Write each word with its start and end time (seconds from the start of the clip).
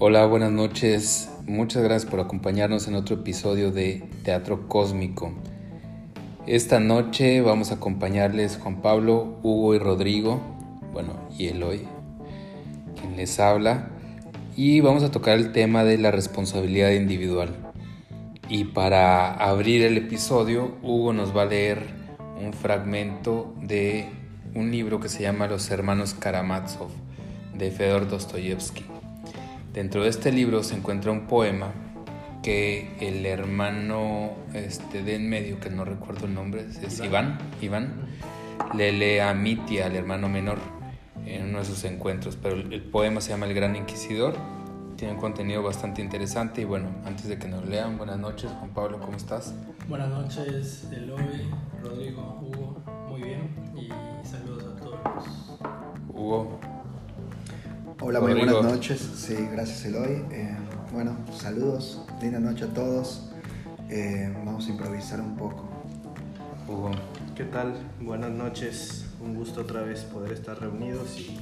Hola, 0.00 0.26
buenas 0.26 0.52
noches. 0.52 1.28
Muchas 1.48 1.82
gracias 1.82 2.08
por 2.08 2.20
acompañarnos 2.20 2.86
en 2.86 2.94
otro 2.94 3.16
episodio 3.16 3.72
de 3.72 4.08
Teatro 4.22 4.68
Cósmico. 4.68 5.32
Esta 6.46 6.78
noche 6.78 7.40
vamos 7.40 7.72
a 7.72 7.74
acompañarles 7.74 8.58
Juan 8.62 8.80
Pablo, 8.80 9.40
Hugo 9.42 9.74
y 9.74 9.80
Rodrigo, 9.80 10.40
bueno, 10.92 11.14
y 11.36 11.48
Eloy, 11.48 11.80
quien 13.00 13.16
les 13.16 13.40
habla, 13.40 13.88
y 14.54 14.78
vamos 14.78 15.02
a 15.02 15.10
tocar 15.10 15.36
el 15.36 15.50
tema 15.50 15.82
de 15.82 15.98
la 15.98 16.12
responsabilidad 16.12 16.92
individual. 16.92 17.56
Y 18.48 18.66
para 18.66 19.34
abrir 19.34 19.82
el 19.82 19.96
episodio, 19.96 20.76
Hugo 20.80 21.12
nos 21.12 21.36
va 21.36 21.42
a 21.42 21.46
leer 21.46 21.82
un 22.40 22.52
fragmento 22.52 23.52
de 23.60 24.06
un 24.54 24.70
libro 24.70 25.00
que 25.00 25.08
se 25.08 25.24
llama 25.24 25.48
Los 25.48 25.68
Hermanos 25.72 26.14
Karamazov 26.14 26.90
de 27.52 27.72
Fedor 27.72 28.08
Dostoyevsky. 28.08 28.97
Dentro 29.78 30.02
de 30.02 30.08
este 30.08 30.32
libro 30.32 30.64
se 30.64 30.74
encuentra 30.74 31.12
un 31.12 31.28
poema 31.28 31.72
que 32.42 32.96
el 32.98 33.24
hermano 33.24 34.32
este, 34.52 35.04
de 35.04 35.14
en 35.14 35.28
medio, 35.28 35.60
que 35.60 35.70
no 35.70 35.84
recuerdo 35.84 36.26
el 36.26 36.34
nombre, 36.34 36.66
es 36.82 36.98
Iván, 36.98 37.38
Iván, 37.62 38.08
le 38.74 38.90
lee 38.90 39.20
a 39.20 39.32
Mitia, 39.34 39.86
al 39.86 39.94
hermano 39.94 40.28
menor, 40.28 40.58
en 41.24 41.50
uno 41.50 41.60
de 41.60 41.64
sus 41.64 41.84
encuentros. 41.84 42.34
Pero 42.34 42.56
el 42.56 42.82
poema 42.82 43.20
se 43.20 43.30
llama 43.30 43.46
El 43.46 43.54
Gran 43.54 43.76
Inquisidor, 43.76 44.34
tiene 44.96 45.14
un 45.14 45.20
contenido 45.20 45.62
bastante 45.62 46.02
interesante 46.02 46.62
y 46.62 46.64
bueno, 46.64 46.88
antes 47.04 47.28
de 47.28 47.38
que 47.38 47.46
nos 47.46 47.64
lean, 47.64 47.98
buenas 47.98 48.18
noches, 48.18 48.50
Juan 48.58 48.70
Pablo, 48.70 48.98
¿cómo 48.98 49.16
estás? 49.16 49.54
Buenas 49.88 50.08
noches, 50.08 50.88
Eloy, 50.90 51.48
Rodrigo, 51.84 52.40
Hugo, 52.42 52.82
muy 53.08 53.22
bien 53.22 53.48
y 53.76 54.26
saludos 54.26 54.74
a 54.74 54.80
todos. 54.80 54.98
Hugo, 56.08 56.58
Hola, 58.00 58.20
muy 58.20 58.32
buenas 58.32 58.62
noches. 58.62 59.00
Sí, 59.16 59.34
gracias 59.50 59.84
Eloy. 59.86 60.24
Eh, 60.30 60.56
bueno, 60.92 61.16
saludos, 61.36 62.00
linda 62.22 62.38
noche 62.38 62.64
a 62.64 62.68
todos. 62.68 63.28
Eh, 63.90 64.32
vamos 64.44 64.68
a 64.68 64.70
improvisar 64.70 65.20
un 65.20 65.36
poco. 65.36 65.68
Hugo. 66.68 66.92
¿Qué 67.34 67.42
tal? 67.42 67.74
Buenas 68.00 68.30
noches. 68.30 69.04
Un 69.20 69.34
gusto 69.34 69.62
otra 69.62 69.82
vez 69.82 70.02
poder 70.02 70.30
estar 70.30 70.60
reunidos 70.60 71.18
y, 71.18 71.36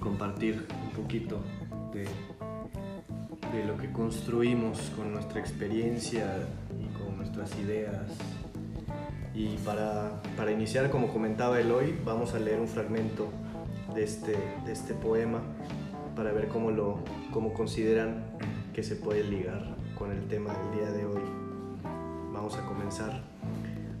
compartir 0.00 0.66
un 0.82 0.90
poquito 0.90 1.40
de, 1.92 2.04
de 3.56 3.64
lo 3.64 3.76
que 3.76 3.92
construimos 3.92 4.90
con 4.96 5.12
nuestra 5.12 5.38
experiencia 5.38 6.48
y 6.80 6.86
con 6.98 7.16
nuestras 7.16 7.56
ideas. 7.60 8.06
Y 9.34 9.56
para, 9.58 10.20
para 10.36 10.50
iniciar, 10.50 10.90
como 10.90 11.12
comentaba 11.12 11.60
Eloy, 11.60 11.96
vamos 12.04 12.34
a 12.34 12.40
leer 12.40 12.58
un 12.58 12.68
fragmento 12.68 13.28
de 13.94 14.04
este, 14.04 14.36
de 14.64 14.72
este 14.72 14.94
poema 14.94 15.40
para 16.16 16.32
ver 16.32 16.48
cómo, 16.48 16.70
lo, 16.70 16.98
cómo 17.32 17.52
consideran 17.52 18.24
que 18.72 18.82
se 18.82 18.96
puede 18.96 19.24
ligar 19.24 19.76
con 19.98 20.12
el 20.12 20.26
tema 20.28 20.52
del 20.52 20.78
día 20.78 20.90
de 20.90 21.06
hoy. 21.06 21.22
Vamos 22.32 22.56
a 22.56 22.66
comenzar. 22.66 23.22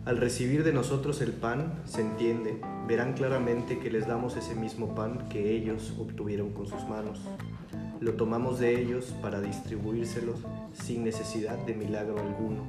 Al 0.06 0.16
recibir 0.16 0.64
de 0.64 0.72
nosotros 0.72 1.20
el 1.20 1.32
pan, 1.32 1.82
se 1.84 2.00
entiende, 2.00 2.60
verán 2.88 3.12
claramente 3.12 3.78
que 3.78 3.90
les 3.90 4.06
damos 4.06 4.36
ese 4.36 4.54
mismo 4.54 4.94
pan 4.94 5.28
que 5.28 5.54
ellos 5.54 5.94
obtuvieron 5.98 6.52
con 6.52 6.66
sus 6.66 6.88
manos. 6.88 7.20
Lo 8.00 8.14
tomamos 8.14 8.58
de 8.58 8.80
ellos 8.80 9.14
para 9.20 9.40
distribuírselos 9.40 10.40
sin 10.72 11.04
necesidad 11.04 11.58
de 11.58 11.74
milagro 11.74 12.18
alguno. 12.18 12.64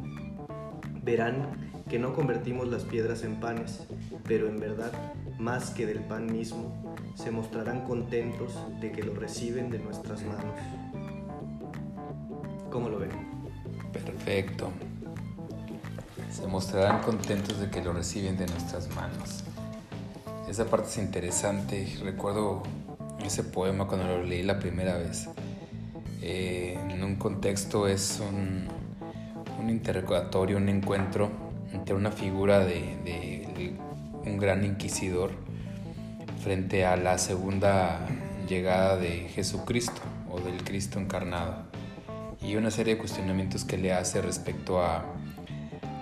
Verán 1.03 1.81
que 1.92 2.00
no 2.00 2.14
convertimos 2.14 2.70
las 2.70 2.84
piedras 2.84 3.22
en 3.23 3.42
panes, 3.42 3.81
pero 4.25 4.47
en 4.47 4.61
verdad, 4.61 4.94
más 5.39 5.72
que 5.72 5.86
del 5.86 6.00
pan 6.00 6.25
mismo, 6.31 6.95
se 7.16 7.31
mostrarán 7.31 7.81
contentos 7.81 8.53
de 8.80 8.94
que 8.94 9.03
lo 9.03 9.14
reciben 9.14 9.70
de 9.70 9.80
nuestras 9.80 10.23
manos. 10.23 10.56
¿Cómo 12.72 12.88
lo 12.88 12.98
ven? 12.98 13.09
Perfecto. 13.92 14.71
Se 16.32 16.48
mostrarán 16.48 17.02
contentos 17.02 17.60
de 17.60 17.70
que 17.70 17.83
lo 17.83 17.92
reciben 17.92 18.37
de 18.37 18.48
nuestras 18.48 18.87
manos. 18.95 19.43
Esa 20.49 20.67
parte 20.67 20.87
es 20.87 20.98
interesante. 20.98 21.93
Recuerdo 22.02 22.64
ese 23.21 23.43
poema 23.43 23.86
cuando 23.86 24.08
lo 24.08 24.23
leí 24.23 24.43
la 24.43 24.60
primera 24.60 24.95
vez. 24.95 25.27
Eh, 26.21 26.80
en 26.87 27.04
un 27.04 27.17
contexto 27.17 27.86
es 27.86 28.21
un, 28.26 28.70
un 29.61 29.70
interrogatorio, 29.70 30.55
un 30.55 30.70
encuentro 30.70 31.51
entre 31.73 31.95
una 31.95 32.11
figura 32.11 32.59
de, 32.59 33.76
un 34.26 34.37
gran 34.37 34.64
inquisidor 34.64 35.32
frente 36.43 36.86
a 36.86 36.95
la 36.95 37.17
segunda 37.17 37.99
llegada 38.48 38.98
de 38.98 39.30
Jesucristo 39.30 40.02
o 40.30 40.39
del 40.39 40.64
Cristo 40.64 40.99
encarnado. 40.99 41.65
Y 42.42 42.55
una 42.55 42.71
serie 42.71 42.95
de 42.95 42.99
cuestionamientos 42.99 43.65
que 43.65 43.77
le 43.77 43.93
hace 43.93 44.21
respecto 44.21 44.81
a, 44.81 45.05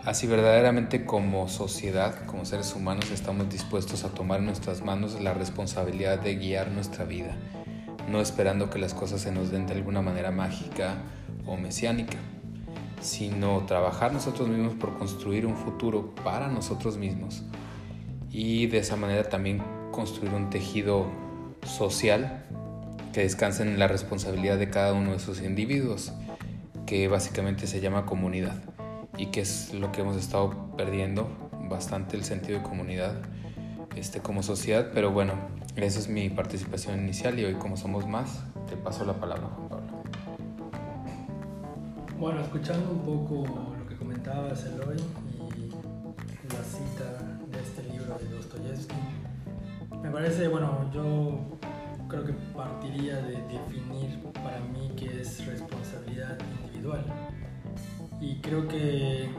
a 0.06 0.14
si 0.14 0.28
verdaderamente 0.28 1.06
como 1.06 1.48
sociedad, 1.50 2.26
como 2.26 2.46
seres 2.46 2.74
humanos, 2.76 3.12
estamos 3.12 3.50
dispuestos 3.50 4.04
a 4.04 4.10
tomar 4.10 4.40
en 4.40 4.46
nuestras 4.46 4.82
manos 4.82 5.20
la 5.22 5.34
responsabilidad 5.34 6.20
de 6.20 6.36
guiar 6.36 6.72
nuestra 6.72 7.04
vida, 7.06 7.36
no 8.10 8.22
esperando 8.22 8.70
que 8.70 8.80
las 8.80 8.94
cosas 8.94 9.22
se 9.22 9.32
nos 9.32 9.52
den 9.52 9.68
de 9.68 9.74
alguna 9.74 10.02
manera 10.02 10.32
mágica 10.32 10.96
o 11.46 11.58
mesiánica 11.58 12.18
sino 13.00 13.66
trabajar 13.66 14.14
nosotros 14.14 14.48
mismos 14.48 14.74
por 14.74 14.98
construir 14.98 15.46
un 15.46 15.56
futuro 15.56 16.14
para 16.24 16.48
nosotros 16.48 16.98
mismos 16.98 17.44
y 18.32 18.68
de 18.68 18.80
esa 18.80 18.96
manera 18.96 19.28
también 19.30 19.62
construir 19.92 20.34
un 20.34 20.50
tejido 20.50 21.08
social 21.64 22.46
que 23.14 23.22
descanse 23.22 23.64
en 23.64 23.80
la 23.80 23.88
responsabilidad 23.88 24.58
de 24.58 24.70
cada 24.70 24.94
uno 24.94 25.12
de 25.12 25.18
esos 25.18 25.42
individuos, 25.42 26.14
que 26.86 27.08
básicamente 27.08 27.68
se 27.68 27.82
llama 27.82 28.06
comunidad 28.06 28.62
y 29.18 29.28
que 29.28 29.42
es 29.42 29.74
lo 29.74 29.92
que 29.92 30.02
hemos 30.02 30.16
estado 30.16 30.76
perdiendo 30.78 31.28
bastante 31.70 32.16
el 32.18 32.24
sentido 32.24 32.60
de 32.60 32.64
comunidad 32.64 33.16
este, 33.96 34.22
como 34.22 34.44
sociedad, 34.44 34.92
pero 34.94 35.12
bueno, 35.12 35.34
esa 35.76 36.00
es 36.00 36.08
mi 36.08 36.30
participación 36.30 37.00
inicial 37.00 37.40
y 37.40 37.46
hoy 37.46 37.56
como 37.56 37.78
somos 37.78 38.08
más, 38.08 38.44
te 38.70 38.76
paso 38.76 39.06
la 39.06 39.20
palabra. 39.20 39.69
Bueno, 42.20 42.42
escuchando 42.42 42.92
un 42.92 43.00
poco 43.00 43.46
lo 43.80 43.88
que 43.88 43.96
comentabas, 43.96 44.66
Eloy, 44.66 44.98
y 45.56 45.70
la 46.54 46.64
cita 46.66 47.18
de 47.50 47.60
este 47.62 47.84
libro 47.84 48.18
de 48.18 48.26
Dostoyevsky, 48.36 48.94
me 50.04 50.12
parece, 50.12 50.50
bueno, 50.50 50.92
yo 50.94 51.58
creo 52.10 52.26
que 52.26 52.34
partiría 52.54 53.22
de 53.22 53.42
definir 53.44 54.22
para 54.34 54.60
mí 54.60 54.92
qué 54.98 55.22
es 55.22 55.46
responsabilidad 55.46 56.38
individual. 56.62 57.06
Y 58.20 58.42
creo 58.42 58.68
que, 58.68 59.30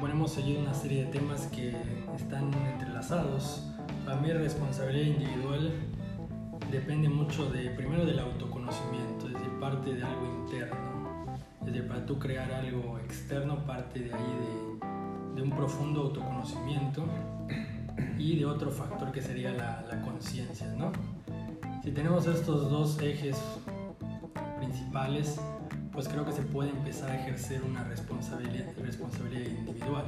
bueno, 0.00 0.16
hemos 0.16 0.32
seguido 0.32 0.60
una 0.60 0.74
serie 0.74 1.04
de 1.04 1.12
temas 1.12 1.46
que 1.46 1.76
están 2.16 2.52
entrelazados. 2.72 3.62
Para 4.04 4.20
mí 4.20 4.32
responsabilidad 4.32 5.06
individual 5.06 5.72
depende 6.72 7.08
mucho 7.08 7.48
de, 7.48 7.70
primero 7.70 8.04
del 8.04 8.18
autoconocimiento, 8.18 9.28
es 9.28 9.34
decir, 9.34 9.60
parte 9.60 9.94
de 9.94 10.02
algo 10.02 10.26
interno 10.26 10.87
desde 11.70 11.86
para 11.86 12.04
tú 12.06 12.18
crear 12.18 12.50
algo 12.50 12.98
externo 12.98 13.64
parte 13.66 14.00
de 14.00 14.12
ahí 14.12 14.78
de, 15.34 15.42
un 15.42 15.50
profundo 15.50 16.02
autoconocimiento 16.02 17.04
y 18.18 18.38
de 18.38 18.44
otro 18.44 18.70
factor 18.72 19.12
que 19.12 19.22
sería 19.22 19.52
la, 19.52 20.02
conciencia, 20.02 20.66
¿no? 20.76 20.90
Si 21.84 21.92
tenemos 21.92 22.26
estos 22.26 22.68
dos 22.68 23.00
ejes 23.00 23.40
principales, 24.58 25.40
pues 25.92 26.08
creo 26.08 26.24
que 26.24 26.32
se 26.32 26.42
puede 26.42 26.70
empezar 26.70 27.10
a 27.10 27.20
ejercer 27.20 27.62
una 27.62 27.84
responsabilidad, 27.84 28.66
individual. 29.58 30.04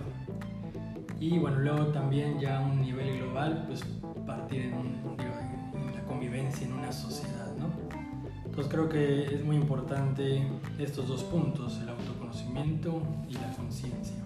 Y 1.20 1.38
bueno, 1.38 1.60
luego 1.60 1.87
también 1.87 2.41
ya 2.41 2.59
a 2.59 2.60
un 2.60 2.81
nivel 2.81 3.19
global, 3.19 3.66
pues 3.69 3.84
partir 4.26 4.62
en, 4.62 4.72
en 4.75 5.94
la 5.94 6.02
convivencia 6.06 6.67
en 6.67 6.73
una 6.73 6.90
sociedad. 6.90 7.39
Entonces 8.50 8.73
creo 8.73 8.88
que 8.88 9.32
es 9.32 9.44
muy 9.44 9.55
importante 9.55 10.43
estos 10.81 11.06
dos 11.06 11.23
puntos, 11.23 11.79
el 11.81 11.88
autoconocimiento 11.88 13.00
y 13.29 13.35
la 13.35 13.52
conciencia. 13.56 14.17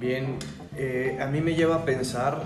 Bien, 0.00 0.36
eh, 0.76 1.16
a 1.20 1.26
mí 1.28 1.40
me 1.40 1.54
lleva 1.54 1.76
a 1.76 1.84
pensar 1.84 2.42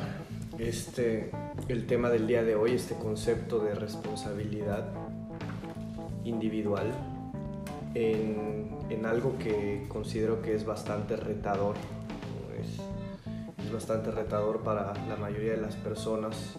este, 0.58 1.30
el 1.69 1.86
tema 1.86 2.10
del 2.10 2.26
día 2.26 2.42
de 2.42 2.54
hoy, 2.54 2.72
este 2.72 2.94
concepto 2.96 3.60
de 3.60 3.75
responsabilidad 3.75 4.90
individual 6.25 6.92
en, 7.94 8.76
en 8.90 9.06
algo 9.06 9.38
que 9.38 9.86
considero 9.88 10.42
que 10.42 10.54
es 10.54 10.66
bastante 10.66 11.16
retador. 11.16 11.76
Es, 12.60 13.64
es 13.64 13.72
bastante 13.72 14.10
retador 14.10 14.60
para 14.60 14.92
la 15.08 15.16
mayoría 15.16 15.52
de 15.52 15.62
las 15.62 15.76
personas 15.76 16.58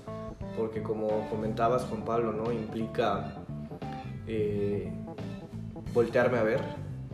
porque 0.60 0.84
como 0.84 1.30
comentabas 1.30 1.86
Juan 1.86 2.04
Pablo, 2.04 2.34
¿no? 2.34 2.52
implica 2.52 3.34
eh, 4.28 4.92
voltearme 5.94 6.38
a 6.38 6.44
ver 6.44 6.60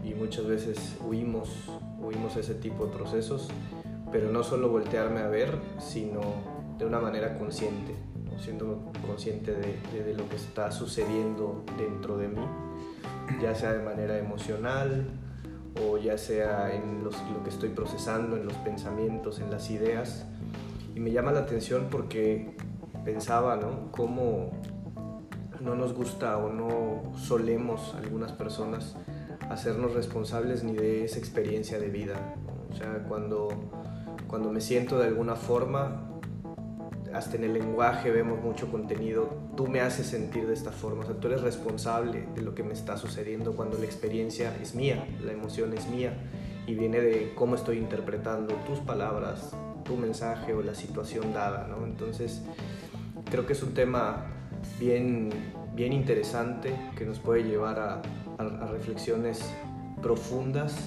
y 0.03 0.15
muchas 0.15 0.47
veces 0.47 0.97
huimos, 1.05 1.69
huimos 1.99 2.35
ese 2.37 2.55
tipo 2.55 2.87
de 2.87 2.93
procesos, 2.93 3.49
pero 4.11 4.31
no 4.31 4.43
solo 4.43 4.69
voltearme 4.69 5.19
a 5.19 5.27
ver, 5.27 5.59
sino 5.77 6.21
de 6.79 6.85
una 6.85 6.99
manera 6.99 7.37
consciente. 7.37 7.95
siendo 8.37 8.91
consciente 9.07 9.53
de, 9.53 10.13
lo 10.13 10.27
que 10.27 10.35
está 10.35 10.71
sucediendo 10.71 11.63
dentro 11.77 12.17
de 12.17 12.27
mí, 12.27 12.45
ya 13.41 13.55
sea 13.55 13.73
de 13.73 13.83
manera 13.83 14.17
emocional 14.17 15.07
o 15.81 15.97
ya 15.97 16.17
sea 16.17 16.73
en 16.73 17.03
lo 17.03 17.11
que 17.43 17.49
estoy 17.49 17.69
procesando, 17.69 18.37
en 18.37 18.45
los 18.45 18.55
pensamientos, 18.55 19.39
en 19.39 19.51
las 19.51 19.69
ideas. 19.69 20.25
Y 20.95 20.99
me 20.99 21.11
llama 21.11 21.31
la 21.31 21.41
atención 21.41 21.87
porque 21.89 22.55
pensaba, 23.05 23.55
¿no? 23.55 23.91
Cómo 23.91 24.51
no 25.61 25.75
nos 25.75 25.93
gusta 25.93 26.37
o 26.37 26.51
no 26.51 27.13
solemos 27.15 27.95
algunas 27.95 28.31
personas 28.33 28.97
hacernos 29.49 29.93
responsables 29.93 30.63
ni 30.63 30.73
de 30.73 31.05
esa 31.05 31.19
experiencia 31.19 31.79
de 31.79 31.89
vida. 31.89 32.35
O 32.71 32.75
sea, 32.75 33.05
cuando, 33.07 33.47
cuando 34.27 34.51
me 34.51 34.59
siento 34.59 34.99
de 34.99 35.07
alguna 35.07 35.35
forma, 35.35 36.09
hasta 37.13 37.37
en 37.37 37.45
el 37.45 37.53
lenguaje 37.53 38.11
vemos 38.11 38.41
mucho 38.41 38.69
contenido, 38.69 39.29
tú 39.55 39.67
me 39.67 39.79
haces 39.79 40.07
sentir 40.07 40.47
de 40.47 40.53
esta 40.53 40.71
forma, 40.71 41.03
o 41.03 41.05
sea, 41.05 41.15
tú 41.15 41.27
eres 41.27 41.41
responsable 41.41 42.27
de 42.35 42.41
lo 42.41 42.53
que 42.53 42.63
me 42.63 42.73
está 42.73 42.97
sucediendo 42.97 43.55
cuando 43.55 43.77
la 43.77 43.85
experiencia 43.85 44.53
es 44.61 44.75
mía, 44.75 45.07
la 45.23 45.31
emoción 45.31 45.73
es 45.73 45.87
mía 45.87 46.13
y 46.67 46.73
viene 46.73 46.99
de 46.99 47.33
cómo 47.35 47.55
estoy 47.55 47.77
interpretando 47.77 48.55
tus 48.67 48.79
palabras, 48.79 49.55
tu 49.85 49.95
mensaje 49.95 50.53
o 50.53 50.61
la 50.61 50.75
situación 50.75 51.31
dada, 51.31 51.67
¿no? 51.67 51.85
Entonces, 51.85 52.41
creo 53.29 53.45
que 53.45 53.53
es 53.53 53.63
un 53.63 53.73
tema 53.73 54.25
bien, 54.79 55.29
bien 55.73 55.93
interesante 55.93 56.75
que 56.97 57.05
nos 57.05 57.19
puede 57.19 57.43
llevar 57.43 57.79
a, 57.79 58.01
reflexiones 58.71 59.49
profundas 60.01 60.77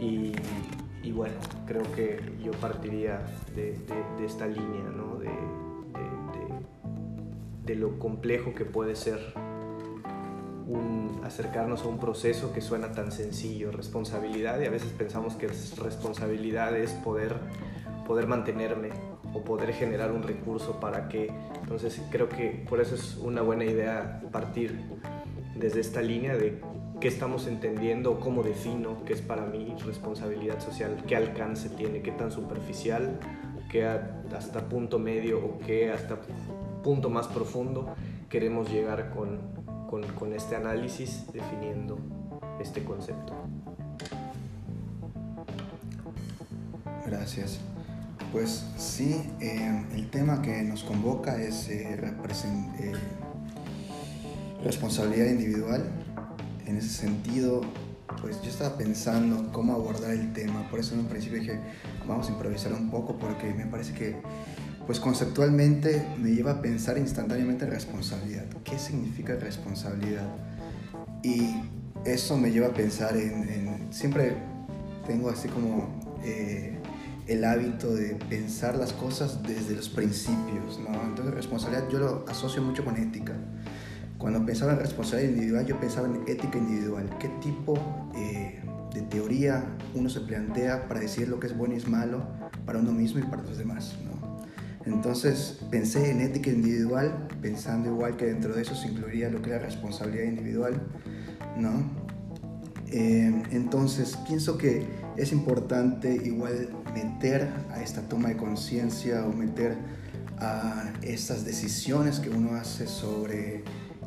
y, 0.00 0.32
bueno, 1.12 1.34
creo 1.66 1.82
que 1.94 2.20
yo 2.40 2.52
partiría 2.52 3.20
de, 3.56 3.76
esta 4.24 4.46
línea, 4.46 4.84
¿no? 4.96 5.16
de, 5.16 5.30
de, 7.64 7.74
lo 7.74 7.98
complejo 7.98 8.54
que 8.54 8.64
puede 8.64 8.94
ser 8.94 9.18
acercarnos 11.24 11.82
a 11.82 11.86
un 11.86 11.98
proceso 11.98 12.52
que 12.52 12.60
suena 12.60 12.92
tan 12.92 13.12
sencillo, 13.12 13.70
responsabilidad, 13.70 14.60
y 14.60 14.66
a 14.66 14.70
veces 14.70 14.90
pensamos 14.90 15.34
que 15.34 15.48
responsabilidad 15.48 16.76
es 16.76 16.90
poder, 16.92 17.36
poder 18.06 18.26
mantenerme 18.26 18.90
o 19.32 19.42
poder 19.42 19.72
generar 19.72 20.12
un 20.12 20.22
recurso 20.22 20.80
para 20.80 21.08
que, 21.08 21.32
entonces 21.60 22.00
creo 22.10 22.28
que 22.28 22.64
por 22.68 22.80
eso 22.80 22.94
es 22.94 23.16
una 23.16 23.42
buena 23.42 23.64
idea 23.64 24.22
partir 24.32 24.80
desde 25.56 25.80
esta 25.80 26.00
línea 26.00 26.36
de 26.36 26.60
qué 27.00 27.08
estamos 27.08 27.46
entendiendo, 27.46 28.20
cómo 28.20 28.42
defino 28.42 29.04
qué 29.04 29.14
es 29.14 29.22
para 29.22 29.46
mí 29.46 29.74
responsabilidad 29.84 30.60
social, 30.60 31.02
qué 31.06 31.16
alcance 31.16 31.68
tiene, 31.70 32.02
qué 32.02 32.12
tan 32.12 32.30
superficial, 32.30 33.18
qué 33.70 33.86
hasta 33.86 34.68
punto 34.68 34.98
medio 34.98 35.38
o 35.38 35.58
qué 35.60 35.90
hasta 35.90 36.18
punto 36.82 37.08
más 37.08 37.28
profundo 37.28 37.94
queremos 38.28 38.70
llegar 38.70 39.10
con, 39.10 39.38
con, 39.88 40.02
con 40.14 40.32
este 40.32 40.56
análisis 40.56 41.26
definiendo 41.32 41.98
este 42.60 42.84
concepto. 42.84 43.32
Gracias. 47.06 47.60
Pues 48.32 48.64
sí, 48.76 49.20
eh, 49.40 49.84
el 49.92 50.08
tema 50.08 50.40
que 50.40 50.62
nos 50.62 50.84
convoca 50.84 51.42
es 51.42 51.68
eh, 51.68 51.98
eh, 51.98 52.92
responsabilidad 54.62 55.26
individual. 55.26 55.84
En 56.64 56.76
ese 56.76 56.90
sentido, 56.90 57.62
pues 58.20 58.40
yo 58.42 58.50
estaba 58.50 58.76
pensando 58.76 59.50
cómo 59.52 59.72
abordar 59.72 60.12
el 60.12 60.32
tema, 60.32 60.68
por 60.70 60.78
eso 60.78 60.94
en 60.94 61.00
un 61.00 61.06
principio 61.06 61.40
dije, 61.40 61.58
vamos 62.06 62.28
a 62.28 62.32
improvisar 62.32 62.72
un 62.72 62.88
poco 62.88 63.18
porque 63.18 63.52
me 63.52 63.66
parece 63.66 63.94
que 63.94 64.16
pues 64.86 65.00
conceptualmente 65.00 66.06
me 66.18 66.30
lleva 66.30 66.52
a 66.52 66.62
pensar 66.62 66.98
instantáneamente 66.98 67.64
en 67.64 67.72
responsabilidad. 67.72 68.44
¿Qué 68.62 68.78
significa 68.78 69.34
responsabilidad? 69.34 70.28
Y 71.24 71.50
eso 72.04 72.36
me 72.36 72.52
lleva 72.52 72.68
a 72.68 72.74
pensar 72.74 73.16
en, 73.16 73.88
siempre 73.90 74.34
tengo 75.04 75.30
así 75.30 75.48
como 75.48 75.88
el 77.26 77.44
hábito 77.44 77.94
de 77.94 78.16
pensar 78.28 78.76
las 78.76 78.92
cosas 78.92 79.42
desde 79.42 79.74
los 79.74 79.88
principios, 79.88 80.78
¿no? 80.78 80.92
Entonces 81.04 81.34
responsabilidad 81.34 81.88
yo 81.88 81.98
lo 81.98 82.24
asocio 82.28 82.62
mucho 82.62 82.84
con 82.84 82.96
ética. 82.96 83.34
Cuando 84.18 84.44
pensaba 84.44 84.72
en 84.72 84.80
responsabilidad 84.80 85.32
individual, 85.32 85.66
yo 85.66 85.80
pensaba 85.80 86.06
en 86.06 86.22
ética 86.26 86.58
individual. 86.58 87.08
¿Qué 87.18 87.28
tipo 87.40 87.78
eh, 88.14 88.60
de 88.92 89.02
teoría 89.02 89.64
uno 89.94 90.10
se 90.10 90.20
plantea 90.20 90.88
para 90.88 91.00
decir 91.00 91.28
lo 91.28 91.40
que 91.40 91.46
es 91.46 91.56
bueno 91.56 91.74
y 91.74 91.78
es 91.78 91.88
malo 91.88 92.22
para 92.66 92.78
uno 92.78 92.92
mismo 92.92 93.20
y 93.20 93.22
para 93.22 93.42
los 93.42 93.56
demás, 93.56 93.94
¿no? 94.04 94.10
Entonces 94.86 95.60
pensé 95.70 96.10
en 96.10 96.20
ética 96.20 96.50
individual, 96.50 97.28
pensando 97.42 97.90
igual 97.90 98.16
que 98.16 98.26
dentro 98.26 98.54
de 98.54 98.62
eso 98.62 98.74
se 98.74 98.88
incluiría 98.88 99.28
lo 99.28 99.42
que 99.42 99.54
es 99.54 99.62
responsabilidad 99.62 100.24
individual, 100.24 100.80
¿no? 101.56 101.84
Eh, 102.92 103.42
entonces 103.52 104.16
pienso 104.26 104.58
que 104.58 104.84
es 105.16 105.32
importante 105.32 106.14
igual 106.24 106.70
meter 106.94 107.48
a 107.70 107.82
esta 107.82 108.02
toma 108.02 108.28
de 108.28 108.36
conciencia 108.36 109.24
o 109.26 109.32
meter 109.32 109.76
a 110.38 110.92
estas 111.02 111.44
decisiones 111.44 112.18
que 112.18 112.30
uno 112.30 112.54
hace 112.54 112.86
sobre 112.86 113.62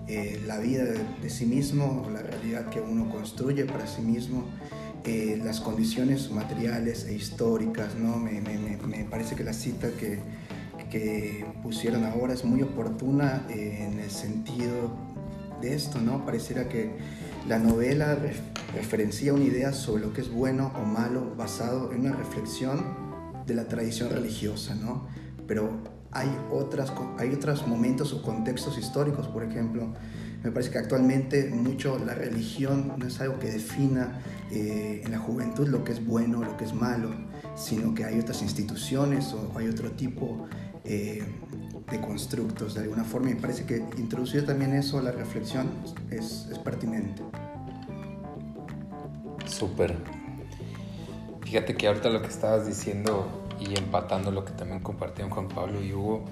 eh, 0.08 0.42
la 0.46 0.58
vida 0.58 0.84
de, 0.84 1.30
sí 1.30 1.46
mismo 1.46 2.08
la 2.12 2.22
realidad 2.22 2.70
que 2.70 2.82
uno 2.82 3.10
construye 3.10 3.66
para 3.66 3.88
sí 3.88 4.02
mismo, 4.02 4.46
eh, 5.06 5.40
las 5.44 5.62
condiciones 5.62 6.30
materiales 6.32 7.06
e 7.06 7.14
históricas. 7.14 7.96
¿no? 7.96 8.18
Me, 8.18 8.42
me, 8.42 9.06
parece 9.06 9.36
que 9.36 9.44
la 9.44 9.54
cita 9.54 9.90
que, 9.92 10.20
que 10.90 11.46
pusieron 11.62 12.04
ahora 12.04 12.34
es 12.34 12.44
muy 12.44 12.62
oportuna 12.62 13.46
eh, 13.50 13.88
en 13.88 14.00
el 14.00 14.12
sentido 14.12 14.92
de 15.62 15.74
esto, 15.74 16.02
¿no? 16.02 16.26
Pareciera 16.26 16.68
que 16.68 16.92
la 17.48 17.60
novela 17.60 18.18
referencia 18.74 19.34
una 19.34 19.44
idea 19.44 19.74
sobre 19.74 20.04
lo 20.04 20.14
que 20.14 20.22
es 20.22 20.32
bueno 20.32 20.72
o 20.76 20.86
malo 20.86 21.36
basado 21.36 21.92
en 21.92 22.02
una 22.02 22.16
reflexión 22.16 22.84
de 23.46 23.54
la 23.54 23.68
tradición 23.68 24.10
religiosa, 24.10 24.76
¿no? 24.76 25.08
Pero 25.48 25.82
hay, 26.12 26.30
otras, 26.52 26.94
hay 27.18 27.34
otros 27.34 27.68
momentos 27.68 28.14
o 28.14 28.22
contextos 28.22 28.78
históricos, 28.78 29.28
por 29.28 29.44
ejemplo, 29.44 29.94
me 30.44 30.52
parece 30.52 30.72
que 30.72 30.78
actualmente 30.78 31.50
mucho 31.50 31.98
la 32.00 32.14
religión 32.14 32.94
no 32.98 33.08
es 33.08 33.20
algo 33.22 33.40
que 33.40 33.50
defina 33.50 34.22
eh, 34.52 35.02
en 35.04 35.12
la 35.12 35.18
juventud 35.18 35.68
lo 35.68 35.84
que 35.84 35.94
es 35.94 36.06
bueno, 36.06 36.44
lo 36.44 36.58
que 36.58 36.66
es 36.66 36.74
malo, 36.74 37.12
sino 37.56 37.94
que 37.94 38.04
hay 38.04 38.20
otras 38.20 38.42
instituciones 38.42 39.34
o 39.34 39.58
hay 39.58 39.68
otro 39.68 39.92
tipo 39.92 40.48
eh, 40.84 41.24
de 41.90 42.02
constructos 42.02 42.76
de 42.76 42.82
alguna 42.82 43.04
forma 43.04 43.32
y 43.32 43.36
parece 43.36 43.66
que 43.66 43.78
introducir 43.98 44.46
también 44.46 44.74
eso 44.74 45.00
a 45.00 45.02
la 45.02 45.12
reflexión 45.12 45.70
es, 46.10 46.48
es 46.52 46.60
pertinente. 46.60 47.22
Súper. 49.46 49.96
Fíjate 51.42 51.76
que 51.76 51.88
ahorita 51.88 52.10
lo 52.10 52.22
que 52.22 52.30
estabas 52.30 52.66
diciendo 52.66 53.28
y 53.60 53.78
empatando 53.78 54.32
lo 54.32 54.44
que 54.44 54.52
también 54.54 54.80
compartieron 54.80 55.32
Juan 55.32 55.48
Pablo 55.48 55.84
y 55.84 55.94
Hugo, 55.94 56.26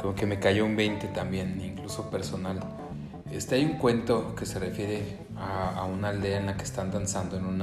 como 0.00 0.14
que 0.14 0.26
me 0.26 0.38
cayó 0.38 0.64
un 0.64 0.76
20 0.76 1.08
también, 1.08 1.60
incluso 1.60 2.10
personal. 2.10 2.60
Este, 3.30 3.56
hay 3.56 3.64
un 3.64 3.78
cuento 3.78 4.34
que 4.34 4.46
se 4.46 4.58
refiere 4.58 5.18
a, 5.36 5.80
a 5.80 5.84
una 5.84 6.08
aldea 6.08 6.38
en 6.38 6.46
la 6.46 6.56
que 6.56 6.64
están 6.64 6.90
danzando 6.90 7.36
en 7.36 7.44
un 7.44 7.62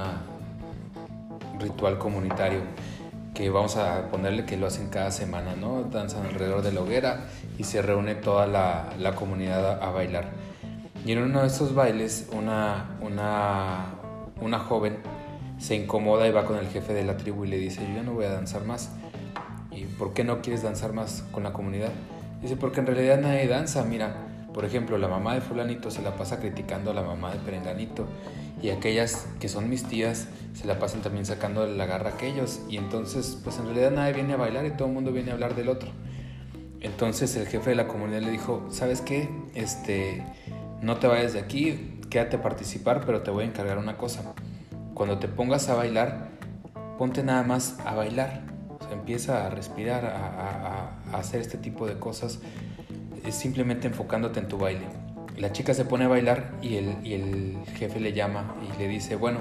ritual 1.59 1.97
comunitario 1.97 2.59
que 3.33 3.49
vamos 3.49 3.77
a 3.77 4.09
ponerle 4.09 4.45
que 4.45 4.57
lo 4.57 4.67
hacen 4.67 4.89
cada 4.89 5.11
semana, 5.11 5.55
¿no? 5.55 5.83
Danzan 5.83 6.25
alrededor 6.25 6.61
de 6.61 6.71
la 6.71 6.81
hoguera 6.81 7.25
y 7.57 7.63
se 7.63 7.81
reúne 7.81 8.15
toda 8.15 8.45
la, 8.45 8.93
la 8.99 9.15
comunidad 9.15 9.81
a, 9.81 9.89
bailar. 9.89 10.29
Y 11.05 11.11
en 11.13 11.19
uno 11.19 11.41
de 11.41 11.47
esos 11.47 11.73
bailes, 11.73 12.29
una, 12.31 12.97
una, 13.01 13.95
una 14.39 14.59
joven 14.59 14.97
se 15.57 15.75
incomoda 15.75 16.27
y 16.27 16.31
va 16.31 16.45
con 16.45 16.57
el 16.57 16.67
jefe 16.67 16.93
de 16.93 17.03
la 17.03 17.17
tribu 17.17 17.45
y 17.45 17.49
le 17.49 17.57
dice, 17.57 17.81
yo 17.87 17.95
ya 17.95 18.03
no 18.03 18.13
voy 18.13 18.25
a 18.25 18.31
danzar 18.31 18.65
más. 18.65 18.91
¿Y 19.71 19.85
por 19.85 20.13
qué 20.13 20.23
no 20.23 20.41
quieres 20.41 20.61
danzar 20.61 20.93
más 20.93 21.23
con 21.31 21.43
la 21.43 21.53
comunidad? 21.53 21.91
Dice, 22.41 22.55
porque 22.55 22.81
en 22.81 22.87
realidad 22.87 23.19
nadie 23.19 23.47
danza, 23.47 23.83
mira, 23.83 24.13
por 24.53 24.65
ejemplo, 24.65 24.97
la 24.99 25.07
mamá 25.07 25.33
de 25.33 25.41
fulanito 25.41 25.89
se 25.89 26.03
la 26.03 26.15
pasa 26.15 26.39
criticando 26.39 26.91
a 26.91 26.93
la 26.93 27.01
mamá 27.01 27.31
de 27.31 27.39
perenganito 27.39 28.05
y 28.63 28.69
aquellas 28.69 29.27
que 29.41 29.49
son 29.49 29.69
mis 29.69 29.83
tías 29.83 30.27
se 30.53 30.65
la 30.65 30.79
pasan 30.79 31.01
también 31.01 31.25
sacando 31.25 31.67
la 31.67 31.85
garra 31.85 32.11
a 32.11 32.13
aquellos 32.13 32.61
y 32.69 32.77
entonces 32.77 33.37
pues 33.43 33.57
en 33.59 33.65
realidad 33.65 33.91
nadie 33.91 34.13
viene 34.13 34.33
a 34.33 34.37
bailar 34.37 34.65
y 34.65 34.71
todo 34.71 34.87
el 34.87 34.93
mundo 34.93 35.11
viene 35.11 35.31
a 35.31 35.33
hablar 35.33 35.53
del 35.53 35.67
otro. 35.67 35.89
Entonces 36.79 37.35
el 37.35 37.45
jefe 37.47 37.71
de 37.71 37.75
la 37.75 37.87
comunidad 37.87 38.21
le 38.21 38.31
dijo, 38.31 38.65
¿sabes 38.69 39.01
qué? 39.01 39.29
Este, 39.53 40.23
no 40.81 40.95
te 40.97 41.07
vayas 41.07 41.33
de 41.33 41.39
aquí, 41.39 41.99
quédate 42.09 42.37
a 42.37 42.41
participar, 42.41 43.03
pero 43.05 43.21
te 43.21 43.31
voy 43.31 43.43
a 43.43 43.47
encargar 43.47 43.77
una 43.77 43.97
cosa. 43.97 44.33
Cuando 44.93 45.19
te 45.19 45.27
pongas 45.27 45.67
a 45.67 45.75
bailar, 45.75 46.29
ponte 46.97 47.21
nada 47.21 47.43
más 47.43 47.77
a 47.85 47.95
bailar. 47.95 48.43
Empieza 48.91 49.45
a 49.45 49.49
respirar, 49.49 50.05
a, 50.05 50.99
a 51.11 51.17
hacer 51.17 51.41
este 51.41 51.57
tipo 51.57 51.85
de 51.87 51.99
cosas, 51.99 52.39
simplemente 53.29 53.87
enfocándote 53.87 54.39
en 54.39 54.47
tu 54.47 54.57
baile 54.57 54.85
la 55.37 55.51
chica 55.51 55.73
se 55.73 55.85
pone 55.85 56.05
a 56.05 56.07
bailar 56.07 56.51
y 56.61 56.75
el, 56.75 57.57
jefe 57.75 57.99
le 57.99 58.13
llama 58.13 58.55
y 58.61 58.77
le 58.77 58.87
dice, 58.87 59.15
bueno, 59.15 59.39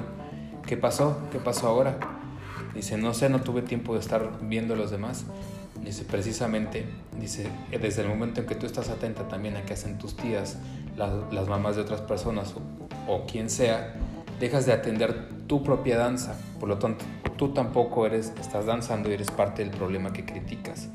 ¿qué 0.66 0.76
pasó? 0.76 1.18
¿Qué 1.30 1.38
pasó 1.38 1.68
ahora? 1.68 1.98
Dice, 2.74 2.96
no 2.96 3.12
sé, 3.12 3.28
no 3.28 3.42
tuve 3.42 3.62
tiempo 3.62 3.94
de 3.94 4.00
estar 4.00 4.38
viendo 4.42 4.74
a 4.74 4.76
los 4.76 4.90
demás. 4.90 5.26
Dice, 5.84 6.04
precisamente, 6.04 6.86
dice, 7.20 7.46
desde 7.70 8.02
el 8.02 8.08
momento 8.08 8.40
en 8.40 8.46
que 8.46 8.54
tú 8.54 8.66
estás 8.66 8.88
atenta 8.88 9.28
también 9.28 9.56
a 9.56 9.62
qué 9.62 9.74
hacen 9.74 9.98
tus 9.98 10.16
tías, 10.16 10.58
las, 10.96 11.48
mamás 11.48 11.76
de 11.76 11.82
otras 11.82 12.00
personas 12.00 12.54
o, 12.54 13.12
o 13.12 13.26
quien 13.26 13.50
sea, 13.50 13.94
dejas 14.40 14.64
de 14.64 14.72
atender 14.72 15.28
tu 15.46 15.62
propia 15.62 15.98
danza. 15.98 16.38
Por 16.58 16.68
lo 16.68 16.78
tanto, 16.78 17.04
tú 17.36 17.52
tampoco 17.52 18.06
eres, 18.06 18.32
estás 18.40 18.66
danzando 18.66 19.10
y 19.10 19.14
eres 19.14 19.30
parte 19.30 19.64
del 19.64 19.76
problema 19.76 20.12
que 20.12 20.24
criticas. 20.24 20.88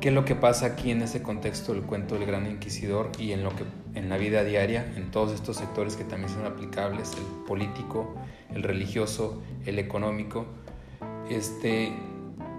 ¿Qué 0.00 0.08
es 0.08 0.14
lo 0.14 0.24
que 0.24 0.34
pasa 0.34 0.66
aquí 0.66 0.90
en 0.90 1.02
ese 1.02 1.22
contexto 1.22 1.72
del 1.72 1.82
cuento 1.82 2.14
del 2.14 2.26
gran 2.26 2.46
inquisidor 2.46 3.10
y 3.18 3.32
en 3.32 3.42
lo 3.42 3.54
que 3.56 3.64
en 3.94 4.08
la 4.08 4.16
vida 4.16 4.44
diaria, 4.44 4.92
en 4.96 5.10
todos 5.10 5.32
estos 5.32 5.56
sectores 5.56 5.96
que 5.96 6.04
también 6.04 6.28
son 6.28 6.44
aplicables, 6.44 7.12
el 7.16 7.44
político, 7.46 8.14
el 8.52 8.62
religioso, 8.62 9.42
el 9.66 9.78
económico, 9.78 10.46
este, 11.30 11.92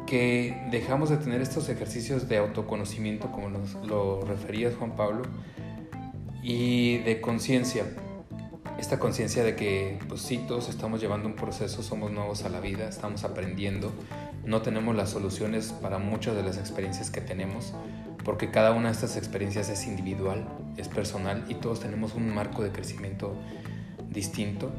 que 0.06 0.68
dejamos 0.72 1.10
de 1.10 1.18
tener 1.18 1.42
estos 1.42 1.70
ejercicios 1.70 2.28
de 2.30 2.38
autoconocimiento, 2.38 3.32
como 3.32 3.50
lo 3.86 4.22
referías 4.22 4.76
Juan 4.76 4.96
Pablo, 4.96 5.24
y 6.42 7.00
de 7.00 7.22
conciencia. 7.22 7.86
Esta 8.78 9.00
conciencia 9.00 9.44
de 9.44 9.56
que, 9.56 10.00
pues 10.08 10.22
sí, 10.22 10.38
todos 10.48 10.70
estamos 10.70 11.00
llevando 11.00 11.28
un 11.28 11.36
proceso, 11.36 11.82
somos 11.82 12.12
nuevos 12.12 12.44
a 12.44 12.50
la 12.50 12.60
vida, 12.60 12.88
estamos 12.88 13.24
aprendiendo, 13.24 13.92
no 14.44 14.62
tenemos 14.62 14.96
las 14.96 15.10
soluciones 15.10 15.72
para 15.82 15.98
muchas 15.98 16.36
de 16.36 16.44
las 16.44 16.58
experiencias 16.58 17.10
que 17.10 17.22
tenemos, 17.22 17.74
porque 18.26 18.50
cada 18.50 18.72
una 18.72 18.88
de 18.88 18.94
estas 18.94 19.16
experiencias 19.18 19.70
es 19.70 19.86
individual, 19.86 20.46
es 20.78 20.90
personal 20.90 21.46
y 21.48 21.54
todos 21.54 21.80
tenemos 21.80 22.16
un 22.16 22.34
marco 22.34 22.64
de 22.64 22.72
crecimiento 22.72 23.36
distinto. 24.10 24.72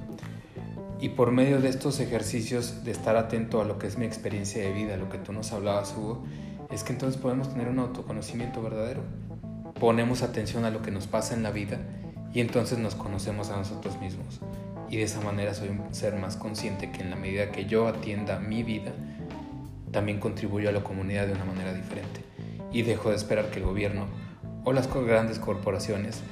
Y 1.00 1.10
por 1.10 1.30
medio 1.30 1.60
de 1.60 1.68
estos 1.68 2.00
ejercicios 2.00 2.84
de 2.84 2.90
estar 2.90 3.16
atento 3.16 3.60
a 3.60 3.64
lo 3.64 3.78
que 3.78 3.86
es 3.86 3.98
mi 3.98 4.04
experiencia 4.04 4.62
de 4.62 4.72
vida, 4.72 4.96
lo 4.96 5.08
que 5.08 5.18
tú 5.18 5.32
nos 5.32 5.52
hablabas, 5.52 5.94
Hugo, 5.96 6.24
es 6.70 6.82
que 6.82 6.92
entonces 6.92 7.20
podemos 7.20 7.50
tener 7.50 7.68
un 7.68 7.78
autoconocimiento 7.78 8.60
verdadero. 8.62 9.02
Ponemos 9.78 10.22
atención 10.22 10.64
a 10.64 10.70
lo 10.70 10.82
que 10.82 10.90
nos 10.90 11.06
pasa 11.06 11.34
en 11.34 11.44
la 11.44 11.52
vida 11.52 11.78
y 12.34 12.40
entonces 12.40 12.78
nos 12.78 12.96
conocemos 12.96 13.50
a 13.50 13.56
nosotros 13.56 14.00
mismos. 14.00 14.40
Y 14.88 14.96
de 14.96 15.04
esa 15.04 15.20
manera 15.20 15.54
soy 15.54 15.68
un 15.68 15.94
ser 15.94 16.16
más 16.16 16.36
consciente 16.36 16.90
que 16.90 17.02
en 17.02 17.10
la 17.10 17.16
medida 17.16 17.52
que 17.52 17.66
yo 17.66 17.86
atienda 17.86 18.40
mi 18.40 18.64
vida, 18.64 18.92
también 19.92 20.18
contribuyo 20.18 20.68
a 20.68 20.72
la 20.72 20.82
comunidad 20.82 21.28
de 21.28 21.34
una 21.34 21.44
manera 21.44 21.72
diferente. 21.72 22.26
Y 22.76 22.82
dejo 22.82 23.10
de 23.10 23.16
esperar 23.16 23.50
que 23.50 23.58
el 23.58 23.64
gobierno 23.64 24.06
o 24.64 24.72
las 24.72 24.92
grandes 24.92 25.38
corporaciones 25.38 26.22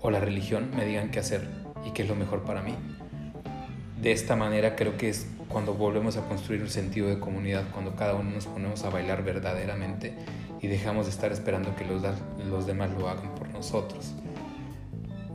o 0.00 0.10
la 0.10 0.20
religión 0.20 0.70
me 0.74 0.84
digan 0.86 1.10
qué 1.10 1.18
hacer 1.18 1.48
y 1.86 1.90
qué 1.90 2.02
es 2.02 2.08
lo 2.08 2.14
mejor 2.14 2.42
para 2.42 2.62
mí 2.62 2.74
de 4.00 4.12
esta 4.12 4.34
manera 4.34 4.76
creo 4.76 4.96
que 4.96 5.08
es 5.10 5.26
cuando 5.48 5.74
volvemos 5.74 6.16
a 6.16 6.26
construir 6.26 6.62
un 6.62 6.68
sentido 6.68 7.08
de 7.08 7.18
comunidad, 7.18 7.64
cuando 7.72 7.94
cada 7.96 8.14
uno 8.14 8.30
nos 8.30 8.46
ponemos 8.46 8.82
a 8.84 8.90
bailar 8.90 9.24
verdaderamente 9.24 10.16
y 10.60 10.68
dejamos 10.68 11.06
de 11.06 11.12
estar 11.12 11.32
esperando 11.32 11.74
que 11.76 11.84
los, 11.84 12.02
los 12.48 12.66
demás 12.66 12.90
lo 12.98 13.08
hagan 13.08 13.34
por 13.34 13.48
nosotros. 13.48 14.14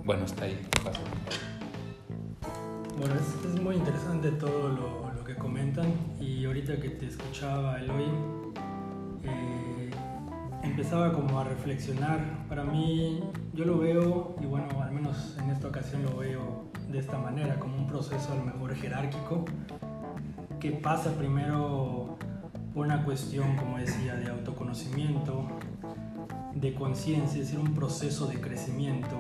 Bueno, 0.03 0.25
está 0.25 0.45
ahí. 0.45 0.59
Bueno, 2.97 3.15
es, 3.15 3.61
muy 3.61 3.75
interesante 3.75 4.31
todo 4.31 4.69
lo, 4.69 5.11
lo, 5.13 5.23
que 5.25 5.35
comentan 5.35 5.93
y 6.19 6.45
ahorita 6.45 6.79
que 6.79 6.89
te 6.89 7.07
escuchaba 7.07 7.79
Eloy, 7.79 8.05
eh, 9.23 9.54
empezaba 10.65 11.13
como 11.13 11.39
a 11.39 11.43
reflexionar. 11.43 12.19
Para 12.49 12.63
mí, 12.63 13.21
yo 13.53 13.65
lo 13.65 13.77
veo, 13.77 14.35
y 14.41 14.45
bueno, 14.45 14.81
al 14.81 14.91
menos 14.91 15.37
en 15.41 15.49
esta 15.51 15.67
ocasión 15.67 16.03
lo 16.03 16.17
veo 16.17 16.65
de 16.89 16.99
esta 16.99 17.17
manera, 17.17 17.59
como 17.59 17.77
un 17.77 17.87
proceso 17.87 18.33
a 18.33 18.35
lo 18.35 18.43
mejor 18.43 18.75
jerárquico, 18.75 19.45
que 20.59 20.71
pasa 20.71 21.11
primero 21.11 22.17
por 22.73 22.85
una 22.85 23.03
cuestión, 23.03 23.55
como 23.55 23.77
decía, 23.77 24.15
de 24.15 24.29
autoconocimiento, 24.29 25.45
de 26.55 26.73
conciencia, 26.73 27.41
es 27.41 27.47
decir, 27.47 27.59
un 27.59 27.73
proceso 27.73 28.27
de 28.27 28.41
crecimiento. 28.41 29.15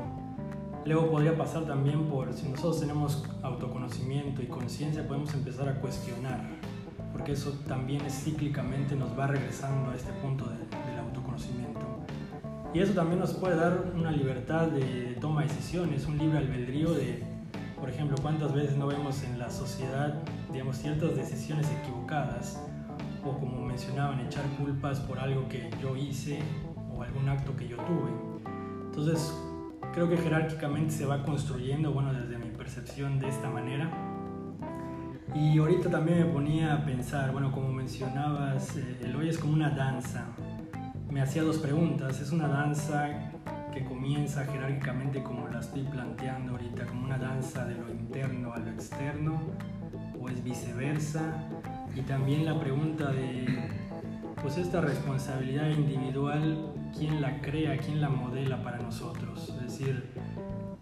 Luego 0.85 1.09
podría 1.09 1.37
pasar 1.37 1.65
también 1.65 2.05
por, 2.05 2.33
si 2.33 2.47
nosotros 2.47 2.79
tenemos 2.79 3.23
autoconocimiento 3.41 4.41
y 4.41 4.47
conciencia, 4.47 5.07
podemos 5.07 5.33
empezar 5.33 5.67
a 5.67 5.79
cuestionar, 5.79 6.41
porque 7.11 7.31
eso 7.31 7.51
también 7.67 8.01
es 8.05 8.23
cíclicamente 8.23 8.95
nos 8.95 9.17
va 9.17 9.27
regresando 9.27 9.91
a 9.91 9.95
este 9.95 10.11
punto 10.21 10.45
del 10.45 10.94
autoconocimiento. 11.35 11.85
Y 12.73 12.79
eso 12.79 12.93
también 12.93 13.19
nos 13.19 13.33
puede 13.33 13.55
dar 13.55 13.91
una 13.95 14.11
libertad 14.11 14.67
de 14.67 15.17
toma 15.21 15.41
de 15.41 15.47
decisiones, 15.47 16.05
un 16.07 16.17
libre 16.17 16.39
albedrío 16.39 16.91
de 16.93 17.35
por 17.79 17.89
ejemplo, 17.89 18.17
¿cuántas 18.21 18.53
veces 18.53 18.77
no 18.77 18.87
vemos 18.87 19.21
en 19.23 19.37
la 19.37 19.49
sociedad, 19.49 20.15
digamos, 20.51 20.77
ciertas 20.77 21.15
decisiones 21.15 21.69
equivocadas? 21.81 22.59
O 23.23 23.37
como 23.37 23.65
mencionaban, 23.65 24.21
echar 24.21 24.45
culpas 24.57 25.01
por 25.01 25.19
algo 25.19 25.47
que 25.49 25.69
yo 25.81 25.95
hice 25.95 26.39
o 26.95 27.03
algún 27.03 27.27
acto 27.27 27.55
que 27.55 27.67
yo 27.67 27.77
tuve. 27.77 28.11
Entonces, 28.85 29.37
creo 29.93 30.09
que 30.09 30.17
jerárquicamente 30.17 30.91
se 30.91 31.05
va 31.05 31.21
construyendo, 31.23 31.91
bueno, 31.91 32.13
desde 32.13 32.37
mi 32.37 32.49
percepción 32.49 33.19
de 33.19 33.27
esta 33.27 33.49
manera. 33.49 33.91
Y 35.35 35.59
ahorita 35.59 35.91
también 35.91 36.19
me 36.19 36.33
ponía 36.33 36.73
a 36.73 36.85
pensar, 36.85 37.33
bueno, 37.33 37.51
como 37.51 37.71
mencionabas, 37.71 38.77
eh, 38.77 38.99
el 39.03 39.15
hoy 39.15 39.29
es 39.29 39.37
como 39.37 39.53
una 39.53 39.69
danza. 39.69 40.25
Me 41.15 41.21
hacía 41.21 41.43
dos 41.43 41.59
preguntas. 41.59 42.19
Es 42.19 42.33
una 42.33 42.49
danza 42.49 43.31
que 43.73 43.85
comienza 43.85 44.43
jerárquicamente 44.43 45.23
como 45.23 45.47
la 45.47 45.61
estoy 45.61 45.83
planteando 45.83 46.51
ahorita, 46.51 46.85
como 46.87 47.05
una 47.05 47.17
danza 47.17 47.63
de 47.63 47.75
lo 47.75 47.89
interno 47.89 48.51
a 48.51 48.59
lo 48.59 48.69
externo, 48.69 49.39
o 50.19 50.27
es 50.27 50.43
viceversa. 50.43 51.47
Y 51.95 52.01
también 52.01 52.43
la 52.43 52.59
pregunta 52.59 53.13
de, 53.13 53.69
pues 54.41 54.57
esta 54.57 54.81
responsabilidad 54.81 55.69
individual, 55.69 56.73
¿quién 56.97 57.21
la 57.21 57.39
crea, 57.39 57.77
quién 57.77 58.01
la 58.01 58.09
modela 58.09 58.61
para 58.61 58.79
nosotros? 58.79 59.55
Es 59.55 59.61
decir, 59.61 60.11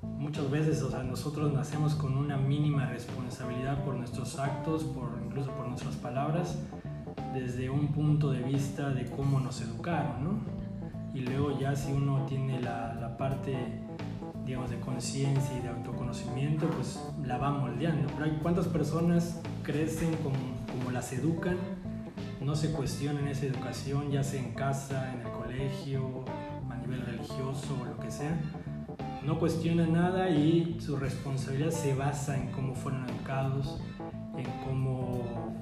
muchas 0.01 0.49
veces, 0.49 0.81
o 0.81 0.89
sea, 0.89 1.03
nosotros 1.03 1.53
nacemos 1.53 1.93
con 1.93 2.17
una 2.17 2.37
mínima 2.37 2.87
responsabilidad 2.87 3.83
por 3.85 3.93
nuestros 3.93 4.39
actos, 4.39 4.83
por, 4.83 5.11
incluso 5.23 5.51
por 5.51 5.67
nuestras 5.67 5.95
palabras, 5.97 6.57
desde 7.33 7.69
un 7.69 7.87
punto 7.87 8.31
de 8.31 8.43
vista 8.43 8.89
de 8.89 9.05
cómo 9.05 9.39
nos 9.39 9.61
educaron, 9.61 10.23
¿no? 10.23 10.63
y 11.13 11.19
luego 11.19 11.57
ya 11.59 11.75
si 11.75 11.91
uno 11.91 12.25
tiene 12.25 12.59
la, 12.59 12.95
la 12.95 13.17
parte 13.17 13.55
digamos 14.45 14.71
de 14.71 14.79
conciencia 14.79 15.57
y 15.57 15.61
de 15.61 15.69
autoconocimiento 15.69 16.67
pues 16.69 16.99
la 17.23 17.37
va 17.37 17.51
moldeando 17.51 18.11
pero 18.17 18.31
cuántas 18.41 18.67
personas 18.67 19.41
crecen 19.63 20.13
como, 20.17 20.35
como 20.71 20.91
las 20.91 21.13
educan 21.13 21.57
no 22.41 22.55
se 22.55 22.71
cuestionan 22.71 23.27
esa 23.27 23.45
educación 23.45 24.11
ya 24.11 24.23
sea 24.23 24.41
en 24.41 24.53
casa 24.53 25.13
en 25.13 25.21
el 25.21 25.31
colegio 25.31 26.25
a 26.69 26.75
nivel 26.77 27.01
religioso 27.01 27.77
o 27.81 27.85
lo 27.85 27.99
que 27.99 28.11
sea 28.11 28.37
no 29.23 29.39
cuestionan 29.39 29.93
nada 29.93 30.29
y 30.29 30.77
su 30.81 30.97
responsabilidad 30.97 31.69
se 31.69 31.93
basa 31.93 32.35
en 32.35 32.51
cómo 32.51 32.75
fueron 32.75 33.07
educados 33.07 33.79
en 34.35 34.45
cómo 34.65 35.52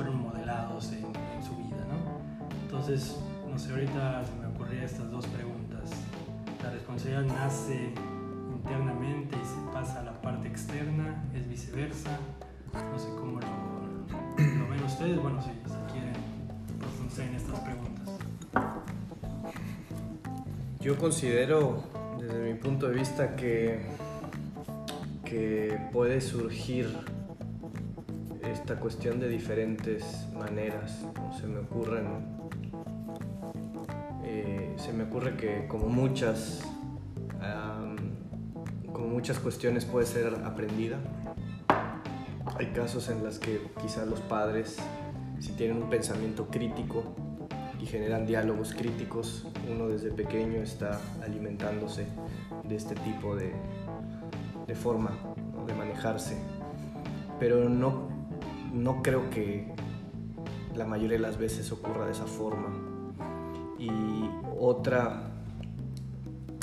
fueron 0.00 0.22
modelados 0.22 0.92
en, 0.92 1.12
su 1.44 1.54
vida 1.56 1.84
¿no? 1.86 2.20
entonces 2.64 3.18
no 3.50 3.58
sé 3.58 3.70
ahorita 3.70 4.24
estas 4.82 5.10
dos 5.10 5.26
preguntas. 5.26 5.90
La 6.62 6.70
responsabilidad 6.70 7.24
nace 7.24 7.92
internamente 8.50 9.36
y 9.36 9.46
se 9.46 9.72
pasa 9.74 10.00
a 10.00 10.04
la 10.04 10.20
parte 10.22 10.48
externa, 10.48 11.22
es 11.34 11.46
viceversa. 11.46 12.18
No 12.72 12.98
sé 12.98 13.08
cómo 13.10 13.40
lo, 13.40 14.68
ven 14.70 14.84
ustedes. 14.84 15.20
Bueno, 15.20 15.42
si, 15.42 15.50
si 15.50 15.92
quieren 15.92 16.14
profundizar 16.78 17.26
en 17.26 17.34
estas 17.34 17.60
preguntas. 17.60 18.08
Yo 20.80 20.96
considero, 20.96 21.84
desde 22.18 22.52
mi 22.52 22.58
punto 22.58 22.88
de 22.88 22.94
vista, 22.94 23.36
que, 23.36 23.82
que 25.26 25.78
puede 25.92 26.22
surgir 26.22 26.88
esta 28.42 28.76
cuestión 28.80 29.20
de 29.20 29.28
diferentes 29.28 30.28
maneras. 30.34 31.04
Se 31.38 31.46
me 31.46 31.58
ocurren 31.58 32.40
se 34.80 34.92
me 34.94 35.04
ocurre 35.04 35.36
que 35.36 35.66
como 35.68 35.88
muchas, 35.88 36.62
como 38.92 39.08
muchas 39.08 39.38
cuestiones 39.38 39.84
puede 39.84 40.06
ser 40.06 40.34
aprendida. 40.44 40.98
Hay 42.58 42.66
casos 42.68 43.08
en 43.10 43.22
los 43.22 43.38
que 43.38 43.60
quizás 43.80 44.08
los 44.08 44.20
padres, 44.20 44.78
si 45.38 45.52
tienen 45.52 45.82
un 45.82 45.90
pensamiento 45.90 46.48
crítico 46.48 47.14
y 47.80 47.86
generan 47.86 48.26
diálogos 48.26 48.74
críticos, 48.74 49.46
uno 49.70 49.88
desde 49.88 50.10
pequeño 50.10 50.60
está 50.60 50.98
alimentándose 51.22 52.06
de 52.64 52.76
este 52.76 52.94
tipo 52.96 53.36
de, 53.36 53.52
de 54.66 54.74
forma 54.74 55.12
de 55.66 55.74
manejarse. 55.74 56.36
Pero 57.38 57.68
no, 57.68 58.08
no 58.72 59.02
creo 59.02 59.30
que 59.30 59.72
la 60.74 60.86
mayoría 60.86 61.16
de 61.16 61.22
las 61.22 61.38
veces 61.38 61.70
ocurra 61.72 62.06
de 62.06 62.12
esa 62.12 62.26
forma 62.26 62.68
y 63.78 63.90
otra 64.58 65.30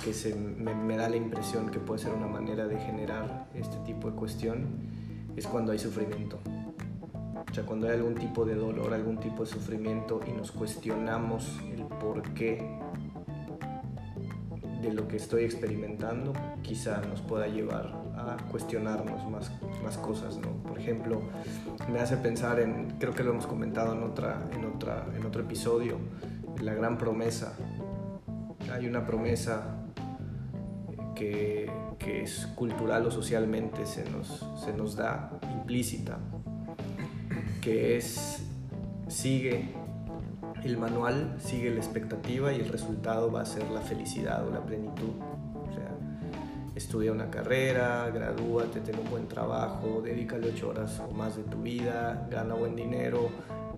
que 0.04 0.14
se, 0.14 0.36
me, 0.36 0.96
da 0.96 1.10
la 1.10 1.18
impresión 1.18 1.70
que 1.70 1.80
puede 1.80 2.00
ser 2.00 2.14
una 2.14 2.28
manera 2.28 2.68
de 2.68 2.80
generar 2.80 3.50
este 3.54 3.78
tipo 3.80 4.10
de 4.10 4.16
cuestión 4.16 4.68
es 5.36 5.46
cuando 5.48 5.72
hay 5.72 5.80
sufrimiento. 5.80 6.40
O 7.50 7.54
sea, 7.54 7.66
cuando 7.66 7.88
hay 7.88 7.96
algún 7.96 8.16
tipo 8.16 8.46
de 8.46 8.56
dolor, 8.56 8.94
algún 8.94 9.18
tipo 9.18 9.44
de 9.44 9.50
sufrimiento 9.50 10.20
y 10.28 10.32
nos 10.32 10.52
cuestionamos 10.52 11.60
el 11.74 11.84
por 11.84 12.22
qué 12.34 12.80
de 14.82 14.94
lo 14.94 15.08
que 15.08 15.18
estoy 15.18 15.44
experimentando, 15.44 16.34
quizá 16.62 17.02
nos 17.02 17.22
pueda 17.22 17.48
llevar 17.48 18.07
cuestionarnos 18.52 19.30
más, 19.30 19.52
más 19.84 19.98
cosas, 19.98 20.38
¿no? 20.38 20.50
Por 20.64 20.80
ejemplo, 20.80 21.22
me 21.90 22.00
hace 22.00 22.18
pensar 22.18 22.60
en, 22.60 22.96
creo 23.00 23.14
que 23.14 23.24
lo 23.24 23.32
hemos 23.32 23.48
comentado 23.48 23.94
en, 23.94 24.04
otra, 24.04 24.50
en, 24.54 24.66
otra, 24.66 25.06
en 25.16 25.26
otro 25.26 25.44
episodio, 25.44 25.98
la 26.62 26.74
gran 26.74 26.98
promesa. 26.98 27.54
Hay 28.74 28.88
una 28.88 29.06
promesa 29.06 29.86
que, 31.16 31.72
que 31.98 32.24
es 32.24 32.48
cultural 32.56 33.06
o 33.06 33.12
socialmente 33.12 33.86
se 33.86 34.10
nos, 34.10 34.46
se 34.64 34.74
nos 34.74 34.96
da 34.96 35.32
implícita, 35.54 36.18
que 37.62 37.98
es 37.98 38.44
sigue 39.08 39.74
el 40.64 40.78
manual, 40.78 41.36
sigue 41.40 41.70
la 41.70 41.78
expectativa 41.78 42.52
y 42.52 42.60
el 42.60 42.70
resultado 42.70 43.32
va 43.32 43.42
a 43.42 43.46
ser 43.46 43.70
la 43.70 43.82
felicidad 43.82 44.46
o 44.48 44.52
la 44.52 44.66
plenitud. 44.66 45.14
Estudia 46.78 47.12
una 47.12 47.32
carrera, 47.32 48.08
gradúate, 48.14 48.82
ten 48.82 49.00
un 49.00 49.10
buen 49.10 49.28
trabajo, 49.28 50.00
dedícale 50.04 50.50
ocho 50.50 50.70
horas 50.70 51.00
o 51.00 51.12
más 51.12 51.36
de 51.36 51.42
tu 51.42 51.64
vida, 51.64 52.28
gana 52.30 52.54
buen 52.54 52.76
dinero, 52.76 53.32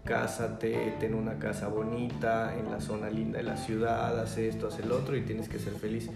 cásate, 0.04 0.98
ten 1.00 1.14
una 1.14 1.40
casa 1.40 1.70
bonita 1.70 2.54
en 2.58 2.70
la 2.70 2.82
zona 2.82 3.10
linda 3.10 3.38
de 3.38 3.46
la 3.46 3.56
ciudad, 3.56 4.20
haz 4.20 4.38
esto, 4.38 4.68
haz 4.68 4.80
el 4.80 4.92
otro 4.92 5.16
y 5.16 5.22
tienes 5.22 5.48
que 5.48 5.60
ser 5.60 5.76
feliz. 5.76 6.10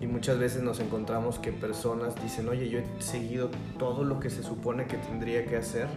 Y 0.00 0.06
muchas 0.06 0.38
veces 0.38 0.62
nos 0.62 0.80
encontramos 0.80 1.38
que 1.38 1.52
personas 1.52 2.14
dicen, 2.22 2.48
oye, 2.48 2.70
yo 2.70 2.78
he 2.78 3.02
seguido 3.02 3.50
todo 3.78 4.02
lo 4.02 4.18
que 4.18 4.30
se 4.30 4.42
supone 4.42 4.86
que 4.86 4.96
tendría 4.96 5.44
que 5.44 5.58
hacer 5.58 5.88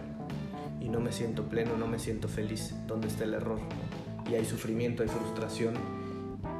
y 0.78 0.90
no 0.90 1.00
me 1.00 1.10
siento 1.10 1.44
pleno, 1.44 1.74
no 1.78 1.86
me 1.86 1.98
siento 1.98 2.28
feliz. 2.28 2.74
¿Dónde 2.86 3.08
está 3.08 3.24
el 3.24 3.32
error? 3.32 3.60
Y 4.30 4.34
hay 4.34 4.44
sufrimiento, 4.44 5.02
hay 5.02 5.08
frustración 5.08 5.72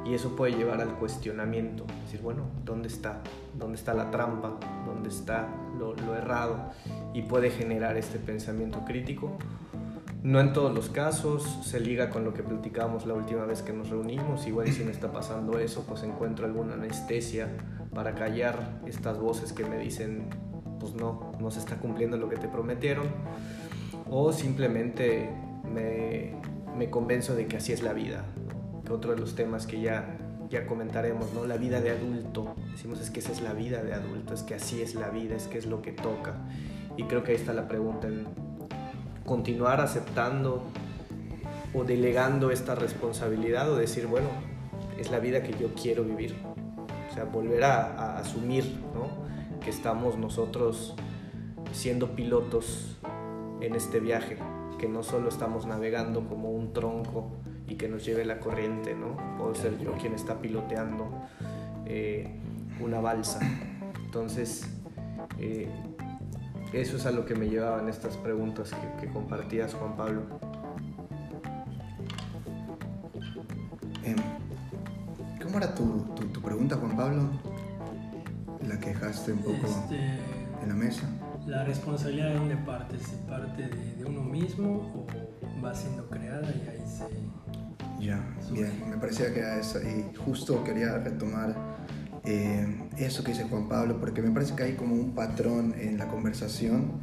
y 0.05 0.13
eso 0.13 0.35
puede 0.35 0.53
llevar 0.53 0.81
al 0.81 0.95
cuestionamiento. 0.95 1.85
Decir, 2.03 2.21
bueno, 2.21 2.43
¿dónde 2.63 2.87
está? 2.87 3.21
¿Dónde 3.57 3.77
está 3.77 3.93
la 3.93 4.11
trampa? 4.11 4.59
¿Dónde 4.85 5.09
está 5.09 5.47
lo, 5.77 5.95
errado? 6.15 6.71
Y 7.13 7.23
puede 7.23 7.51
generar 7.51 7.97
este 7.97 8.19
pensamiento 8.19 8.83
crítico 8.85 9.37
no 10.21 10.41
en 10.41 10.51
todos 10.51 10.75
los 10.75 10.89
casos, 10.89 11.59
se 11.63 11.79
liga 11.79 12.09
con 12.09 12.25
lo 12.25 12.33
que 12.33 12.43
platicábamos 12.43 13.05
la 13.05 13.13
última 13.13 13.45
vez 13.45 13.61
que 13.61 13.71
nos 13.71 13.89
reunimos. 13.89 14.45
Igual 14.47 14.67
si 14.67 14.83
me 14.83 14.91
está 14.91 15.13
pasando 15.13 15.57
eso, 15.59 15.85
pues 15.87 16.03
encuentro 16.03 16.45
alguna 16.45 16.73
anestesia 16.73 17.47
para 17.93 18.15
callar 18.15 18.81
estas 18.85 19.17
voces 19.17 19.53
que 19.53 19.63
me 19.63 19.77
dicen, 19.77 20.27
pues 20.77 20.93
no, 20.93 21.31
no 21.39 21.51
se 21.51 21.59
está 21.59 21.77
cumpliendo 21.77 22.17
lo 22.17 22.27
que 22.27 22.35
te 22.35 22.49
prometieron. 22.49 23.07
O 24.09 24.33
simplemente 24.33 25.29
me, 25.63 26.35
me 26.75 26.89
convenzo 26.89 27.33
de 27.33 27.47
que 27.47 27.55
así 27.55 27.71
es 27.71 27.81
la 27.81 27.93
vida. 27.93 28.25
Otro 28.89 29.13
de 29.13 29.19
los 29.19 29.35
temas 29.35 29.67
que 29.67 29.79
ya, 29.81 30.17
ya 30.49 30.65
comentaremos, 30.65 31.33
¿no? 31.33 31.45
La 31.45 31.57
vida 31.57 31.79
de 31.79 31.91
adulto. 31.91 32.55
Decimos 32.71 32.99
es 32.99 33.09
que 33.09 33.19
esa 33.19 33.31
es 33.31 33.41
la 33.41 33.53
vida 33.53 33.83
de 33.83 33.93
adulto, 33.93 34.33
es 34.33 34.43
que 34.43 34.55
así 34.55 34.81
es 34.81 34.95
la 34.95 35.09
vida, 35.09 35.35
es 35.35 35.47
que 35.47 35.57
es 35.57 35.65
lo 35.65 35.81
que 35.81 35.91
toca. 35.91 36.35
Y 36.97 37.03
creo 37.03 37.23
que 37.23 37.31
ahí 37.31 37.37
está 37.37 37.53
la 37.53 37.67
pregunta 37.67 38.07
en 38.07 38.27
continuar 39.25 39.79
aceptando 39.79 40.63
o 41.73 41.83
delegando 41.83 42.51
esta 42.51 42.73
responsabilidad 42.73 43.71
o 43.71 43.75
decir, 43.75 44.07
bueno, 44.07 44.29
es 44.97 45.11
la 45.11 45.19
vida 45.19 45.43
que 45.43 45.53
yo 45.57 45.73
quiero 45.75 46.03
vivir. 46.03 46.35
O 47.09 47.13
sea, 47.13 47.25
volver 47.25 47.63
a, 47.63 48.17
asumir 48.17 48.79
¿no? 48.93 49.07
que 49.63 49.69
estamos 49.69 50.17
nosotros 50.17 50.95
siendo 51.71 52.15
pilotos 52.15 52.97
en 53.61 53.75
este 53.75 53.99
viaje, 53.99 54.37
que 54.79 54.87
no 54.87 55.03
solo 55.03 55.29
estamos 55.29 55.65
navegando 55.65 56.27
como 56.27 56.51
un 56.51 56.73
tronco 56.73 57.31
y 57.69 57.75
que 57.75 57.87
nos 57.87 58.03
lleve 58.03 58.25
la 58.25 58.39
corriente, 58.39 58.95
¿no? 58.95 59.15
Puedo 59.37 59.55
ser 59.55 59.77
yo 59.79 59.93
quien 59.93 60.13
está 60.13 60.41
piloteando 60.41 61.09
eh, 61.85 62.27
una 62.81 62.99
balsa. 62.99 63.39
Entonces, 64.05 64.67
eh, 65.37 65.69
eso 66.73 66.97
es 66.97 67.05
a 67.05 67.11
lo 67.11 67.25
que 67.25 67.35
me 67.35 67.47
llevaban 67.47 67.87
estas 67.87 68.17
preguntas 68.17 68.71
que, 68.99 69.07
compartías, 69.07 69.73
Juan 69.73 69.95
Pablo. 69.95 70.21
Em, 74.03 74.15
¿Cómo 75.41 75.57
era 75.57 75.73
tu, 75.73 76.41
pregunta, 76.43 76.75
Juan 76.75 76.95
Pablo? 76.95 77.29
La 78.67 78.79
que 78.79 78.89
dejaste 78.89 79.31
un 79.33 79.39
poco 79.39 79.65
este, 79.65 79.95
en 80.61 80.69
la 80.69 80.75
mesa. 80.75 81.09
La 81.47 81.63
responsabilidad 81.63 82.29
de 82.29 82.35
dónde 82.35 82.57
parte, 82.57 82.97
si 82.99 83.15
parte 83.27 83.67
de, 83.67 84.05
uno 84.05 84.21
mismo 84.21 84.91
o 84.95 85.63
va 85.63 85.73
siendo 85.73 86.07
creada 86.07 86.47
y 86.49 86.67
ahí 86.69 86.83
se... 86.85 87.05
Ya, 87.99 88.23
bien, 88.51 88.71
me 88.89 88.97
parecía 88.97 89.33
que 89.33 89.39
era 89.39 89.59
eso 89.59 89.79
y 89.81 90.15
justo 90.17 90.63
quería 90.63 90.97
retomar 90.97 91.53
eh, 92.23 92.65
eso 92.97 93.23
que 93.23 93.31
dice 93.31 93.43
Juan 93.43 93.67
Pablo, 93.67 93.99
porque 93.99 94.21
me 94.21 94.31
parece 94.31 94.55
que 94.55 94.63
hay 94.63 94.73
como 94.75 94.95
un 94.95 95.13
patrón 95.13 95.75
en 95.77 95.97
la 95.97 96.07
conversación 96.07 96.93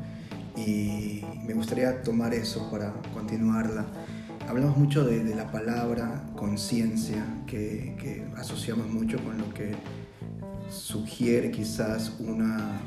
y 0.57 1.23
me 1.47 1.53
gustaría 1.53 2.03
tomar 2.03 2.33
eso 2.33 2.71
para 2.71 2.95
continuarla. 3.13 3.85
Hablamos 4.49 4.77
mucho 4.77 5.05
de, 5.05 5.35
la 5.35 5.51
palabra 5.51 6.25
conciencia, 6.37 7.25
que, 7.47 8.27
asociamos 8.37 8.89
mucho 8.89 9.19
con 9.25 9.37
lo 9.39 9.53
que 9.53 9.75
sugiere 10.71 11.51
quizás 11.51 12.15
una, 12.21 12.81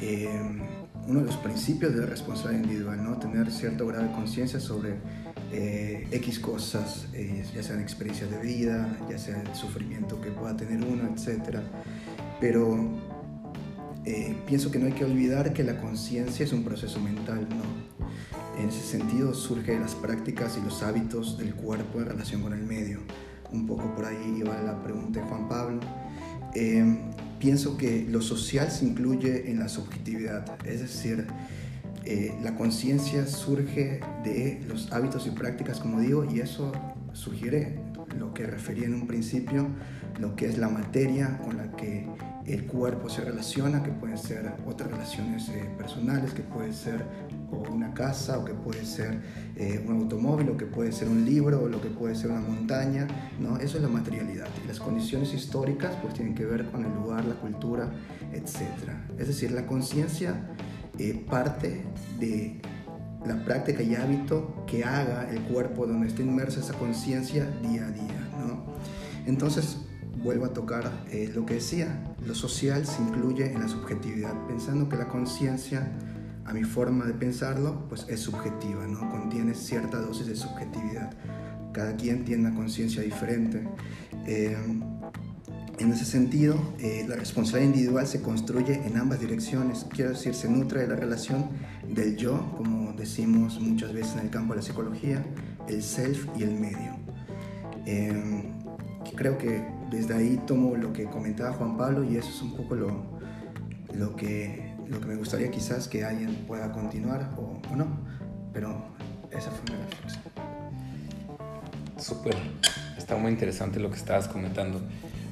eh, 0.00 0.28
uno 1.06 1.20
de 1.20 1.26
los 1.26 1.36
principios 1.36 1.94
de 1.94 2.00
la 2.00 2.06
responsabilidad 2.06 2.64
individual, 2.64 3.02
¿no? 3.02 3.18
tener 3.18 3.50
cierto 3.50 3.86
grado 3.86 4.04
de 4.04 4.12
conciencia 4.12 4.60
sobre 4.60 4.96
eh, 5.52 6.06
X 6.10 6.38
cosas, 6.38 7.08
eh, 7.12 7.44
ya 7.54 7.62
sean 7.62 7.80
experiencias 7.80 8.30
de 8.30 8.38
vida, 8.38 8.96
ya 9.10 9.18
sea 9.18 9.42
el 9.42 9.54
sufrimiento 9.54 10.18
que 10.18 10.30
pueda 10.30 10.56
tener 10.56 10.82
uno, 10.82 11.02
etc. 11.14 11.58
Pero 12.40 12.88
eh, 14.06 14.34
pienso 14.46 14.70
que 14.70 14.78
no 14.78 14.86
hay 14.86 14.92
que 14.92 15.04
olvidar 15.04 15.52
que 15.52 15.62
la 15.62 15.78
conciencia 15.78 16.46
es 16.46 16.54
un 16.54 16.64
proceso 16.64 17.00
mental, 17.00 17.46
¿no? 17.50 18.62
En 18.62 18.70
ese 18.70 18.80
sentido 18.80 19.34
surge 19.34 19.72
de 19.72 19.80
las 19.80 19.94
prácticas 19.94 20.56
y 20.56 20.64
los 20.64 20.82
hábitos 20.82 21.36
del 21.36 21.54
cuerpo 21.54 22.00
en 22.00 22.06
relación 22.06 22.40
con 22.40 22.54
el 22.54 22.62
medio. 22.62 23.00
Un 23.50 23.66
poco 23.66 23.94
por 23.94 24.06
ahí 24.06 24.36
iba 24.38 24.58
la 24.62 24.82
pregunta 24.82 25.20
de 25.20 25.26
Juan 25.26 25.48
Pablo. 25.48 25.80
pienso 27.38 27.76
que 27.76 28.06
lo 28.08 28.22
social 28.22 28.70
se 28.70 28.86
incluye 28.86 29.50
en 29.50 29.58
la 29.58 29.68
subjetividad, 29.68 30.46
es 30.64 30.80
decir, 30.80 31.26
eh, 32.04 32.36
la 32.42 32.54
conciencia 32.56 33.26
surge 33.26 34.00
de 34.24 34.60
los 34.66 34.92
hábitos 34.92 35.26
y 35.26 35.30
prácticas, 35.30 35.78
como 35.78 36.00
digo, 36.00 36.24
y 36.24 36.40
eso 36.40 36.72
sugiere 37.12 37.78
lo 38.18 38.34
que 38.34 38.46
refería 38.46 38.86
en 38.86 38.94
un 38.94 39.06
principio, 39.06 39.68
lo 40.18 40.34
que 40.34 40.46
es 40.46 40.58
la 40.58 40.68
materia 40.68 41.38
con 41.38 41.56
la 41.56 41.70
que 41.72 42.06
el 42.46 42.66
cuerpo 42.66 43.08
se 43.08 43.22
relaciona, 43.22 43.82
que 43.82 43.92
pueden 43.92 44.18
ser 44.18 44.52
otras 44.66 44.90
relaciones 44.90 45.48
eh, 45.48 45.70
personales, 45.78 46.32
que 46.32 46.42
puede 46.42 46.72
ser 46.72 47.04
una 47.70 47.94
casa, 47.94 48.38
o 48.38 48.44
que 48.44 48.54
puede 48.54 48.84
ser 48.84 49.20
eh, 49.56 49.84
un 49.86 49.96
automóvil, 49.96 50.50
o 50.50 50.56
que 50.56 50.66
puede 50.66 50.90
ser 50.90 51.08
un 51.08 51.24
libro, 51.24 51.62
o 51.62 51.68
lo 51.68 51.80
que 51.80 51.88
puede 51.88 52.14
ser 52.14 52.30
una 52.30 52.40
montaña, 52.40 53.06
¿no? 53.38 53.58
Eso 53.58 53.76
es 53.76 53.82
la 53.82 53.88
materialidad. 53.88 54.48
Y 54.64 54.68
las 54.68 54.80
condiciones 54.80 55.32
históricas 55.34 55.94
pues 56.02 56.14
tienen 56.14 56.34
que 56.34 56.44
ver 56.44 56.64
con 56.66 56.84
el 56.84 56.92
lugar, 56.94 57.24
la 57.24 57.34
cultura, 57.34 57.90
etc. 58.32 58.60
Es 59.18 59.28
decir, 59.28 59.52
la 59.52 59.66
conciencia 59.66 60.34
eh, 60.98 61.24
parte 61.28 61.84
de 62.18 62.60
la 63.26 63.44
práctica 63.44 63.82
y 63.82 63.94
hábito 63.94 64.64
que 64.66 64.84
haga 64.84 65.30
el 65.30 65.40
cuerpo 65.42 65.86
donde 65.86 66.08
esté 66.08 66.22
inmersa 66.22 66.60
esa 66.60 66.74
conciencia 66.74 67.46
día 67.62 67.86
a 67.86 67.90
día. 67.90 68.28
¿no? 68.46 68.64
Entonces, 69.26 69.78
vuelvo 70.22 70.46
a 70.46 70.52
tocar 70.52 70.90
eh, 71.10 71.30
lo 71.34 71.46
que 71.46 71.54
decía, 71.54 72.14
lo 72.26 72.34
social 72.34 72.86
se 72.86 73.02
incluye 73.02 73.52
en 73.52 73.60
la 73.60 73.68
subjetividad, 73.68 74.34
pensando 74.46 74.88
que 74.88 74.96
la 74.96 75.08
conciencia, 75.08 75.90
a 76.44 76.52
mi 76.52 76.64
forma 76.64 77.04
de 77.06 77.14
pensarlo, 77.14 77.86
pues 77.88 78.06
es 78.08 78.20
subjetiva, 78.20 78.86
¿no? 78.86 79.08
contiene 79.10 79.54
cierta 79.54 79.98
dosis 79.98 80.26
de 80.26 80.36
subjetividad. 80.36 81.12
Cada 81.72 81.96
quien 81.96 82.24
tiene 82.24 82.48
una 82.48 82.54
conciencia 82.54 83.02
diferente. 83.02 83.66
Eh, 84.26 84.56
en 85.78 85.92
ese 85.92 86.04
sentido, 86.04 86.56
eh, 86.78 87.04
la 87.08 87.16
responsabilidad 87.16 87.72
individual 87.74 88.06
se 88.06 88.20
construye 88.20 88.74
en 88.86 88.96
ambas 88.96 89.20
direcciones, 89.20 89.86
quiero 89.90 90.10
decir, 90.10 90.34
se 90.34 90.48
nutre 90.48 90.82
de 90.82 90.88
la 90.88 90.96
relación 90.96 91.48
del 91.88 92.16
yo, 92.16 92.54
como 92.56 92.92
decimos 92.92 93.58
muchas 93.60 93.92
veces 93.92 94.14
en 94.14 94.20
el 94.20 94.30
campo 94.30 94.52
de 94.52 94.60
la 94.60 94.62
psicología, 94.62 95.24
el 95.68 95.82
self 95.82 96.26
y 96.36 96.42
el 96.42 96.52
medio. 96.52 96.96
Em, 97.86 98.42
creo 99.16 99.38
que 99.38 99.64
desde 99.90 100.14
ahí 100.14 100.40
tomo 100.46 100.76
lo 100.76 100.92
que 100.92 101.04
comentaba 101.04 101.52
Juan 101.54 101.76
Pablo 101.76 102.04
y 102.04 102.16
eso 102.16 102.28
es 102.28 102.42
un 102.42 102.54
poco 102.54 102.74
lo, 102.74 103.04
lo, 103.94 104.14
que, 104.14 104.74
lo 104.88 105.00
que 105.00 105.06
me 105.06 105.16
gustaría 105.16 105.50
quizás 105.50 105.88
que 105.88 106.04
alguien 106.04 106.44
pueda 106.46 106.70
continuar 106.70 107.30
o, 107.36 107.60
o 107.70 107.76
no, 107.76 107.86
pero 108.52 108.84
esa 109.30 109.50
fue 109.50 109.74
mi 109.74 109.82
reflexión. 109.82 110.22
Súper, 111.98 112.36
está 112.98 113.16
muy 113.16 113.32
interesante 113.32 113.80
lo 113.80 113.90
que 113.90 113.96
estabas 113.96 114.28
comentando. 114.28 114.80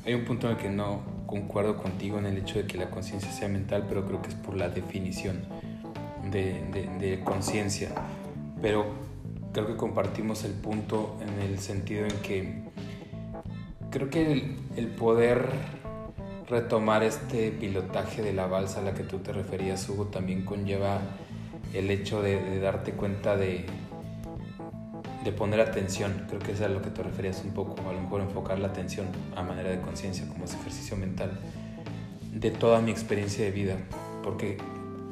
Hay 0.07 0.15
un 0.15 0.25
punto 0.25 0.47
en 0.47 0.57
el 0.57 0.59
que 0.59 0.71
no 0.71 1.03
concuerdo 1.27 1.77
contigo 1.77 2.19
en 2.19 2.27
el 2.27 2.39
hecho 2.39 2.59
de 2.59 2.67
que 2.67 2.79
la 2.79 2.91
conciencia 2.91 3.31
sea 3.31 3.49
mental, 3.49 3.87
pero 3.89 4.07
creo 4.07 4.23
que 4.23 4.29
es 4.29 4.35
por 4.35 4.57
la 4.57 4.69
definición. 4.69 5.43
de, 6.31 7.21
conciencia, 7.25 7.91
pero 8.63 8.87
creo 9.53 9.67
que 9.67 9.77
compartimos 9.77 10.45
el 10.45 10.53
punto 10.53 11.19
en 11.21 11.41
el 11.41 11.59
sentido 11.59 12.05
en 12.05 12.17
que 12.23 12.63
creo 13.91 14.11
que 14.11 14.57
el, 14.77 14.87
poder 14.89 15.47
retomar 16.49 17.03
este 17.03 17.51
pilotaje 17.51 18.23
de 18.23 18.33
la 18.33 18.47
balsa 18.47 18.81
a 18.81 18.83
la 18.83 18.95
que 18.95 19.03
tú 19.03 19.19
te 19.19 19.33
referías, 19.33 19.89
Hugo, 19.89 20.07
también 20.07 20.45
conlleva 20.45 21.01
el 21.75 21.91
hecho 21.91 22.23
de, 22.23 22.59
darte 22.61 22.93
cuenta 22.93 23.37
de, 23.37 23.67
de 25.24 25.33
poner 25.33 25.61
atención, 25.61 26.24
creo 26.28 26.40
que 26.40 26.52
es 26.52 26.61
a 26.61 26.68
lo 26.68 26.80
que 26.80 26.90
te 26.90 27.02
referías 27.02 27.42
un 27.44 27.52
poco, 27.52 27.76
a 27.88 27.92
lo 27.92 28.00
mejor 28.00 28.22
enfocar 28.22 28.59
la 28.59 28.68
atención 28.68 29.06
a 29.37 29.42
manera 29.42 29.70
de 29.70 29.80
conciencia 29.80 30.26
como 30.28 30.44
ese 30.44 30.56
ejercicio 30.59 30.96
mental 30.96 31.38
de 32.33 32.50
toda 32.50 32.80
mi 32.80 32.90
experiencia 32.90 33.44
de 33.44 33.50
vida, 33.50 33.76
porque 34.22 34.56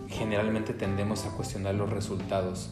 generalmente 0.09 0.73
tendemos 0.73 1.27
a 1.27 1.31
cuestionar 1.31 1.75
los 1.75 1.91
resultados 1.91 2.71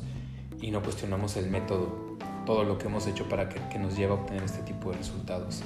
y 0.60 0.70
no 0.70 0.82
cuestionamos 0.82 1.36
el 1.36 1.50
método, 1.50 2.16
todo 2.46 2.64
lo 2.64 2.78
que 2.78 2.86
hemos 2.86 3.06
hecho 3.06 3.28
para 3.28 3.48
que, 3.48 3.78
nos 3.78 3.96
lleve 3.96 4.12
a 4.12 4.14
obtener 4.14 4.42
este 4.42 4.62
tipo 4.62 4.90
de 4.90 4.98
resultados. 4.98 5.62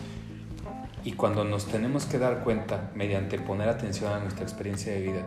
Y 1.05 1.13
cuando 1.13 1.45
nos 1.45 1.67
tenemos 1.67 2.05
que 2.07 2.19
dar 2.19 2.43
cuenta, 2.43 2.91
mediante 2.95 3.39
poner 3.39 3.69
atención 3.69 4.13
a 4.13 4.19
nuestra 4.19 4.43
experiencia 4.43 4.93
de 4.93 5.01
vida, 5.01 5.27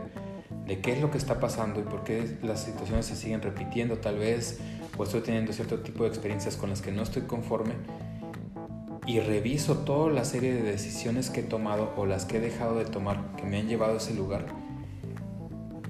de 0.66 0.80
qué 0.80 0.92
es 0.92 1.00
lo 1.00 1.10
que 1.10 1.18
está 1.18 1.40
pasando 1.40 1.80
y 1.80 1.82
por 1.82 2.04
qué 2.04 2.38
las 2.42 2.64
situaciones 2.64 3.06
se 3.06 3.16
siguen 3.16 3.42
repitiendo 3.42 3.98
tal 3.98 4.18
vez, 4.18 4.60
o 4.96 5.04
estoy 5.04 5.20
teniendo 5.20 5.52
cierto 5.52 5.80
tipo 5.80 6.04
de 6.04 6.08
experiencias 6.08 6.56
con 6.56 6.70
las 6.70 6.80
que 6.80 6.92
no 6.92 7.02
estoy 7.02 7.22
conforme, 7.22 7.74
y 9.06 9.20
reviso 9.20 9.78
toda 9.78 10.10
la 10.10 10.24
serie 10.24 10.54
de 10.54 10.62
decisiones 10.62 11.28
que 11.28 11.40
he 11.40 11.42
tomado 11.42 11.92
o 11.96 12.06
las 12.06 12.24
que 12.24 12.38
he 12.38 12.40
dejado 12.40 12.78
de 12.78 12.86
tomar 12.86 13.36
que 13.36 13.44
me 13.44 13.58
han 13.58 13.68
llevado 13.68 13.94
a 13.94 13.96
ese 13.98 14.14
lugar, 14.14 14.46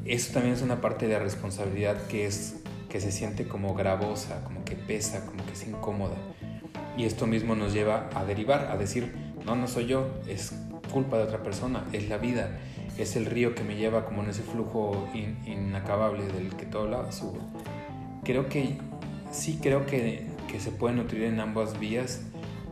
eso 0.05 0.35
también 0.35 0.55
es 0.55 0.63
una 0.63 0.81
parte 0.81 1.07
de 1.07 1.15
la 1.15 1.21
responsabilidad 1.21 1.97
que 2.09 2.27
es 2.27 2.57
que 2.91 3.01
se 3.01 3.11
siente 3.11 3.49
como 3.49 3.75
gravosa, 3.75 4.45
como 4.45 4.65
que 4.65 4.77
pesa, 4.77 5.25
como 5.25 5.45
que 5.47 5.53
es 5.53 5.67
incómoda. 5.67 6.15
Y 6.97 7.05
esto 7.05 7.27
mismo 7.27 7.57
nos 7.57 7.73
lleva 7.73 8.09
a 8.15 8.25
derivar, 8.25 8.69
a 8.71 8.77
decir, 8.77 9.13
no, 9.45 9.57
no 9.57 9.67
soy 9.67 9.87
yo, 9.87 10.07
es 10.29 10.53
culpa 10.93 11.17
de 11.17 11.25
otra 11.25 11.43
persona, 11.43 11.85
es 11.93 12.09
la 12.09 12.19
vida, 12.19 12.59
es 12.99 13.17
el 13.17 13.27
río 13.27 13.55
que 13.55 13.65
me 13.65 13.77
lleva 13.77 14.05
como 14.05 14.23
en 14.23 14.31
ese 14.31 14.43
flujo 14.43 15.09
inacabable 15.47 16.27
del 16.27 16.55
que 16.57 16.67
todo 16.67 16.83
hablaba 16.83 17.13
subo. 17.13 17.39
Creo 18.25 18.49
que 18.49 18.79
sí, 19.31 19.59
creo 19.63 19.87
que, 19.87 20.27
que, 20.49 20.61
se 20.61 20.71
puede 20.71 20.95
nutrir 20.95 21.25
en 21.25 21.41
ambas 21.41 21.79
vías. 21.79 22.23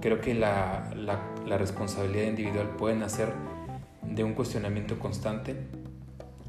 Creo 0.01 0.21
que 0.21 0.35
la, 0.35 0.93
la, 0.97 1.59
responsabilidad 1.59 2.27
individual 2.27 2.71
puede 2.79 2.97
nacer 2.97 3.33
de 4.03 4.25
un 4.25 4.35
cuestionamiento 4.35 4.99
constante 4.99 5.57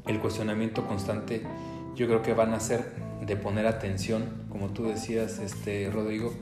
el 0.06 0.20
cuestionamiento 0.20 0.86
constante 0.86 1.42
yo 1.96 2.06
creo 2.06 2.22
que 2.22 2.34
van 2.34 2.52
a 2.52 2.60
ser 2.60 2.92
de 3.24 3.36
poner 3.36 3.66
atención, 3.66 4.44
como 4.50 4.68
tú 4.68 4.84
decías, 4.84 5.38
este, 5.38 5.90
Rodrigo, 5.90 6.34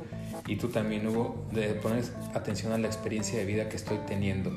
y 0.47 0.57
tú 0.57 0.69
también, 0.69 1.07
Hugo, 1.07 1.47
de 1.53 1.75
poner 1.75 2.05
atención 2.35 2.73
a 2.73 2.79
la 2.79 2.89
experiencia 2.89 3.39
de 3.39 3.45
vida 3.45 3.69
que 3.69 3.77
estoy 3.77 3.99
teniendo 4.07 4.51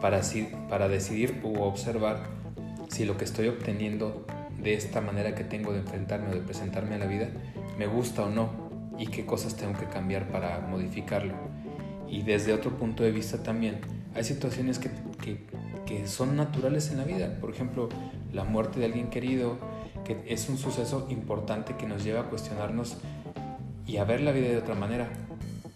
para, 0.00 0.20
para 0.68 0.88
decidir 0.88 1.40
u 1.42 1.60
observar 1.60 2.22
si 2.88 3.04
lo 3.04 3.16
que 3.16 3.24
estoy 3.24 3.48
obteniendo 3.48 4.26
de 4.58 4.74
esta 4.74 5.00
manera 5.00 5.34
que 5.34 5.44
tengo 5.44 5.72
de 5.72 5.80
enfrentarme 5.80 6.30
o 6.30 6.34
de 6.34 6.40
presentarme 6.40 6.96
a 6.96 6.98
la 6.98 7.06
vida 7.06 7.28
me 7.78 7.86
gusta 7.86 8.24
o 8.24 8.30
no 8.30 8.50
y 8.98 9.06
qué 9.06 9.24
cosas 9.24 9.54
tengo 9.54 9.78
que 9.78 9.86
cambiar 9.86 10.28
para 10.28 10.58
modificarlo. 10.60 11.34
Y 12.08 12.22
desde 12.22 12.52
otro 12.52 12.76
punto 12.76 13.04
de 13.04 13.12
vista 13.12 13.42
también, 13.42 13.78
hay 14.14 14.24
situaciones 14.24 14.78
que, 14.78 14.90
que, 15.22 15.46
que 15.86 16.08
son 16.08 16.36
naturales 16.36 16.90
en 16.90 16.96
la 16.98 17.04
vida. 17.04 17.38
Por 17.40 17.50
ejemplo, 17.50 17.88
la 18.32 18.42
muerte 18.42 18.80
de 18.80 18.86
alguien 18.86 19.08
querido, 19.10 19.58
que 20.04 20.20
es 20.26 20.48
un 20.48 20.58
suceso 20.58 21.06
importante 21.10 21.76
que 21.76 21.86
nos 21.86 22.02
lleva 22.02 22.22
a 22.22 22.24
cuestionarnos 22.24 22.96
y 23.86 23.98
a 23.98 24.04
ver 24.04 24.20
la 24.20 24.32
vida 24.32 24.48
de 24.48 24.58
otra 24.58 24.74
manera. 24.74 25.08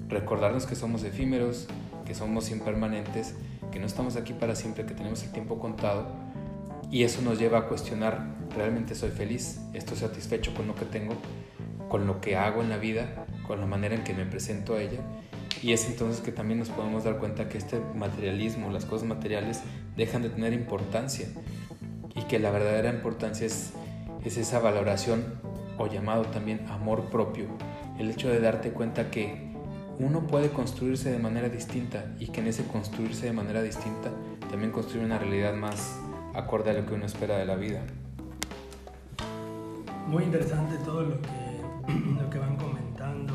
Recordarnos 0.09 0.67
que 0.67 0.75
somos 0.75 1.05
efímeros, 1.05 1.69
que 2.05 2.15
somos 2.15 2.51
impermanentes, 2.51 3.35
que 3.73 3.81
no 3.81 3.87
estamos 3.87 4.15
aquí 4.17 4.33
para 4.33 4.55
siempre, 4.55 4.87
que 4.87 4.95
tenemos 4.95 5.25
el 5.25 5.33
tiempo 5.33 5.59
contado. 5.59 6.07
Y 6.91 7.03
eso 7.03 7.23
nos 7.23 7.39
lleva 7.39 7.59
a 7.59 7.69
cuestionar, 7.69 8.37
¿realmente 8.55 8.95
soy 8.95 9.11
feliz? 9.11 9.61
¿Estoy 9.73 9.97
satisfecho 9.97 10.55
con 10.55 10.69
lo 10.69 10.75
que 10.77 10.85
tengo? 10.85 11.15
¿Con 11.89 12.07
lo 12.07 12.21
que 12.21 12.37
hago 12.37 12.63
en 12.63 12.69
la 12.69 12.77
vida? 12.77 13.27
¿Con 13.47 13.61
la 13.61 13.67
manera 13.67 13.95
en 13.95 14.05
que 14.05 14.15
me 14.15 14.27
presento 14.27 14.75
a 14.75 14.83
ella? 14.83 15.01
Y 15.63 15.73
es 15.73 15.87
entonces 15.87 16.21
que 16.21 16.33
también 16.33 16.59
nos 16.59 16.69
podemos 16.69 17.05
dar 17.05 17.19
cuenta 17.19 17.49
que 17.49 17.59
este 17.59 17.81
materialismo, 17.95 18.71
las 18.71 18.85
cosas 18.85 19.09
materiales, 19.09 19.63
dejan 19.97 20.23
de 20.23 20.31
tener 20.31 20.53
importancia 20.53 21.27
y 22.15 22.23
que 22.23 22.39
la 22.39 22.51
verdadera 22.51 22.91
importancia 22.91 23.47
es, 23.47 23.73
es 24.25 24.37
esa 24.37 24.59
valoración 24.59 25.25
o 25.79 25.87
llamado 25.87 26.25
también 26.27 26.67
amor 26.69 27.07
propio, 27.11 27.47
el 27.99 28.11
hecho 28.11 28.29
de 28.29 28.41
darte 28.41 28.71
cuenta 28.71 29.11
que 29.11 29.52
uno 30.03 30.27
puede 30.27 30.51
construirse 30.51 31.11
de 31.11 31.19
manera 31.19 31.49
distinta 31.49 32.05
y 32.19 32.27
que 32.29 32.41
en 32.41 32.49
ese 32.49 32.65
construirse 32.67 33.27
de 33.27 33.33
manera 33.33 33.63
distinta 33.63 34.11
también 34.51 34.73
construye 34.73 35.05
una 35.05 35.19
realidad 35.19 35.55
más 35.55 36.01
acorde 36.35 36.71
a 36.71 36.75
lo 36.75 36.87
que 36.87 36.95
uno 36.95 37.07
espera 37.07 37.39
de 37.39 37.47
la 37.47 37.57
vida. 37.57 37.83
Muy 40.07 40.25
interesante 40.25 40.77
todo 40.85 41.03
lo 41.03 41.21
que, 41.23 41.29
lo 42.21 42.31
que 42.31 42.39
van 42.39 42.57
comentando, 42.57 43.35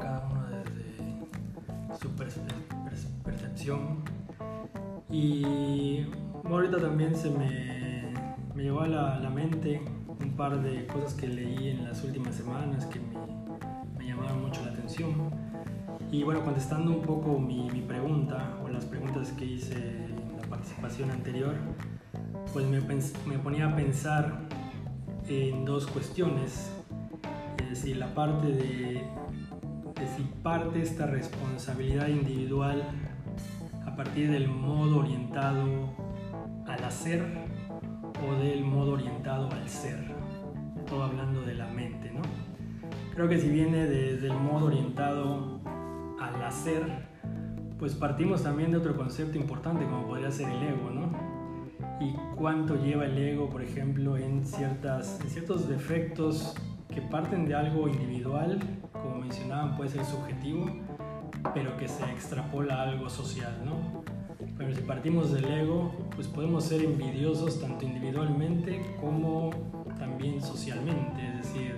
cada 0.00 0.28
uno 0.28 0.46
desde 0.48 1.98
su 2.00 2.10
percepción. 3.22 4.02
Y 5.10 6.06
ahorita 6.44 6.80
también 6.80 7.14
se 7.14 7.30
me 7.30 7.72
me 8.54 8.64
llevó 8.64 8.80
a 8.80 8.88
la, 8.88 9.30
mente 9.30 9.80
un 10.22 10.36
par 10.36 10.62
de 10.62 10.86
cosas 10.86 11.14
que 11.14 11.26
leí 11.26 11.68
en 11.68 11.84
las 11.84 12.02
últimas 12.04 12.34
semanas 12.34 12.86
que 12.86 13.00
me, 13.98 14.06
llamaron 14.06 14.42
mucho 14.42 14.62
la 14.64 14.72
atención. 14.72 15.30
Y 16.10 16.22
bueno, 16.22 16.44
contestando 16.44 16.90
un 16.90 17.02
poco 17.02 17.38
mi, 17.38 17.68
pregunta 17.86 18.58
o 18.64 18.68
las 18.68 18.84
preguntas 18.84 19.32
que 19.32 19.44
hice 19.44 19.74
en 19.74 20.36
la 20.40 20.48
participación 20.48 21.10
anterior, 21.10 21.54
pues 22.52 22.66
me, 22.66 23.38
ponía 23.38 23.68
a 23.68 23.76
pensar 23.76 24.40
en 25.28 25.64
dos 25.64 25.86
cuestiones. 25.86 26.70
Es 27.58 27.70
decir, 27.70 27.96
la 27.96 28.14
parte 28.14 28.48
de 28.48 29.02
si 30.16 30.22
parte 30.42 30.82
esta 30.82 31.06
responsabilidad 31.06 32.08
individual 32.08 32.82
a 33.86 33.96
partir 33.96 34.30
del 34.30 34.48
modo 34.48 34.98
orientado 34.98 35.94
al 36.66 36.84
hacer 36.84 37.24
o 38.28 38.34
del 38.42 38.64
modo 38.64 38.92
orientado 38.92 39.48
al 39.50 39.68
ser, 39.68 40.11
hablando 41.00 41.42
de 41.42 41.54
la 41.54 41.68
mente, 41.68 42.10
¿no? 42.10 42.20
Creo 43.14 43.28
que 43.28 43.38
si 43.38 43.48
viene 43.48 43.86
desde 43.86 44.26
el 44.26 44.34
modo 44.34 44.66
orientado 44.66 45.60
al 46.20 46.42
hacer, 46.42 46.82
pues 47.78 47.94
partimos 47.94 48.42
también 48.42 48.72
de 48.72 48.78
otro 48.78 48.96
concepto 48.96 49.38
importante 49.38 49.84
como 49.84 50.06
podría 50.06 50.30
ser 50.30 50.48
el 50.48 50.62
ego, 50.62 50.90
¿no? 50.90 51.12
Y 52.00 52.14
cuánto 52.36 52.76
lleva 52.76 53.06
el 53.06 53.16
ego, 53.16 53.48
por 53.48 53.62
ejemplo, 53.62 54.16
en, 54.16 54.44
ciertas, 54.44 55.20
en 55.22 55.30
ciertos 55.30 55.68
defectos 55.68 56.54
que 56.88 57.00
parten 57.00 57.46
de 57.46 57.54
algo 57.54 57.88
individual, 57.88 58.58
como 58.92 59.18
mencionaban, 59.18 59.76
puede 59.76 59.90
ser 59.90 60.04
subjetivo, 60.04 60.66
pero 61.54 61.76
que 61.76 61.88
se 61.88 62.04
extrapola 62.04 62.76
a 62.76 62.82
algo 62.88 63.08
social, 63.08 63.52
¿no? 63.64 64.02
Pero 64.58 64.74
si 64.74 64.82
partimos 64.82 65.32
del 65.32 65.44
ego, 65.44 65.92
pues 66.14 66.28
podemos 66.28 66.64
ser 66.64 66.82
envidiosos 66.84 67.60
tanto 67.60 67.84
individualmente 67.84 68.96
como 69.00 69.50
también 70.22 70.40
socialmente. 70.40 71.20
Es 71.26 71.38
decir, 71.38 71.76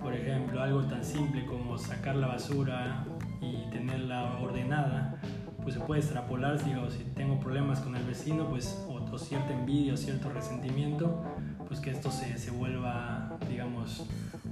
por 0.00 0.14
ejemplo, 0.14 0.62
algo 0.62 0.82
tan 0.84 1.04
simple 1.04 1.44
como 1.44 1.76
sacar 1.76 2.16
la 2.16 2.28
basura 2.28 3.04
y 3.42 3.70
tenerla 3.70 4.38
ordenada, 4.40 5.20
pues 5.62 5.74
se 5.74 5.80
puede 5.80 6.00
extrapolar, 6.00 6.58
si, 6.58 6.70
si 6.96 7.04
tengo 7.14 7.38
problemas 7.38 7.80
con 7.80 7.94
el 7.94 8.02
vecino, 8.04 8.48
pues 8.48 8.82
o, 8.88 8.96
cierta 9.18 9.52
envidia 9.52 9.94
o 9.94 9.96
cierto 9.96 10.30
resentimiento, 10.30 11.22
pues 11.68 11.80
que 11.80 11.90
esto 11.90 12.10
se, 12.10 12.36
se 12.38 12.50
vuelva, 12.50 13.38
digamos, 13.48 14.06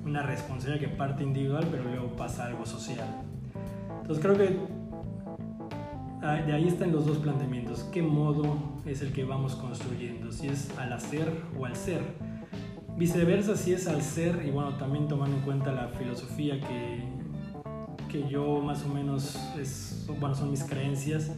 una 0.05 0.23
responsabilidad 0.23 0.81
que 0.81 0.95
parte 0.95 1.23
individual, 1.23 1.67
pero 1.71 1.85
luego 1.85 2.17
pasa 2.17 2.47
algo 2.47 2.65
social. 2.65 3.07
Entonces 4.01 4.25
creo 4.25 4.37
que 4.37 4.59
de 6.47 6.53
ahí 6.53 6.69
están 6.69 6.93
los 6.93 7.07
dos 7.07 7.19
planteamientos. 7.19 7.85
¿Qué 7.85 8.03
modo 8.03 8.57
es 8.87 9.03
el 9.03 9.13
que 9.13 9.25
vamos 9.25 9.55
construyendo? 9.55 10.33
Si 10.33 10.49
es 10.49 10.77
al 10.79 10.93
hacer 10.93 11.31
o 11.59 11.67
al 11.67 11.77
ser. 11.77 12.03
Viceversa, 12.97 13.57
si 13.57 13.73
es 13.73 13.89
al 13.89 14.03
ser, 14.03 14.45
y 14.47 14.51
bueno, 14.51 14.77
también 14.77 15.09
tomando 15.09 15.37
en 15.37 15.43
cuenta 15.43 15.73
la 15.73 15.89
filosofía 15.89 16.61
que, 16.61 17.03
que 18.09 18.29
yo 18.29 18.61
más 18.61 18.85
o 18.85 18.89
menos, 18.89 19.37
es, 19.59 20.07
bueno, 20.21 20.35
son 20.35 20.53
mis 20.53 20.63
creencias, 20.63 21.33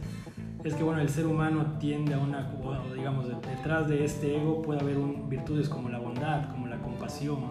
es 0.63 0.75
que 0.75 0.83
bueno, 0.83 1.01
el 1.01 1.09
ser 1.09 1.25
humano 1.25 1.77
tiende 1.79 2.13
a 2.13 2.19
una, 2.19 2.51
digamos, 2.95 3.27
detrás 3.27 3.87
de 3.87 4.05
este 4.05 4.37
ego 4.37 4.61
puede 4.61 4.81
haber 4.81 4.97
virtudes 5.29 5.67
como 5.67 5.89
la 5.89 5.97
bondad, 5.97 6.49
como 6.51 6.67
la 6.67 6.79
compasión, 6.81 7.49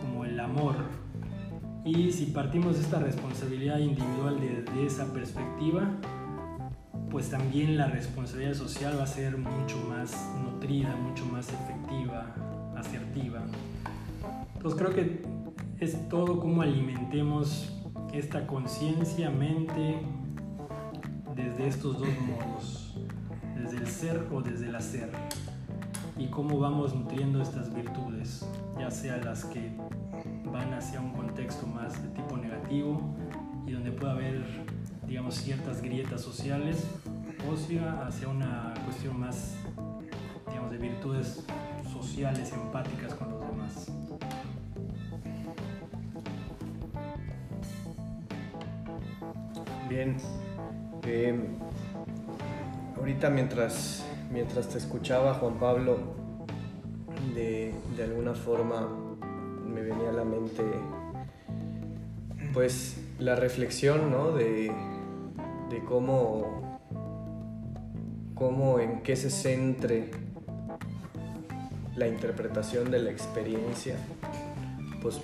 como 0.00 0.24
el 0.24 0.38
amor. 0.38 0.76
Y 1.84 2.12
si 2.12 2.26
partimos 2.26 2.76
de 2.76 2.82
esta 2.82 2.98
responsabilidad 2.98 3.78
individual 3.78 4.38
desde 4.40 4.86
esa 4.86 5.12
perspectiva, 5.12 5.88
pues 7.10 7.30
también 7.30 7.76
la 7.76 7.86
responsabilidad 7.86 8.54
social 8.54 8.98
va 8.98 9.04
a 9.04 9.06
ser 9.06 9.38
mucho 9.38 9.78
más 9.88 10.32
nutrida, 10.44 10.94
mucho 10.96 11.24
más 11.26 11.48
efectiva, 11.48 12.34
asertiva. 12.86 13.40
Entonces 14.54 14.80
creo 14.80 14.94
que 14.94 15.22
es 15.80 16.08
todo 16.08 16.40
como 16.40 16.62
alimentemos 16.62 17.72
esta 18.12 18.46
conciencia, 18.46 19.30
mente, 19.30 20.00
desde 21.34 21.68
estos 21.68 21.98
dos 21.98 22.08
modos, 22.26 22.96
desde 23.56 23.78
el 23.78 23.86
ser 23.86 24.26
o 24.32 24.40
desde 24.40 24.68
el 24.68 24.76
hacer, 24.76 25.10
y 26.16 26.28
cómo 26.28 26.58
vamos 26.58 26.94
nutriendo 26.94 27.42
estas 27.42 27.74
virtudes, 27.74 28.48
ya 28.78 28.90
sea 28.90 29.18
las 29.18 29.44
que 29.44 29.70
van 30.50 30.72
hacia 30.72 31.00
un 31.00 31.12
contexto 31.12 31.66
más 31.66 32.02
de 32.02 32.08
tipo 32.08 32.36
negativo 32.38 33.00
y 33.66 33.72
donde 33.72 33.92
pueda 33.92 34.12
haber, 34.12 34.64
digamos, 35.06 35.34
ciertas 35.34 35.82
grietas 35.82 36.22
sociales, 36.22 36.86
o 37.48 37.52
hacia 38.06 38.28
una 38.28 38.74
cuestión 38.84 39.20
más, 39.20 39.56
digamos, 40.48 40.70
de 40.70 40.78
virtudes 40.78 41.44
sociales, 42.16 42.50
empáticas 42.50 43.14
con 43.14 43.30
los 43.30 43.40
demás. 43.46 43.88
Bien. 49.86 50.16
Eh, 51.04 51.38
ahorita 52.96 53.28
mientras, 53.28 54.06
mientras 54.32 54.66
te 54.70 54.78
escuchaba, 54.78 55.34
Juan 55.34 55.58
Pablo, 55.58 55.98
de, 57.34 57.74
alguna 58.02 58.32
forma 58.32 58.88
me 59.66 59.82
venía 59.82 60.08
a 60.08 60.12
la 60.12 60.24
mente 60.24 60.62
pues 62.54 62.96
la 63.18 63.36
reflexión 63.36 64.10
¿no? 64.10 64.32
de, 64.32 64.72
de 65.68 65.84
cómo, 65.84 66.78
cómo 68.34 68.80
en 68.80 69.02
qué 69.02 69.16
se 69.16 69.28
centre 69.28 70.25
la 71.96 72.06
interpretación 72.06 72.90
de 72.90 72.98
la 73.00 73.10
experiencia, 73.10 73.96
pues 75.02 75.20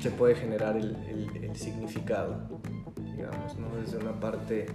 se 0.00 0.10
puede 0.10 0.34
generar 0.34 0.76
el, 0.76 0.96
significado 1.54 2.60
digamos, 2.96 3.56
desde 3.82 3.98
una 3.98 4.18
parte 4.18 4.66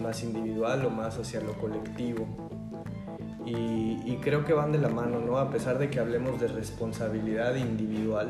más 0.00 0.22
individual 0.22 0.84
o 0.84 0.90
más 0.90 1.18
hacia 1.18 1.40
lo 1.40 1.54
colectivo. 1.54 2.26
Y, 3.46 4.16
creo 4.22 4.44
que 4.44 4.52
van 4.52 4.72
de 4.72 4.78
la 4.78 4.88
mano, 4.88 5.20
¿no? 5.20 5.38
a 5.38 5.50
pesar 5.50 5.78
de 5.78 5.88
que 5.88 6.00
hablemos 6.00 6.40
de 6.40 6.48
responsabilidad 6.48 7.54
individual 7.54 8.28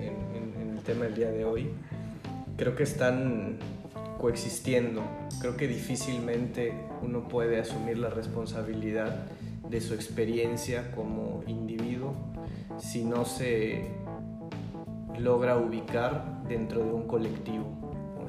en, 0.00 0.76
el 0.78 0.82
tema 0.82 1.04
del 1.04 1.14
día 1.14 1.30
de 1.30 1.44
hoy, 1.44 1.70
creo 2.56 2.74
que 2.74 2.84
están 2.84 3.58
coexistiendo. 4.18 5.02
Creo 5.40 5.56
que 5.58 5.68
difícilmente 5.68 6.72
uno 7.02 7.28
puede 7.28 7.60
asumir 7.60 7.98
la 7.98 8.08
responsabilidad 8.08 9.26
de 9.70 9.80
su 9.80 9.94
experiencia 9.94 10.92
como 10.92 11.42
individuo 11.46 12.14
si 12.78 13.04
no 13.04 13.24
se 13.24 13.84
logra 15.18 15.56
ubicar 15.56 16.42
dentro 16.48 16.84
de 16.84 16.92
un 16.92 17.06
colectivo 17.06 17.80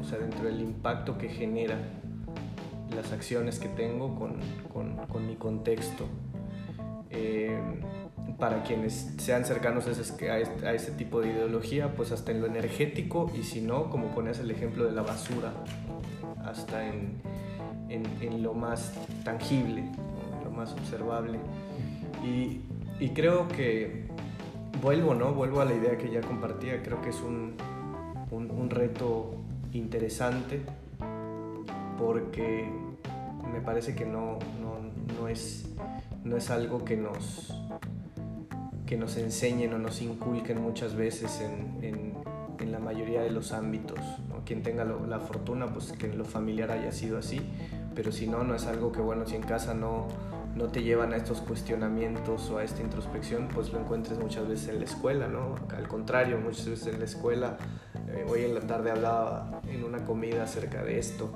o 0.02 0.04
sea, 0.04 0.18
dentro 0.18 0.46
del 0.46 0.62
impacto 0.62 1.18
que 1.18 1.30
genera 1.30 1.78
las 2.96 3.12
acciones 3.14 3.60
que 3.60 3.70
tengo 3.70 4.16
con, 4.16 4.38
con, 5.08 5.28
mi 5.28 5.36
contexto. 5.36 6.06
Eh, 7.10 7.60
para 8.40 8.64
quienes 8.64 9.14
sean 9.18 9.46
cercanos 9.46 9.88
a 9.88 9.92
ese, 9.92 10.30
a 10.30 10.74
este, 10.74 10.92
tipo 10.94 11.22
de 11.22 11.30
ideología, 11.30 11.94
pues 11.96 12.12
hasta 12.12 12.32
en 12.32 12.42
lo 12.42 12.48
energético 12.48 13.32
y 13.38 13.44
si 13.44 13.62
no, 13.62 13.90
como 13.90 14.08
pones 14.08 14.40
el 14.40 14.50
ejemplo 14.50 14.86
de 14.86 14.92
la 14.94 15.04
basura, 15.04 15.52
hasta 16.44 16.88
en, 16.88 17.22
en, 17.90 18.42
lo 18.42 18.54
más 18.54 18.94
tangible, 19.24 19.84
más 20.62 20.74
observable. 20.74 21.40
Y, 22.24 22.62
y, 23.04 23.10
creo 23.10 23.48
que 23.48 24.06
vuelvo, 24.80 25.16
¿no? 25.16 25.34
Vuelvo 25.34 25.62
a 25.62 25.66
la 25.66 25.74
idea 25.74 25.98
que 25.98 26.12
ya 26.12 26.22
compartía, 26.22 26.84
creo 26.84 27.02
que 27.02 27.10
es 27.10 27.20
un, 27.22 27.56
un, 28.30 28.52
un 28.52 28.70
reto 28.70 29.34
interesante 29.74 30.62
porque 31.98 32.70
me 33.52 33.62
parece 33.62 33.96
que 33.96 34.06
no, 34.06 34.38
no, 35.18 35.28
es, 35.28 35.66
no 36.24 36.38
es 36.38 36.50
algo 36.50 36.86
que 36.86 36.96
nos, 36.96 37.54
que 38.86 38.98
nos 38.98 39.18
enseñen 39.18 39.74
o 39.74 39.80
nos 39.80 40.02
inculquen 40.02 40.62
muchas 40.62 40.96
veces 40.96 41.42
en, 41.42 41.84
en, 41.84 42.12
la 42.72 42.80
mayoría 42.80 43.22
de 43.22 43.32
los 43.32 43.52
ámbitos. 43.52 44.00
Quien 44.46 44.64
tenga 44.64 44.86
la 44.86 45.20
fortuna, 45.20 45.68
pues 45.68 45.92
que 45.92 46.08
lo 46.08 46.24
familiar 46.24 46.72
haya 46.72 46.92
sido 46.92 47.18
así, 47.18 47.42
pero 47.94 48.12
si 48.12 48.28
no, 48.28 48.44
no 48.44 48.56
es 48.56 48.66
algo 48.66 48.92
que, 48.92 49.02
bueno, 49.02 49.26
si 49.26 49.36
en 49.36 49.42
casa 49.42 49.74
no, 49.74 50.08
no 50.62 50.68
te 50.68 50.84
llevan 50.84 51.12
a 51.12 51.18
estos 51.18 51.42
cuestionamientos 51.42 52.52
o 52.52 52.60
a 52.60 52.64
esta 52.64 52.84
introspección, 52.84 53.48
pues 53.48 53.74
lo 53.74 53.80
encuentres 53.80 54.20
muchas 54.20 54.48
veces 54.48 54.70
en 54.70 54.78
la 54.78 54.86
escuela, 54.86 55.28
¿no? 55.28 55.56
Al 55.76 55.88
contrario, 55.88 56.38
muchas 56.38 56.70
veces 56.70 56.94
en 56.94 57.00
la 57.00 57.06
escuela 57.06 57.58
eh, 58.10 58.26
hoy 58.30 58.44
en 58.44 58.54
la 58.54 58.62
tarde 58.62 58.92
hablaba 58.92 59.62
en 59.68 59.84
una 59.84 60.06
comida 60.06 60.44
acerca 60.44 60.84
de 60.84 61.00
esto, 61.00 61.32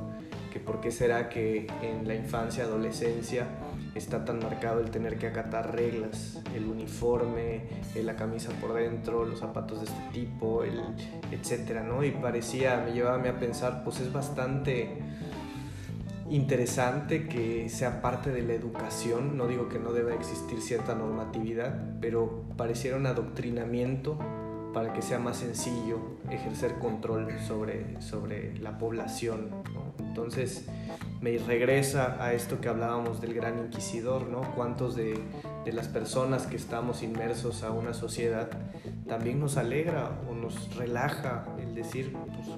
que 0.54 0.60
por 0.60 0.80
qué 0.80 0.92
será 0.92 1.28
que 1.28 1.66
en 1.82 2.08
la 2.08 2.14
infancia, 2.14 2.66
adolescencia, 2.66 3.48
está 3.96 4.26
tan 4.26 4.40
marcado 4.40 4.80
el 4.80 4.92
tener 4.92 5.18
que 5.18 5.26
acatar 5.26 5.76
reglas, 5.76 6.40
el 6.54 6.66
uniforme, 6.66 7.64
eh, 7.96 8.04
la 8.04 8.16
camisa 8.16 8.52
por 8.62 8.74
dentro, 8.74 9.26
los 9.26 9.40
zapatos 9.40 9.80
de 9.80 9.86
este 9.86 10.02
tipo, 10.14 10.64
el, 10.64 10.80
etcétera, 11.32 11.82
¿no? 11.82 12.04
Y 12.04 12.12
parecía, 12.12 12.84
me 12.86 12.94
llevaba 12.94 13.28
a 13.28 13.40
pensar, 13.40 13.84
pues 13.84 14.02
es 14.02 14.14
bastante 14.14 15.00
interesante 16.30 17.28
que 17.28 17.70
sea 17.70 18.02
parte 18.02 18.32
de 18.32 18.42
la 18.42 18.54
educación, 18.54 19.38
no 19.38 19.48
digo 19.48 19.70
que 19.70 19.80
no 19.80 19.92
deba 19.92 20.14
existir 20.14 20.62
cierta 20.62 20.96
normatividad, 20.96 22.00
pero 22.02 22.44
pareciera 22.58 22.98
un 22.98 23.06
adoctrinamiento 23.06 24.18
para 24.74 24.92
que 24.92 25.02
sea 25.02 25.20
más 25.20 25.38
sencillo 25.38 26.00
ejercer 26.30 26.80
control 26.80 27.32
sobre, 27.48 28.02
sobre 28.02 28.58
la 28.58 28.78
población. 28.78 29.50
Entonces 30.00 30.68
me 31.22 31.38
regresa 31.38 32.18
a 32.22 32.34
esto 32.34 32.60
que 32.60 32.68
hablábamos 32.68 33.22
del 33.22 33.34
gran 33.34 33.58
inquisidor, 33.58 34.28
¿no? 34.28 34.42
¿Cuántos 34.54 34.96
de, 34.96 35.18
de, 35.64 35.72
las 35.72 35.88
personas 35.88 36.46
que 36.46 36.58
estamos 36.58 37.04
inmersos 37.04 37.64
a 37.64 37.72
una 37.72 37.94
sociedad 37.94 38.50
también 39.08 39.40
nos 39.40 39.56
alegra 39.56 40.12
o 40.30 40.36
nos 40.36 40.76
relaja 40.76 41.46
el 41.58 41.74
decir, 41.74 42.12
pues, 42.14 42.58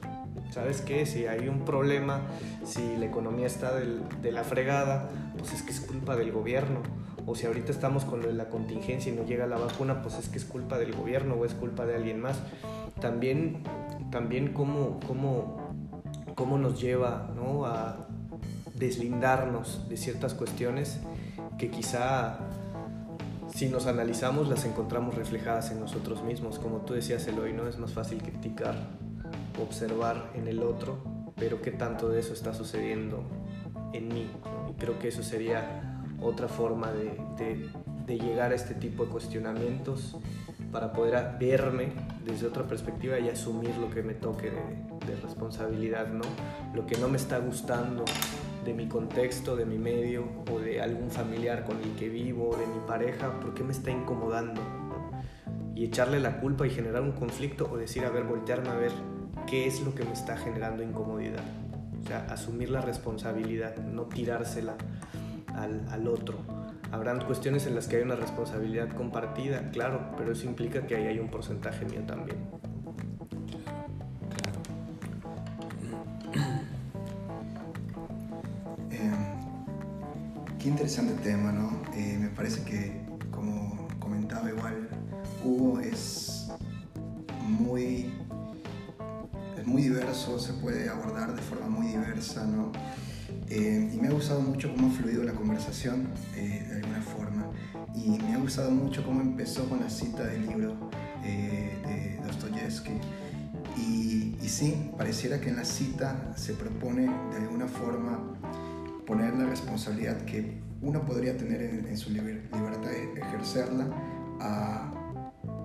¿sabes 0.52 0.82
qué? 0.82 1.06
Si 1.06 1.28
hay 1.28 1.48
un 1.48 1.66
problema, 1.66 2.22
si 2.66 2.98
la 2.98 3.06
economía 3.06 3.48
está 3.48 3.76
de 3.76 4.32
la 4.32 4.44
fregada, 4.44 5.10
pues 5.38 5.54
es 5.54 5.64
que 5.64 5.72
es 5.72 5.80
culpa 5.80 6.16
del 6.16 6.32
gobierno 6.32 6.82
o 7.28 7.36
si 7.36 7.46
ahorita 7.46 7.74
estamos 7.74 8.06
con 8.06 8.38
la 8.38 8.48
contingencia 8.48 9.12
y 9.12 9.16
no 9.16 9.26
llega 9.26 9.46
la 9.48 9.58
vacuna, 9.58 10.02
pues 10.02 10.18
es 10.18 10.30
que 10.30 10.38
es 10.38 10.46
culpa 10.46 10.80
del 10.80 10.96
gobierno 10.96 11.36
o 11.36 11.44
es 11.44 11.54
culpa 11.54 11.86
de 11.86 11.94
alguien 11.96 12.22
más. 12.22 12.40
También, 13.02 13.64
también 14.12 14.54
cómo, 14.54 15.02
cómo, 15.06 15.58
cómo 16.36 16.58
nos 16.58 16.80
lleva 16.80 17.30
¿no? 17.36 17.66
a 17.66 18.08
deslindarnos 18.76 19.90
de 19.90 19.98
ciertas 19.98 20.36
cuestiones 20.36 21.02
que 21.58 21.70
quizá 21.70 22.40
si 23.54 23.68
nos 23.68 23.88
analizamos 23.88 24.48
las 24.48 24.64
encontramos 24.64 25.16
reflejadas 25.16 25.70
en 25.72 25.82
nosotros 25.82 26.24
mismos. 26.24 26.60
Como 26.60 26.78
tú 26.78 26.94
decías, 26.94 27.28
Eloy, 27.28 27.52
¿no? 27.52 27.68
es 27.68 27.78
más 27.78 27.92
fácil 27.92 28.24
criticar, 28.24 28.76
observar 29.62 30.32
en 30.36 30.48
el 30.48 30.63
otro, 30.63 30.98
pero 31.36 31.62
qué 31.62 31.72
tanto 31.72 32.10
de 32.10 32.20
eso 32.20 32.34
está 32.34 32.54
sucediendo 32.54 33.24
en 33.93 34.08
mí. 34.10 34.28
Y 34.70 34.74
creo 34.74 35.00
que 35.00 35.10
eso 35.10 35.24
sería 35.24 36.04
otra 36.22 36.48
forma 36.48 36.91
de, 36.91 37.70
llegar 38.08 38.52
a 38.52 38.56
este 38.56 38.74
tipo 38.74 39.06
de 39.06 39.12
cuestionamientos 39.12 40.15
para 40.72 40.93
poder 40.93 41.38
verme 41.39 41.91
desde 42.26 42.48
otra 42.48 42.63
perspectiva 42.63 43.20
y 43.20 43.30
asumir 43.30 43.76
lo 43.78 43.89
que 43.89 44.02
me 44.02 44.13
toque 44.13 44.50
de, 44.50 45.15
responsabilidad, 45.22 46.08
¿no? 46.08 46.26
Lo 46.74 46.86
que 46.86 46.98
no 46.98 47.08
me 47.08 47.15
está 47.15 47.38
gustando 47.38 48.04
de 48.65 48.74
mi 48.74 48.88
contexto, 48.88 49.56
de 49.56 49.65
mi 49.65 49.78
medio 49.78 50.26
o 50.52 50.60
de 50.60 50.82
algún 50.82 51.10
familiar 51.10 51.63
con 51.63 51.78
el 51.82 51.96
que 51.96 52.10
vivo, 52.10 52.58
de 52.58 52.67
mi 52.67 52.86
pareja, 52.86 53.39
¿por 53.39 53.54
qué 53.54 53.63
me 53.63 53.72
está 53.72 53.89
incomodando? 53.89 54.62
Y 55.76 55.86
echarle 55.86 56.20
la 56.20 56.41
culpa 56.41 56.67
y 56.67 56.72
generar 56.72 57.04
un 57.04 57.13
conflicto 57.13 57.70
o 57.72 57.78
decir, 57.78 58.04
a 58.04 58.10
ver, 58.10 58.24
voltearme 58.24 58.70
a 58.70 58.76
ver 58.76 58.91
qué 59.48 59.66
es 59.66 59.82
lo 59.82 59.96
que 59.96 60.04
me 60.04 60.12
está 60.12 60.38
generando 60.38 60.84
incomodidad. 60.84 61.44
O 62.04 62.08
sea, 62.08 62.28
asumir 62.30 62.70
la 62.70 62.82
responsabilidad, 62.82 63.78
no 63.78 64.04
tirársela 64.04 64.76
al, 65.56 66.08
otro. 66.08 66.38
Habrán 66.92 67.26
cuestiones 67.26 67.66
en 67.66 67.76
las 67.76 67.88
que 67.88 67.98
hay 67.98 68.04
una 68.04 68.16
responsabilidad 68.16 68.90
compartida, 68.90 69.72
claro, 69.72 70.12
pero 70.18 70.34
eso 70.34 70.46
implica 70.46 70.86
que 70.86 70.96
ahí 70.96 71.08
hay 71.08 71.20
un 71.20 71.30
porcentaje 71.30 71.86
mío 71.86 72.02
también. 72.06 72.38
Eh, 78.90 79.12
qué 80.58 80.70
interesante 80.70 81.14
tema, 81.22 81.52
¿no? 81.52 81.70
Eh, 81.94 82.18
me 82.20 82.30
parece 82.30 82.64
que, 82.64 83.02
como 83.30 83.88
comentaba 84.00 84.50
igual, 84.50 84.90
Hugo 85.44 85.80
es 85.82 86.50
muy, 87.48 88.12
es 89.60 89.65
muy 89.65 89.84
diverso, 89.84 90.39
se 90.39 90.54
puede 90.54 90.89
abordar 90.89 91.36
de 91.36 91.41
forma 91.41 91.67
muy 91.67 91.88
diversa, 91.88 92.46
¿no? 92.46 92.72
Eh, 93.50 93.91
y 93.93 93.98
me 93.98 94.08
ha 94.08 94.12
gustado 94.12 94.41
mucho 94.41 94.74
cómo 94.74 94.88
ha 94.88 94.91
fluido 94.91 95.24
la 95.24 95.34
conversación 95.34 96.10
eh, 96.36 96.65
de 96.70 96.76
alguna 96.76 97.02
forma. 97.02 97.50
Y 97.96 98.20
me 98.22 98.34
ha 98.34 98.38
gustado 98.38 98.72
mucho 98.72 99.04
cómo 99.04 99.22
empezó 99.22 99.67
con 99.67 99.80
la 99.80 99.89
cita 99.89 100.24
del 100.26 100.48
libro 100.48 100.76
eh, 101.24 102.17
de 102.20 102.28
Dostoyevsky. 102.28 102.91
Y, 103.78 104.36
y, 104.41 104.50
sí, 104.50 104.91
pareciera 104.98 105.39
que 105.39 105.50
en 105.50 105.58
la 105.58 105.65
cita 105.65 106.34
se 106.36 106.54
propone 106.54 107.04
de 107.32 107.38
alguna 107.38 107.67
forma 107.67 108.34
poner 109.06 109.34
la 109.36 109.46
responsabilidad 109.46 110.17
que 110.26 110.60
uno 110.82 111.06
podría 111.06 111.38
tener 111.38 111.62
en, 111.62 111.88
en 111.88 111.98
su 111.98 112.12
libertad 112.12 112.60
de 112.82 113.22
ejercerla 113.22 113.88
a 114.39 114.91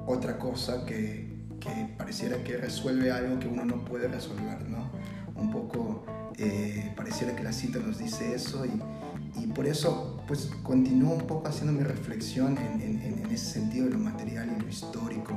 otra 0.06 0.38
cosa 0.38 0.84
que, 0.84 1.31
que, 1.62 1.94
pareciera 1.96 2.42
que 2.42 2.56
resuelve 2.56 3.12
algo 3.12 3.38
que 3.38 3.46
uno 3.46 3.64
no 3.64 3.84
puede 3.84 4.08
resolver, 4.08 4.68
¿no? 4.68 4.90
Un 5.34 5.50
poco 5.50 6.04
eh, 6.38 6.92
pareciera 6.96 7.36
que 7.36 7.42
la 7.42 7.52
cita 7.52 7.78
nos 7.78 7.98
dice 7.98 8.34
eso 8.34 8.64
y, 8.66 9.42
y, 9.42 9.46
por 9.48 9.66
eso 9.66 10.22
pues 10.26 10.50
continúo 10.62 11.14
un 11.14 11.26
poco 11.26 11.48
haciendo 11.48 11.72
mi 11.72 11.84
reflexión 11.84 12.56
en, 12.58 12.80
en, 12.80 13.18
en, 13.24 13.30
ese 13.30 13.46
sentido 13.46 13.86
de 13.86 13.92
lo 13.92 13.98
material 13.98 14.54
y 14.56 14.62
lo 14.62 14.68
histórico, 14.68 15.34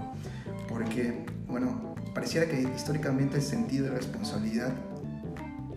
porque 0.67 1.25
bueno, 1.47 1.95
pareciera 2.13 2.47
que 2.47 2.61
históricamente 2.75 3.37
el 3.37 3.43
sentido 3.43 3.85
de 3.85 3.91
responsabilidad 3.91 4.73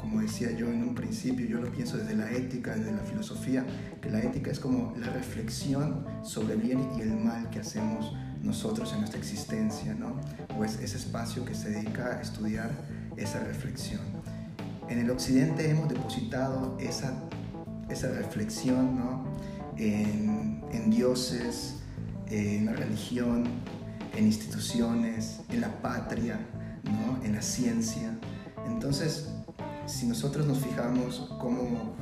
como 0.09 0.23
decía 0.23 0.51
yo 0.53 0.69
en 0.69 0.83
un 0.83 0.95
principio, 0.95 1.47
yo 1.47 1.61
lo 1.61 1.71
pienso 1.71 1.99
desde 1.99 2.17
la 2.17 2.31
ética, 2.31 2.75
desde 2.75 2.93
la 2.93 3.03
filosofía, 3.03 3.67
que 4.01 4.09
la 4.09 4.21
ética 4.21 4.51
es 4.51 4.59
como 4.59 4.95
la 4.97 5.09
reflexión 5.09 6.07
sobre 6.23 6.55
el 6.55 6.63
bien 6.63 6.89
y 6.97 7.03
el 7.03 7.15
mal 7.15 7.51
que 7.51 7.59
hacemos 7.59 8.15
nosotros 8.43 8.93
en 8.93 9.01
nuestra 9.01 9.19
existencia, 9.19 9.95
¿no? 9.95 10.21
O 10.59 10.65
es 10.65 10.79
ese 10.81 10.97
espacio 10.97 11.45
que 11.45 11.55
se 11.55 11.71
dedica 11.71 12.19
a 12.19 12.21
estudiar 12.21 12.71
esa 13.17 13.41
reflexión. 13.41 14.01
En 14.89 14.99
el 14.99 15.11
occidente 15.11 15.71
hemos 15.71 15.89
depositado 15.89 16.77
esa, 16.79 17.13
esa 17.89 18.09
reflexión, 18.09 18.97
¿no? 18.97 19.25
En, 19.77 20.63
en 20.73 20.91
dioses, 20.91 21.77
en 22.31 22.67
la 22.67 22.73
religión, 22.73 23.45
en 24.17 24.27
instituciones, 24.27 25.41
en 25.49 25.61
la 25.61 25.81
patria, 25.81 26.39
¿no? 26.85 27.25
en 27.25 27.35
la 27.35 27.43
ciencia. 27.43 28.19
Entonces, 28.67 29.29
si 29.87 30.07
nosotros 30.07 30.47
nos 30.47 30.59
fijamos 30.59 31.31
cómo 31.41 31.95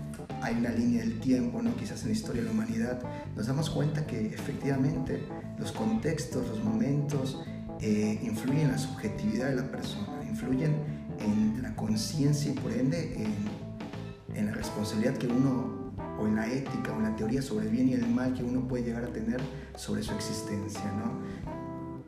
hay 0.42 0.56
una 0.56 0.70
línea 0.70 1.00
del 1.02 1.20
tiempo, 1.20 1.62
¿no? 1.62 1.74
quizás 1.76 2.02
en 2.02 2.08
la 2.08 2.14
historia 2.14 2.42
de 2.42 2.48
la 2.48 2.54
humanidad, 2.54 3.00
nos 3.34 3.46
damos 3.46 3.70
cuenta 3.70 4.06
que 4.06 4.26
efectivamente 4.26 5.22
los 5.58 5.72
contextos, 5.72 6.46
los 6.48 6.62
momentos 6.62 7.42
eh, 7.80 8.18
influyen 8.22 8.66
en 8.66 8.72
la 8.72 8.78
subjetividad 8.78 9.48
de 9.48 9.56
la 9.56 9.70
persona, 9.70 10.22
influyen 10.28 10.74
en 11.20 11.62
la 11.62 11.74
conciencia 11.74 12.52
y 12.52 12.54
por 12.54 12.72
ende 12.72 13.14
en, 13.14 14.36
en, 14.36 14.46
la 14.46 14.52
responsabilidad 14.52 15.16
que 15.16 15.26
uno, 15.26 15.92
o 16.18 16.26
en 16.26 16.36
la 16.36 16.46
ética, 16.46 16.92
o 16.92 16.96
en 16.96 17.04
la 17.04 17.16
teoría 17.16 17.42
sobre 17.42 17.66
el 17.66 17.72
bien 17.72 17.88
y 17.88 17.92
el 17.94 18.08
mal 18.08 18.34
que 18.34 18.42
uno 18.42 18.66
puede 18.66 18.84
llegar 18.84 19.04
a 19.04 19.12
tener 19.12 19.40
sobre 19.76 20.02
su 20.02 20.12
existencia. 20.14 20.84
¿no? 20.92 21.20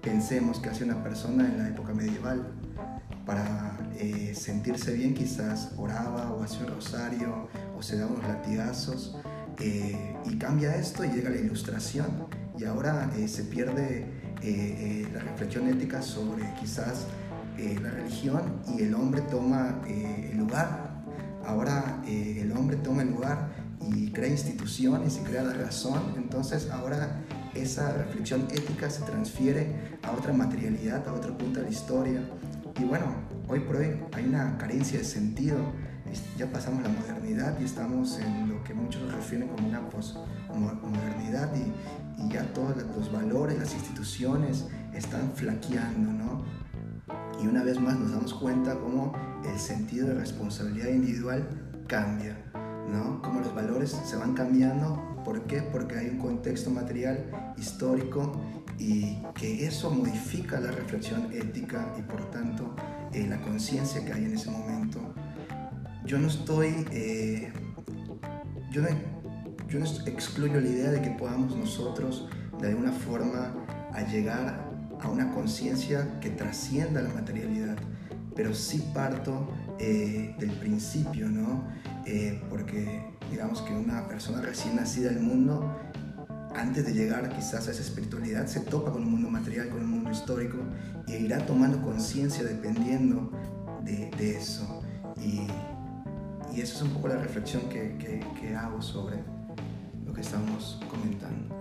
Pensemos 0.00 0.58
que 0.60 0.68
hace 0.68 0.84
una 0.84 1.02
persona 1.02 1.46
en 1.46 1.58
la 1.58 1.68
época 1.68 1.92
medieval 1.92 2.52
para 3.26 3.76
eh, 3.98 4.32
sentirse 4.34 4.94
bien 4.94 5.12
quizás 5.12 5.72
oraba 5.76 6.32
o 6.32 6.42
hacía 6.42 6.60
un 6.60 6.68
rosario 6.68 7.48
o 7.78 7.82
se 7.82 7.96
daba 7.96 8.12
unos 8.12 8.26
latigazos 8.26 9.16
eh, 9.60 10.16
y 10.26 10.36
cambia 10.36 10.74
esto 10.76 11.04
y 11.04 11.08
llega 11.08 11.30
la 11.30 11.36
ilustración 11.36 12.06
y 12.58 12.64
ahora 12.64 13.10
eh, 13.16 13.28
se 13.28 13.44
pierde 13.44 14.18
la 15.12 15.18
reflexión 15.18 15.66
ética 15.66 16.00
sobre 16.00 16.44
quizás 16.60 17.06
la 17.56 17.90
religión 17.90 18.60
y 18.68 18.82
el 18.82 18.94
hombre 18.94 19.20
toma 19.22 19.82
el 19.88 20.38
lugar. 20.38 21.02
Ahora 21.44 22.00
el 22.06 22.52
hombre 22.52 22.76
toma 22.76 23.02
el 23.02 23.10
lugar 23.10 23.48
y 23.80 24.12
crea 24.12 24.28
instituciones 24.28 25.18
y 25.20 25.24
crea 25.24 25.42
la 25.42 25.54
razón. 25.54 26.14
Entonces 26.16 26.70
ahora 26.70 27.20
esa 27.54 27.92
reflexión 27.92 28.46
ética 28.50 28.88
se 28.90 29.02
transfiere 29.02 29.98
a 30.02 30.12
otra 30.12 30.32
materialidad, 30.32 31.06
a 31.08 31.12
otro 31.12 31.36
punto 31.36 31.60
de 31.60 31.66
la 31.66 31.72
historia. 31.72 32.20
Y 32.78 32.84
bueno, 32.84 33.06
hoy 33.48 33.60
por 33.60 33.76
hoy 33.76 33.96
hay 34.12 34.24
una 34.24 34.56
carencia 34.58 34.98
de 34.98 35.04
sentido. 35.04 35.56
Ya 36.36 36.50
pasamos 36.50 36.82
la 36.82 36.88
modernidad 36.88 37.58
y 37.60 37.64
estamos 37.64 38.18
en 38.18 38.48
lo 38.48 38.62
que 38.64 38.74
muchos 38.74 39.12
refieren 39.12 39.48
como 39.48 39.68
una 39.68 39.88
posmodernidad 39.88 41.50
y, 41.54 42.32
ya 42.32 42.42
todos 42.52 42.76
los 42.96 43.12
valores, 43.12 43.58
las 43.58 43.72
instituciones 43.74 44.66
están 44.92 45.32
flaqueando, 45.34 46.12
¿no? 46.12 46.44
Y 47.40 47.46
una 47.46 47.62
vez 47.62 47.80
más 47.80 47.98
nos 47.98 48.12
damos 48.12 48.34
cuenta 48.34 48.74
cómo 48.78 49.12
el 49.44 49.58
sentido 49.58 50.08
de 50.08 50.14
responsabilidad 50.14 50.88
individual 50.88 51.48
cambia, 51.86 52.36
¿no? 52.92 53.22
Cómo 53.22 53.40
los 53.40 53.54
valores 53.54 53.90
se 54.04 54.16
van 54.16 54.34
cambiando. 54.34 55.22
¿Por 55.24 55.42
qué? 55.46 55.62
Porque 55.62 55.96
hay 55.96 56.08
un 56.08 56.18
contexto 56.18 56.70
material, 56.70 57.54
histórico 57.56 58.32
y 58.78 59.22
que 59.34 59.66
eso 59.66 59.90
modifica 59.90 60.60
la 60.60 60.70
reflexión 60.70 61.28
ética 61.32 61.94
y 61.98 62.02
por 62.02 62.30
tanto 62.30 62.74
eh, 63.12 63.26
la 63.28 63.40
conciencia 63.40 64.04
que 64.04 64.12
hay 64.12 64.24
en 64.24 64.34
ese 64.34 64.50
momento. 64.50 65.00
Yo 66.08 66.18
no 66.18 66.28
estoy, 66.28 66.86
eh, 66.90 67.52
yo, 68.70 68.80
no, 68.80 68.88
yo 69.68 69.78
no 69.78 69.84
excluyo 70.06 70.58
la 70.58 70.66
idea 70.66 70.90
de 70.90 71.02
que 71.02 71.10
podamos 71.10 71.54
nosotros 71.54 72.30
de 72.58 72.68
alguna 72.68 72.92
forma 72.92 73.54
a 73.92 74.00
llegar 74.02 74.66
a 75.02 75.08
una 75.10 75.30
conciencia 75.32 76.18
que 76.20 76.30
trascienda 76.30 77.02
la 77.02 77.10
materialidad, 77.10 77.76
pero 78.34 78.54
sí 78.54 78.90
parto 78.94 79.48
eh, 79.78 80.34
del 80.38 80.52
principio, 80.52 81.28
¿no? 81.28 81.68
porque 82.48 83.04
digamos 83.30 83.60
que 83.60 83.74
una 83.74 84.08
persona 84.08 84.40
recién 84.40 84.76
nacida 84.76 85.10
del 85.10 85.20
mundo 85.20 85.76
antes 86.54 86.86
de 86.86 86.94
llegar 86.94 87.28
quizás 87.28 87.68
a 87.68 87.72
esa 87.72 87.82
espiritualidad, 87.82 88.46
se 88.46 88.60
topa 88.60 88.92
con 88.92 89.02
un 89.02 89.10
mundo 89.10 89.28
material, 89.28 89.68
con 89.68 89.82
un 89.82 89.90
mundo 89.90 90.10
histórico, 90.10 90.56
e 91.06 91.18
irá 91.20 91.44
tomando 91.44 91.82
conciencia 91.82 92.44
dependiendo 92.44 93.30
de, 93.84 94.36
eso. 94.38 94.82
Y, 95.22 95.46
y, 96.58 96.62
eso 96.62 96.76
es 96.76 96.82
un 96.82 96.90
poco 96.90 97.08
la 97.08 97.16
reflexión 97.16 97.62
que, 97.68 97.96
que, 97.98 98.54
hago 98.54 98.82
sobre 98.82 99.16
lo 100.06 100.12
que 100.12 100.20
estamos 100.20 100.80
comentando. 100.90 101.54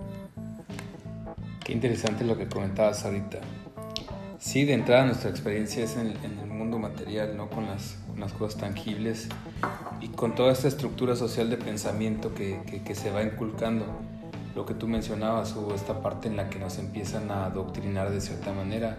Qué 1.64 1.74
interesante 1.74 2.24
lo 2.24 2.38
que 2.38 2.48
comentabas 2.48 3.06
ahorita. 3.06 3.40
Sí, 4.40 4.66
de 4.66 4.74
entrada 4.74 5.06
nuestra 5.06 5.30
experiencia 5.30 5.84
es 5.84 5.98
en, 5.98 6.08
el 6.08 6.48
mundo 6.48 6.80
material, 6.80 7.36
¿no? 7.36 7.50
Con 7.50 7.66
las, 7.66 7.98
con 8.08 8.28
cosas 8.30 8.60
tangibles 8.60 9.28
y 10.02 10.08
con 10.10 10.36
toda 10.36 10.54
esta 10.54 10.68
estructura 10.68 11.16
social 11.16 11.50
de 11.50 11.58
pensamiento 11.58 12.34
que, 12.34 12.62
que 12.86 12.96
se 12.96 13.12
va 13.12 13.24
inculcando 13.24 13.86
lo 14.58 14.66
que 14.66 14.74
tú 14.74 14.88
mencionabas, 14.88 15.56
hubo 15.56 15.76
esta 15.76 16.02
parte 16.02 16.28
en 16.28 16.36
la 16.36 16.50
que 16.50 16.58
nos 16.58 16.80
empiezan 16.80 17.30
a 17.30 17.46
adoctrinar 17.46 18.10
de 18.10 18.20
cierta 18.20 18.54
manera, 18.54 18.98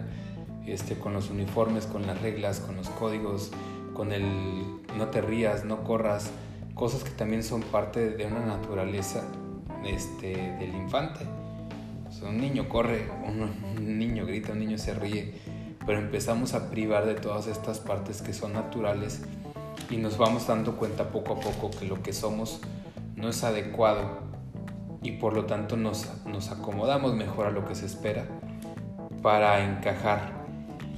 este, 0.66 0.96
con 0.96 1.12
los 1.12 1.30
uniformes, 1.30 1.86
con 1.86 2.06
las 2.06 2.22
reglas, 2.22 2.60
con 2.60 2.76
los 2.76 2.88
códigos, 2.90 3.50
con 3.98 4.12
el 4.12 4.22
no 4.96 5.08
te 5.08 5.20
rías, 5.20 5.64
no 5.64 5.82
corras, 5.82 6.30
cosas 6.74 7.02
que 7.02 7.10
también 7.10 7.42
son 7.42 7.62
parte 7.62 8.10
de 8.10 8.26
una 8.26 8.46
naturaleza 8.46 9.24
este, 9.84 10.36
del 10.60 10.72
infante. 10.76 11.26
un 12.22 12.40
niño 12.40 12.68
corre, 12.68 13.10
un 13.26 13.98
niño 13.98 14.24
grita, 14.24 14.52
un 14.52 14.60
niño 14.60 14.78
se 14.78 14.94
ríe, 14.94 15.34
pero 15.84 15.98
empezamos 15.98 16.54
a 16.54 16.70
privar 16.70 17.06
de 17.06 17.16
todas 17.16 17.48
estas 17.48 17.80
partes 17.80 18.22
que 18.22 18.32
son 18.32 18.52
naturales 18.52 19.24
y 19.90 19.96
nos 19.96 20.16
vamos 20.16 20.46
dando 20.46 20.76
cuenta 20.76 21.10
poco 21.10 21.32
a 21.32 21.40
poco 21.40 21.72
que 21.76 21.84
lo 21.84 22.00
que 22.00 22.12
somos 22.12 22.60
no 23.16 23.28
es 23.28 23.42
adecuado 23.42 24.20
y 25.02 25.10
por 25.12 25.32
lo 25.32 25.46
tanto 25.46 25.76
nos, 25.76 26.08
nos 26.24 26.52
acomodamos 26.52 27.14
mejor 27.14 27.48
a 27.48 27.50
lo 27.50 27.66
que 27.66 27.74
se 27.74 27.86
espera 27.86 28.26
para 29.22 29.64
encajar. 29.64 30.37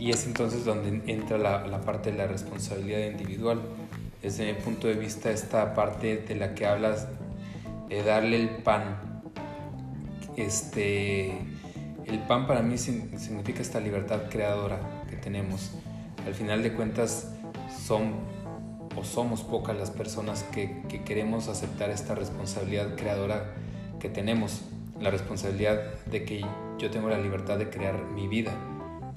Y 0.01 0.11
es 0.11 0.27
entonces 0.27 0.65
donde 0.65 1.03
entra 1.13 1.37
la, 1.37 1.67
la, 1.67 1.83
parte 1.83 2.11
de 2.11 2.17
la 2.17 2.27
responsabilidad 2.27 3.01
individual. 3.01 3.61
Desde 4.23 4.51
mi 4.51 4.59
punto 4.59 4.89
de 4.89 4.95
vista, 4.95 5.31
esta 5.31 5.75
parte 5.75 6.17
de 6.17 6.35
la 6.37 6.55
que 6.55 6.67
hablas 6.67 7.07
de 7.91 8.03
darle 8.03 8.41
el 8.41 8.49
pan, 8.49 8.97
este, 10.37 11.33
el 12.07 12.19
pan 12.27 12.47
para 12.47 12.63
mí 12.63 12.79
significa 12.79 13.61
esta 13.61 13.79
libertad 13.79 14.31
creadora 14.31 15.05
que 15.11 15.17
tenemos. 15.17 15.73
Al 16.27 16.35
final 16.35 16.63
de 16.63 16.73
cuentas, 16.73 17.31
son 17.87 18.15
o 18.97 19.05
somos 19.05 19.43
pocas 19.43 19.77
las 19.77 19.91
personas 19.91 20.45
que, 20.45 20.83
que 20.89 21.03
queremos 21.03 21.49
aceptar 21.49 21.91
esta 21.91 22.15
responsabilidad 22.15 22.97
creadora 22.97 23.53
que 24.01 24.09
tenemos 24.09 24.63
la 24.99 25.11
responsabilidad 25.11 25.79
de 26.07 26.25
que 26.25 26.45
yo 26.79 26.91
tengo 26.91 27.11
la 27.11 27.19
libertad 27.19 27.59
de 27.59 27.69
crear 27.69 28.03
mi 28.15 28.29
vida, 28.29 28.53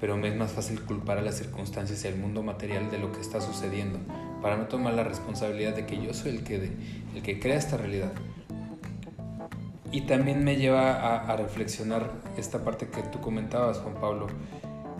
pero 0.03 0.17
me 0.17 0.27
es 0.27 0.35
más 0.35 0.51
fácil 0.51 0.81
culpar 0.81 1.17
a 1.17 1.21
las 1.21 1.37
circunstancias 1.37 2.03
y 2.03 2.09
al 2.09 2.17
mundo 2.17 2.43
material 2.43 2.91
de 2.91 2.97
lo 2.97 3.13
que 3.13 3.21
está 3.21 3.39
sucediendo, 3.39 3.99
para 4.41 4.57
no 4.57 4.65
tomar 4.65 4.95
la 4.95 5.05
responsabilidad 5.05 5.73
de 5.77 5.85
que 5.85 5.95
yo 6.03 6.13
soy 6.13 6.31
el 6.31 6.43
que, 6.43 6.71
el 7.15 7.23
que 7.23 7.39
crea 7.39 7.55
esta 7.55 7.77
realidad. 7.77 8.11
Y 9.93 10.01
también 10.01 10.43
me 10.43 10.57
lleva 10.57 11.21
a, 11.21 11.37
reflexionar 11.37 12.11
esta 12.35 12.65
parte 12.65 12.89
que 12.89 13.01
tú 13.03 13.21
comentabas, 13.21 13.77
Juan 13.77 13.93
Pablo, 13.93 14.27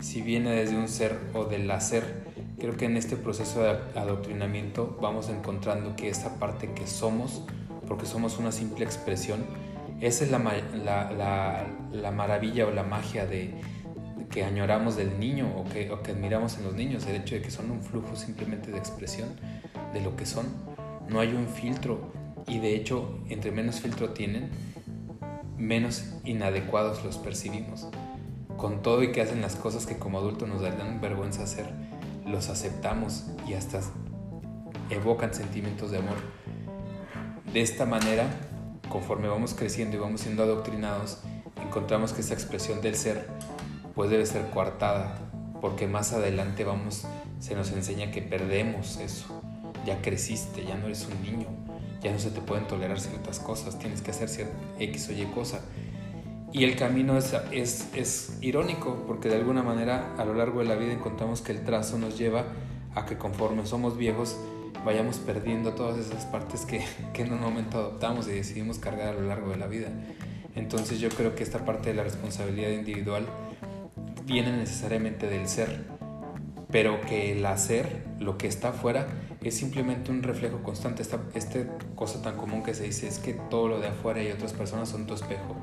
si 0.00 0.22
viene 0.22 0.52
desde 0.52 0.78
un 0.78 0.88
ser 0.88 1.18
o 1.34 1.44
del 1.44 1.70
hacer, 1.70 2.24
creo 2.58 2.74
que 2.78 2.86
en 2.86 2.96
este 2.96 3.16
proceso 3.16 3.62
de 3.62 3.76
adoctrinamiento 4.00 4.96
vamos 5.02 5.28
encontrando 5.28 5.96
que 5.96 6.08
esta 6.08 6.36
parte 6.36 6.72
que 6.72 6.86
somos, 6.86 7.42
porque 7.86 8.06
somos 8.06 8.38
una 8.38 8.52
simple 8.52 8.86
expresión, 8.86 9.44
esa 10.00 10.24
es 10.24 10.30
la, 10.30 10.38
la, 10.82 11.66
la, 11.92 12.10
maravilla 12.10 12.66
o 12.66 12.70
la 12.70 12.84
magia 12.84 13.26
de, 13.26 13.54
que 14.34 14.42
añoramos 14.42 14.96
del 14.96 15.20
niño 15.20 15.48
o 15.56 15.62
que, 15.62 15.92
o 15.92 16.02
que 16.02 16.10
admiramos 16.10 16.58
en 16.58 16.64
los 16.64 16.74
niños, 16.74 17.06
el 17.06 17.14
hecho 17.14 17.36
de 17.36 17.40
que 17.40 17.52
son 17.52 17.70
un 17.70 17.80
flujo 17.84 18.16
simplemente 18.16 18.72
de 18.72 18.78
expresión 18.78 19.28
de 19.92 20.00
lo 20.00 20.16
que 20.16 20.26
son. 20.26 20.46
No 21.08 21.20
hay 21.20 21.28
un 21.34 21.46
filtro 21.46 22.10
y 22.48 22.58
de 22.58 22.74
hecho, 22.74 23.20
entre 23.28 23.52
menos 23.52 23.80
filtro 23.80 24.10
tienen, 24.10 24.50
menos 25.56 26.16
inadecuados 26.24 27.04
los 27.04 27.16
percibimos. 27.16 27.86
Con 28.56 28.82
todo 28.82 29.04
y 29.04 29.12
que 29.12 29.22
hacen 29.22 29.40
las 29.40 29.54
cosas 29.54 29.86
que 29.86 29.98
como 29.98 30.18
adultos 30.18 30.48
nos 30.48 30.62
dan 30.62 31.00
vergüenza 31.00 31.44
hacer, 31.44 31.66
los 32.26 32.48
aceptamos 32.48 33.26
y 33.46 33.54
hasta 33.54 33.82
evocan 34.90 35.32
sentimientos 35.32 35.92
de 35.92 35.98
amor. 35.98 36.16
De 37.52 37.60
esta 37.60 37.86
manera, 37.86 38.26
conforme 38.88 39.28
vamos 39.28 39.54
creciendo 39.54 39.96
y 39.96 40.00
vamos 40.00 40.22
siendo 40.22 40.42
adoctrinados, 40.42 41.20
encontramos 41.64 42.12
que 42.12 42.22
esa 42.22 42.34
expresión 42.34 42.80
del 42.80 42.96
ser 42.96 43.28
pues 43.94 44.10
debe 44.10 44.26
ser 44.26 44.50
coartada, 44.50 45.16
porque 45.60 45.86
más 45.86 46.12
adelante 46.12 46.64
vamos, 46.64 47.06
se 47.40 47.54
nos 47.54 47.70
enseña 47.72 48.10
que 48.10 48.22
perdemos 48.22 48.98
eso. 48.98 49.40
Ya 49.86 50.00
creciste, 50.00 50.64
ya 50.64 50.76
no 50.76 50.86
eres 50.86 51.06
un 51.06 51.22
niño, 51.22 51.48
ya 52.02 52.12
no 52.12 52.18
se 52.18 52.30
te 52.30 52.40
pueden 52.40 52.66
tolerar 52.66 52.98
ciertas 53.00 53.38
cosas, 53.38 53.78
tienes 53.78 54.02
que 54.02 54.10
hacer 54.10 54.28
cierta 54.28 54.54
X 54.78 55.08
o 55.08 55.12
Y 55.12 55.24
cosa. 55.26 55.60
Y 56.52 56.64
el 56.64 56.76
camino 56.76 57.18
es, 57.18 57.34
es, 57.50 57.88
es 57.94 58.38
irónico, 58.40 59.04
porque 59.06 59.28
de 59.28 59.36
alguna 59.36 59.62
manera 59.62 60.14
a 60.16 60.24
lo 60.24 60.34
largo 60.34 60.60
de 60.60 60.66
la 60.66 60.76
vida 60.76 60.92
encontramos 60.92 61.40
que 61.40 61.52
el 61.52 61.64
trazo 61.64 61.98
nos 61.98 62.16
lleva 62.16 62.44
a 62.94 63.06
que 63.06 63.18
conforme 63.18 63.66
somos 63.66 63.96
viejos 63.96 64.36
vayamos 64.84 65.16
perdiendo 65.16 65.72
todas 65.72 65.98
esas 65.98 66.26
partes 66.26 66.64
que, 66.66 66.84
que, 67.12 67.22
en 67.22 67.32
un 67.32 67.40
momento 67.40 67.78
adoptamos 67.78 68.28
y 68.28 68.32
decidimos 68.32 68.78
cargar 68.78 69.08
a 69.08 69.12
lo 69.12 69.22
largo 69.22 69.50
de 69.50 69.56
la 69.56 69.66
vida. 69.66 69.88
Entonces 70.54 71.00
yo 71.00 71.08
creo 71.08 71.34
que 71.34 71.42
esta 71.42 71.64
parte 71.64 71.88
de 71.88 71.96
la 71.96 72.04
responsabilidad 72.04 72.70
individual 72.70 73.26
viene 74.24 74.52
necesariamente 74.52 75.28
del 75.28 75.48
ser, 75.48 75.84
pero 76.70 77.00
que 77.02 77.32
el 77.32 77.44
hacer, 77.46 78.04
lo 78.18 78.38
que 78.38 78.46
está 78.46 78.70
afuera, 78.70 79.06
es 79.42 79.56
simplemente 79.56 80.10
un 80.10 80.22
reflejo 80.22 80.62
constante. 80.62 81.02
Esta, 81.02 81.20
esta 81.34 81.60
cosa 81.94 82.22
tan 82.22 82.36
común 82.36 82.62
que 82.62 82.74
se 82.74 82.84
dice 82.84 83.06
es 83.06 83.18
que 83.18 83.34
todo 83.34 83.68
lo 83.68 83.80
de 83.80 83.88
afuera 83.88 84.22
y 84.22 84.30
otras 84.30 84.52
personas 84.52 84.88
son 84.88 85.06
tu 85.06 85.14
espejo. 85.14 85.56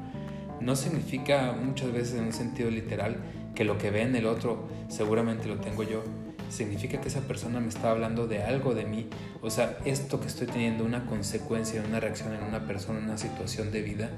No 0.60 0.76
significa 0.76 1.54
muchas 1.54 1.92
veces 1.92 2.14
en 2.16 2.26
un 2.26 2.34
sentido 2.34 2.70
literal 2.70 3.18
que 3.56 3.66
lo 3.66 3.78
que 3.78 3.90
ve 3.90 4.04
en 4.04 4.16
el 4.16 4.28
otro 4.28 4.68
seguramente 4.88 5.48
lo 5.48 5.58
tengo 5.60 5.84
yo. 5.84 6.04
Significa 6.50 7.02
que 7.02 7.08
esa 7.08 7.22
persona 7.22 7.60
me 7.60 7.70
está 7.70 7.92
hablando 7.92 8.28
de 8.28 8.44
algo 8.44 8.76
de 8.76 8.86
mí. 8.86 9.08
O 9.42 9.50
sea, 9.50 9.80
esto 9.86 10.20
que 10.20 10.28
estoy 10.28 10.48
teniendo 10.48 10.86
una 10.86 11.06
consecuencia, 11.06 11.82
una 11.88 12.00
reacción 12.00 12.34
en 12.34 12.44
una 12.44 12.68
persona, 12.68 13.00
una 13.00 13.18
situación 13.18 13.72
de 13.72 13.82
vida, 13.82 14.10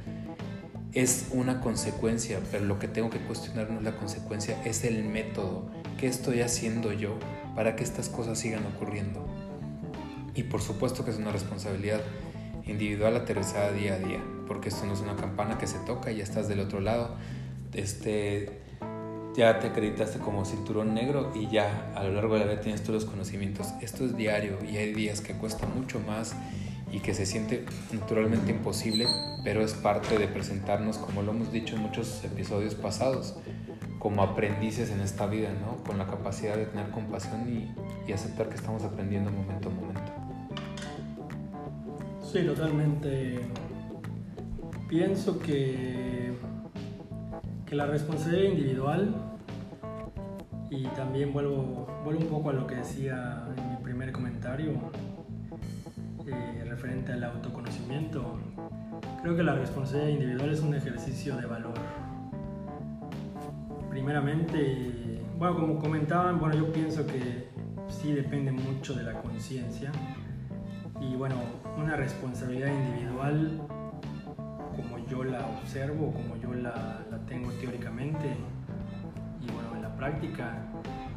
es 0.94 1.30
una 1.32 1.60
consecuencia, 1.60 2.40
pero 2.52 2.66
lo 2.66 2.78
que 2.78 2.88
tengo 2.88 3.10
que 3.10 3.20
cuestionar 3.20 3.70
no 3.70 3.80
es 3.80 3.84
la 3.84 3.96
consecuencia, 3.96 4.62
es 4.64 4.84
el 4.84 5.04
método. 5.04 5.66
¿Qué 5.98 6.08
estoy 6.08 6.42
haciendo 6.42 6.94
yo 6.94 7.18
para 7.56 7.76
que 7.76 7.84
estas 7.84 8.10
cosas 8.10 8.38
sigan 8.38 8.66
ocurriendo? 8.66 9.26
Y 10.36 10.44
por 10.44 10.62
supuesto 10.62 11.04
que 11.04 11.12
es 11.12 11.18
una 11.18 11.32
responsabilidad 11.32 12.02
individual 12.66 13.16
aterrizada 13.16 13.72
día 13.72 13.96
a 13.96 14.00
día, 14.00 14.24
porque 14.48 14.70
esto 14.70 14.86
no 14.86 14.94
es 14.94 15.02
una 15.02 15.16
campana 15.16 15.58
que 15.58 15.68
se 15.68 15.80
toca 15.80 16.12
y 16.12 16.18
ya 16.18 16.24
estás 16.24 16.48
del 16.48 16.60
otro 16.60 16.80
lado. 16.80 17.16
Este, 17.74 18.62
ya 19.36 19.60
te 19.60 19.68
acreditaste 19.68 20.20
como 20.20 20.46
cinturón 20.46 20.94
negro 20.94 21.32
y 21.34 21.48
ya 21.48 21.92
a 21.96 22.04
lo 22.04 22.14
largo 22.14 22.36
de 22.36 22.42
la 22.42 22.46
vida 22.46 22.62
tienes 22.62 22.84
todos 22.84 23.04
los 23.04 23.12
conocimientos. 23.12 23.74
Esto 23.82 24.06
es 24.06 24.16
diario 24.16 24.60
y 24.64 24.78
hay 24.78 24.94
días 24.94 25.22
que 25.22 25.34
cuesta 25.34 25.66
mucho 25.66 26.00
más 26.00 26.36
y 26.94 27.00
que 27.00 27.16
se 27.16 27.26
siente 27.26 27.66
naturalmente 27.92 28.52
imposible, 28.52 29.08
pero 29.44 29.62
es 29.62 29.74
parte 29.74 30.20
de 30.20 30.28
presentarnos, 30.28 31.00
como 31.00 31.24
lo 31.24 31.32
hemos 31.32 31.52
dicho 31.52 31.76
en 31.76 31.82
muchos 31.82 32.24
episodios 32.24 32.76
pasados, 32.76 33.36
como 33.98 34.22
aprendices 34.22 34.92
en 34.92 35.02
esta 35.02 35.26
vida, 35.26 35.50
¿no? 35.60 35.84
Con 35.84 35.98
la 35.98 36.06
capacidad 36.06 36.56
de 36.56 36.68
tener 36.68 36.92
compasión 36.92 37.50
y, 37.50 37.74
aceptar 38.14 38.48
que 38.48 38.56
estamos 38.56 38.84
aprendiendo 38.84 39.32
momento 39.32 39.70
a 39.70 39.72
momento. 39.72 40.12
Sí, 42.22 42.44
totalmente. 42.44 43.40
Pienso 44.88 45.40
que, 45.40 46.34
que 47.66 47.76
la 47.76 47.88
responsabilidad 47.88 48.52
individual, 48.52 49.16
y 50.70 50.84
también 50.90 51.34
vuelvo, 51.34 51.88
vuelvo 52.04 52.22
un 52.22 52.28
poco 52.28 52.52
a 52.52 52.54
lo 52.54 52.68
que 52.68 52.76
decía 52.76 53.48
en 53.58 53.70
mi 53.72 53.78
primer 53.78 54.12
comentario, 54.12 54.74
eh, 56.34 56.66
referente 56.66 57.14
al 57.14 57.24
autoconocimiento, 57.24 58.40
creo 59.22 59.36
que 59.36 59.44
la 59.44 59.56
responsabilidad 59.56 60.10
individual 60.10 60.50
es 60.50 60.62
un 60.62 60.76
ejercicio 60.76 61.36
de 61.38 61.46
valor. 61.46 61.74
Primeramente, 63.90 65.22
bueno, 65.38 65.56
como 65.56 65.80
comentaban, 65.80 66.40
bueno, 66.40 66.56
yo 66.56 66.72
pienso 66.72 67.06
que 67.06 67.50
sí 67.88 68.12
depende 68.14 68.52
mucho 68.52 68.94
de 68.94 69.04
la 69.04 69.22
conciencia 69.22 69.92
y 71.00 71.16
bueno, 71.16 71.36
una 71.78 71.96
responsabilidad 71.96 72.70
individual 72.70 73.62
como 74.76 74.98
yo 75.08 75.24
la 75.24 75.46
observo, 75.48 76.12
como 76.12 76.36
yo 76.38 76.54
la, 76.54 77.00
tengo 77.28 77.52
teóricamente 77.52 78.36
y 79.42 79.52
bueno, 79.52 79.76
en 79.76 79.82
la 79.84 79.96
práctica, 79.96 80.58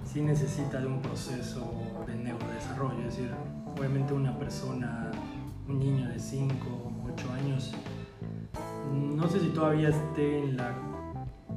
sí 0.04 0.20
necesita 0.20 0.80
de 0.80 0.86
un 0.86 1.00
proceso 1.00 2.04
de 2.06 2.14
neurodesarrollo, 2.14 2.98
es 3.00 3.16
decir, 3.16 3.30
obviamente 3.76 4.14
una 4.14 4.38
persona, 4.38 5.10
un 5.68 5.78
niño 5.78 6.08
de 6.08 6.18
5 6.18 6.54
o 6.68 7.12
8 7.12 7.32
años, 7.32 7.74
no 8.92 9.28
sé 9.28 9.40
si 9.40 9.48
todavía 9.48 9.90
esté 9.90 10.38
en 10.38 10.56
la, 10.56 10.72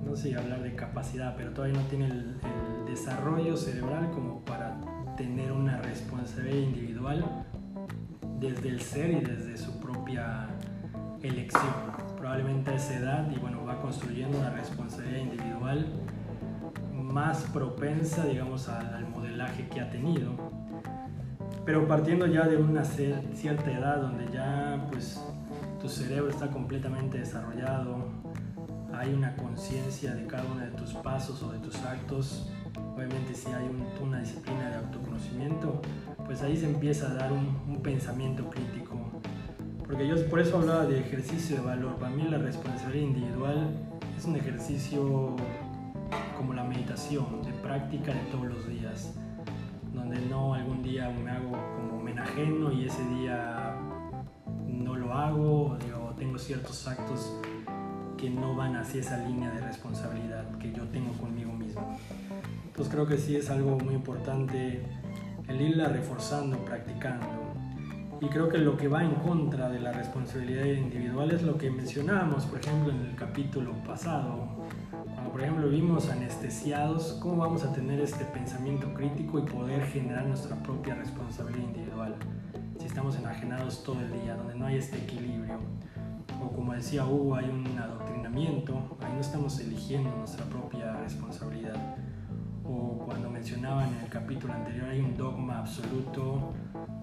no 0.03 0.15
sé 0.15 0.35
hablar 0.35 0.61
de 0.61 0.75
capacidad, 0.75 1.35
pero 1.35 1.51
todavía 1.51 1.79
no 1.79 1.87
tiene 1.87 2.07
el, 2.07 2.39
desarrollo 2.85 3.55
cerebral 3.55 4.09
como 4.09 4.43
para 4.45 4.81
tener 5.15 5.51
una 5.51 5.77
responsabilidad 5.77 6.57
individual 6.57 7.45
desde 8.39 8.69
el 8.69 8.81
ser 8.81 9.11
y 9.11 9.19
desde 9.19 9.57
su 9.57 9.79
propia 9.79 10.47
elección. 11.21 11.71
Probablemente 12.17 12.71
a 12.71 12.75
esa 12.75 12.97
edad 12.97 13.31
y 13.31 13.37
bueno, 13.37 13.63
va 13.63 13.79
construyendo 13.79 14.39
una 14.39 14.49
responsabilidad 14.49 15.19
individual 15.19 15.85
más 16.95 17.43
propensa, 17.53 18.25
digamos, 18.25 18.67
al 18.69 19.07
modelaje 19.07 19.67
que 19.67 19.81
ha 19.81 19.91
tenido 19.91 20.58
pero 21.69 21.87
partiendo 21.87 22.25
ya 22.25 22.47
de 22.47 22.57
una 22.57 22.83
cierta 22.83 23.71
edad 23.71 24.01
donde 24.01 24.27
ya 24.33 24.87
pues 24.89 25.23
tu 25.79 25.87
cerebro 25.87 26.31
está 26.31 26.49
completamente 26.49 27.19
desarrollado, 27.19 28.07
hay 28.91 29.13
una 29.13 29.35
conciencia 29.35 30.15
de 30.15 30.25
cada 30.25 30.45
uno 30.45 30.61
de 30.61 30.71
tus 30.71 30.95
pasos 30.95 31.43
o 31.43 31.51
de 31.51 31.59
tus 31.59 31.75
actos, 31.83 32.49
obviamente 32.95 33.35
si 33.35 33.51
hay 33.51 33.69
una 34.01 34.19
disciplina 34.19 34.67
de 34.71 34.77
autoconocimiento, 34.77 35.79
pues 36.25 36.41
ahí 36.41 36.57
se 36.57 36.65
empieza 36.65 37.11
a 37.11 37.13
dar 37.13 37.31
un, 37.31 37.55
un 37.67 37.83
pensamiento 37.83 38.49
crítico. 38.49 38.95
Porque 39.85 40.07
yo 40.07 40.27
por 40.27 40.39
eso 40.39 40.57
hablaba 40.57 40.87
de 40.87 41.01
ejercicio 41.01 41.57
de 41.57 41.61
valor. 41.61 41.97
Para 41.97 42.15
mí 42.15 42.23
la 42.23 42.39
responsabilidad 42.39 43.09
individual 43.09 43.69
es 44.17 44.25
un 44.25 44.35
ejercicio 44.37 45.35
como 46.35 46.55
la 46.55 46.63
meditación, 46.63 47.43
de 47.43 47.51
práctica 47.61 48.11
de 48.11 48.21
todos 48.31 48.47
los 48.47 48.67
días 48.67 49.13
donde 49.99 50.19
no 50.27 50.53
algún 50.53 50.81
día 50.81 51.09
me 51.09 51.29
hago 51.29 51.51
como 51.75 52.01
me 52.01 52.11
enajeno 52.11 52.71
y 52.71 52.85
ese 52.85 53.03
día 53.09 53.75
no 54.67 54.95
lo 54.95 55.13
hago, 55.13 55.77
o 55.77 56.15
tengo 56.17 56.37
ciertos 56.37 56.87
actos 56.87 57.39
que 58.17 58.29
no 58.29 58.55
van 58.55 58.75
hacia 58.75 59.01
esa 59.01 59.17
línea 59.25 59.51
de 59.51 59.61
responsabilidad 59.61 60.45
que 60.57 60.71
yo 60.71 60.83
tengo 60.87 61.13
conmigo 61.13 61.53
mismo. 61.53 61.97
Entonces 62.65 62.93
creo 62.93 63.07
que 63.07 63.17
sí 63.17 63.35
es 63.35 63.49
algo 63.49 63.77
muy 63.77 63.93
importante 63.93 64.83
el 65.47 65.61
irla 65.61 65.89
reforzando, 65.89 66.57
practicando. 66.65 67.27
Y 68.21 68.27
creo 68.27 68.49
que 68.49 68.57
lo 68.57 68.75
que 68.75 68.87
va 68.87 69.03
en 69.03 69.15
contra 69.15 69.69
de 69.69 69.79
la 69.79 69.93
responsabilidad 69.93 70.65
individual 70.65 71.31
es 71.31 71.41
lo 71.43 71.57
que 71.57 71.71
mencionábamos, 71.71 72.45
por 72.45 72.59
ejemplo, 72.59 72.91
en 72.91 73.05
el 73.05 73.15
capítulo 73.15 73.71
pasado, 73.85 74.67
por 75.39 75.45
ejemplo 75.45 75.69
vimos 75.69 76.09
anestesiados, 76.09 77.17
¿cómo 77.21 77.37
vamos 77.37 77.63
a 77.63 77.71
tener 77.71 78.01
este 78.01 78.25
pensamiento 78.25 78.93
crítico 78.93 79.39
y 79.39 79.43
poder 79.43 79.85
generar 79.85 80.25
nuestra 80.25 80.53
propia 80.57 80.95
responsabilidad 80.95 81.63
individual? 81.63 82.13
Si 82.77 82.87
estamos 82.87 83.17
enajenados 83.17 83.81
todo 83.85 84.01
el 84.01 84.11
día, 84.21 84.35
donde 84.35 84.55
no 84.55 84.65
hay 84.65 84.75
este 84.75 84.97
equilibrio. 84.97 85.59
O 86.43 86.51
como 86.51 86.73
decía 86.73 87.05
Hugo, 87.05 87.37
hay 87.37 87.45
un 87.45 87.65
adoctrinamiento, 87.79 88.97
ahí 88.99 89.13
no 89.13 89.21
estamos 89.21 89.57
eligiendo 89.61 90.13
nuestra 90.17 90.43
propia 90.43 90.91
responsabilidad. 90.97 91.95
O 92.65 92.97
cuando 93.05 93.29
mencionaban 93.29 93.87
en 93.93 94.03
el 94.03 94.09
capítulo 94.09 94.51
anterior, 94.51 94.89
hay 94.89 94.99
un 94.99 95.15
dogma 95.15 95.59
absoluto 95.59 96.51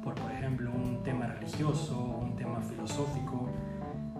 por, 0.04 0.14
por 0.14 0.30
ejemplo, 0.30 0.70
un 0.72 1.02
tema 1.02 1.26
religioso, 1.26 1.98
un 2.20 2.36
tema 2.36 2.60
filosófico. 2.60 3.48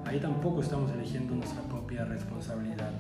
Ahí 0.07 0.19
tampoco 0.21 0.63
estamos 0.63 0.91
eligiendo 0.93 1.35
nuestra 1.35 1.61
propia 1.65 2.07
responsabilidad 2.07 2.93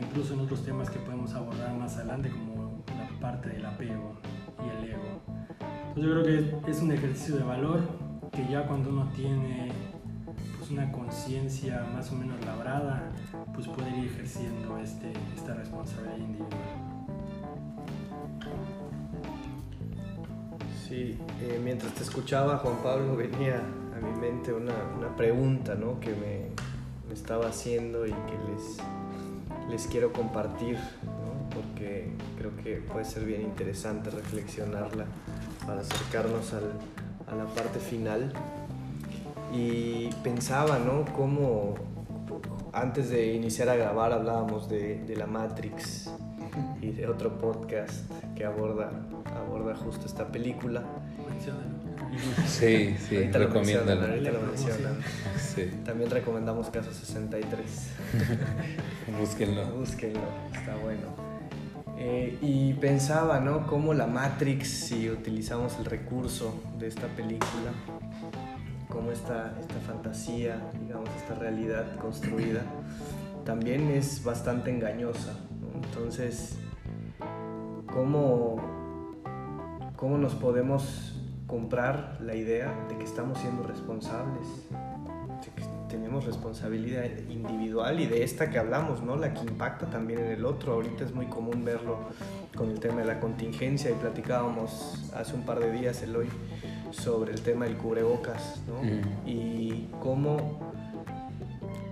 incluso 0.00 0.34
en 0.34 0.40
otros 0.40 0.64
temas 0.64 0.90
que 0.90 0.98
podemos 0.98 1.34
abordar 1.34 1.74
más 1.74 1.96
adelante 1.96 2.30
como 2.30 2.84
la 2.88 3.20
parte 3.20 3.50
del 3.50 3.64
apego 3.64 4.16
y 4.58 4.84
el 4.84 4.90
ego. 4.90 5.20
Entonces 5.88 6.04
yo 6.04 6.10
creo 6.10 6.62
que 6.62 6.70
es 6.70 6.80
un 6.80 6.92
ejercicio 6.92 7.36
de 7.36 7.42
valor 7.42 7.80
que 8.32 8.46
ya 8.48 8.66
cuando 8.66 8.90
uno 8.90 9.08
tiene 9.14 9.72
pues 10.58 10.70
una 10.70 10.90
conciencia 10.92 11.86
más 11.94 12.10
o 12.12 12.16
menos 12.16 12.44
labrada, 12.44 13.10
pues 13.54 13.66
puede 13.68 13.88
ir 13.98 14.06
ejerciendo 14.06 14.78
este, 14.78 15.12
esta 15.34 15.54
responsabilidad 15.54 16.18
individual. 16.18 16.96
Sí, 20.86 21.18
eh, 21.40 21.60
mientras 21.62 21.92
te 21.94 22.02
escuchaba 22.02 22.58
Juan 22.58 22.76
Pablo 22.82 23.16
venía 23.16 23.60
a 23.96 24.04
mi 24.04 24.20
mente 24.20 24.52
una, 24.52 24.74
una 24.96 25.16
pregunta 25.16 25.74
¿no? 25.74 25.98
que 25.98 26.10
me, 26.10 26.48
me, 27.08 27.14
estaba 27.14 27.48
haciendo 27.48 28.06
y 28.06 28.10
que 28.10 28.38
les, 28.48 28.78
les 29.70 29.86
quiero 29.86 30.12
compartir, 30.12 30.78
porque 31.54 32.12
creo 32.38 32.56
que 32.56 32.76
puede 32.76 33.04
ser 33.04 33.24
bien 33.24 33.42
interesante 33.42 34.10
reflexionarla 34.10 35.06
para 35.66 35.80
acercarnos 35.80 36.52
al, 36.52 36.72
a 37.26 37.34
la 37.34 37.46
parte 37.46 37.78
final. 37.78 38.32
Y 39.52 40.10
pensaba, 40.22 40.78
¿no? 40.78 41.04
Cómo 41.14 41.74
antes 42.72 43.08
de 43.08 43.32
iniciar 43.32 43.68
a 43.68 43.76
grabar 43.76 44.12
hablábamos 44.12 44.68
de, 44.68 45.02
de 45.04 45.16
la 45.16 45.26
Matrix 45.26 46.10
y 46.82 46.90
de 46.90 47.08
otro 47.08 47.38
podcast 47.38 48.10
que 48.34 48.44
aborda, 48.44 48.90
aborda 49.34 49.74
justo 49.74 50.06
esta 50.06 50.28
película. 50.28 50.82
Sí, 52.46 52.96
sí, 53.08 53.18
recomiéndala. 53.30 54.08
Sí. 55.38 55.70
También 55.84 56.10
recomendamos 56.10 56.70
Caso 56.70 56.92
63. 56.92 57.64
Búsquenlo. 59.18 59.66
Búsquenlo, 59.66 60.20
está 60.52 60.76
bueno. 60.76 61.26
Eh, 61.98 62.38
y 62.42 62.74
pensaba, 62.74 63.40
¿no? 63.40 63.66
Cómo 63.66 63.94
la 63.94 64.06
Matrix, 64.06 64.68
si 64.68 65.08
utilizamos 65.08 65.78
el 65.78 65.86
recurso 65.86 66.62
de 66.78 66.88
esta 66.88 67.06
película, 67.08 67.72
cómo 68.88 69.12
esta, 69.12 69.54
esta 69.58 69.80
fantasía, 69.86 70.70
digamos, 70.78 71.08
esta 71.16 71.34
realidad 71.34 71.96
construida, 71.96 72.62
también 73.44 73.90
es 73.90 74.22
bastante 74.22 74.70
engañosa. 74.70 75.38
Entonces, 75.74 76.58
¿cómo, 77.86 78.56
¿cómo 79.96 80.18
nos 80.18 80.34
podemos 80.34 81.15
comprar 81.46 82.18
la 82.20 82.34
idea 82.34 82.72
de 82.88 82.96
que 82.96 83.04
estamos 83.04 83.38
siendo 83.38 83.62
responsables? 83.62 84.46
De 84.70 85.50
que 85.62 85.68
tenemos 85.88 86.24
responsabilidad 86.24 87.04
individual 87.28 88.00
y 88.00 88.06
de 88.06 88.24
esta 88.24 88.50
que 88.50 88.58
hablamos, 88.58 89.02
¿no? 89.02 89.16
La 89.16 89.32
que 89.32 89.40
impacta 89.40 89.86
también 89.86 90.20
en 90.20 90.32
el 90.32 90.44
otro. 90.44 90.72
Ahorita 90.72 91.04
es 91.04 91.14
muy 91.14 91.26
común 91.26 91.64
verlo 91.64 91.98
con 92.56 92.70
el 92.70 92.80
tema 92.80 93.00
de 93.00 93.06
la 93.06 93.20
contingencia 93.20 93.90
y 93.90 93.94
platicábamos 93.94 95.10
hace 95.14 95.34
un 95.34 95.42
par 95.42 95.60
de 95.60 95.70
días, 95.72 96.02
el 96.02 96.16
hoy 96.16 96.28
sobre 96.90 97.32
el 97.32 97.42
tema 97.42 97.66
del 97.66 97.76
cubrebocas, 97.76 98.62
¿no? 98.66 98.82
Mm. 98.82 99.28
Y 99.28 99.88
cómo 100.00 100.58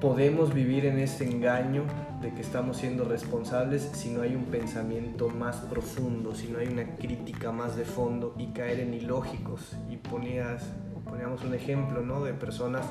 podemos 0.01 0.53
vivir 0.53 0.87
en 0.87 0.99
ese 0.99 1.25
engaño 1.25 1.85
de 2.25 2.33
que 2.33 2.41
estamos 2.41 2.79
siendo 2.79 3.05
responsables 3.05 3.83
si 3.93 4.09
no 4.09 4.22
hay 4.22 4.35
un 4.35 4.47
pensamiento 4.47 5.29
más 5.29 5.57
profundo, 5.57 6.35
si 6.35 6.49
no 6.49 6.59
hay 6.59 6.68
una 6.68 6.97
crítica 6.97 7.53
más 7.53 7.77
de 7.77 7.85
fondo 7.85 8.35
y 8.39 8.47
caer 8.47 8.81
en 8.81 8.95
ilógicos. 8.95 9.77
Y 9.91 9.99
ponías, 9.99 10.62
poníamos 11.05 11.45
un 11.45 11.53
ejemplo, 11.53 12.01
¿no? 12.01 12.25
De 12.25 12.33
personas 12.33 12.87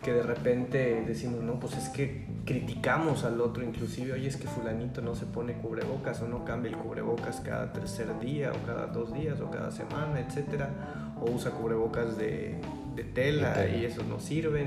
que 0.00 0.12
de 0.12 0.22
repente 0.22 1.02
decimos, 1.04 1.42
no, 1.42 1.58
pues 1.58 1.76
es 1.76 1.88
que 1.88 2.24
criticamos 2.44 3.24
al 3.24 3.40
otro, 3.40 3.64
inclusive, 3.64 4.12
oye, 4.12 4.28
es 4.28 4.36
que 4.36 4.46
fulanito 4.46 5.02
no 5.02 5.16
se 5.16 5.26
pone 5.26 5.54
cubrebocas 5.54 6.22
o 6.22 6.28
no 6.28 6.44
cambia 6.44 6.70
el 6.70 6.76
cubrebocas 6.76 7.40
cada 7.40 7.72
tercer 7.72 8.16
día 8.20 8.52
o 8.52 8.64
cada 8.64 8.86
dos 8.86 9.12
días 9.12 9.40
o 9.40 9.50
cada 9.50 9.72
semana, 9.72 10.20
etcétera, 10.20 11.14
o 11.20 11.32
usa 11.32 11.50
cubrebocas 11.50 12.16
de, 12.16 12.60
de 12.94 13.02
tela 13.02 13.66
y 13.66 13.84
esos 13.84 14.06
no 14.06 14.20
sirven. 14.20 14.66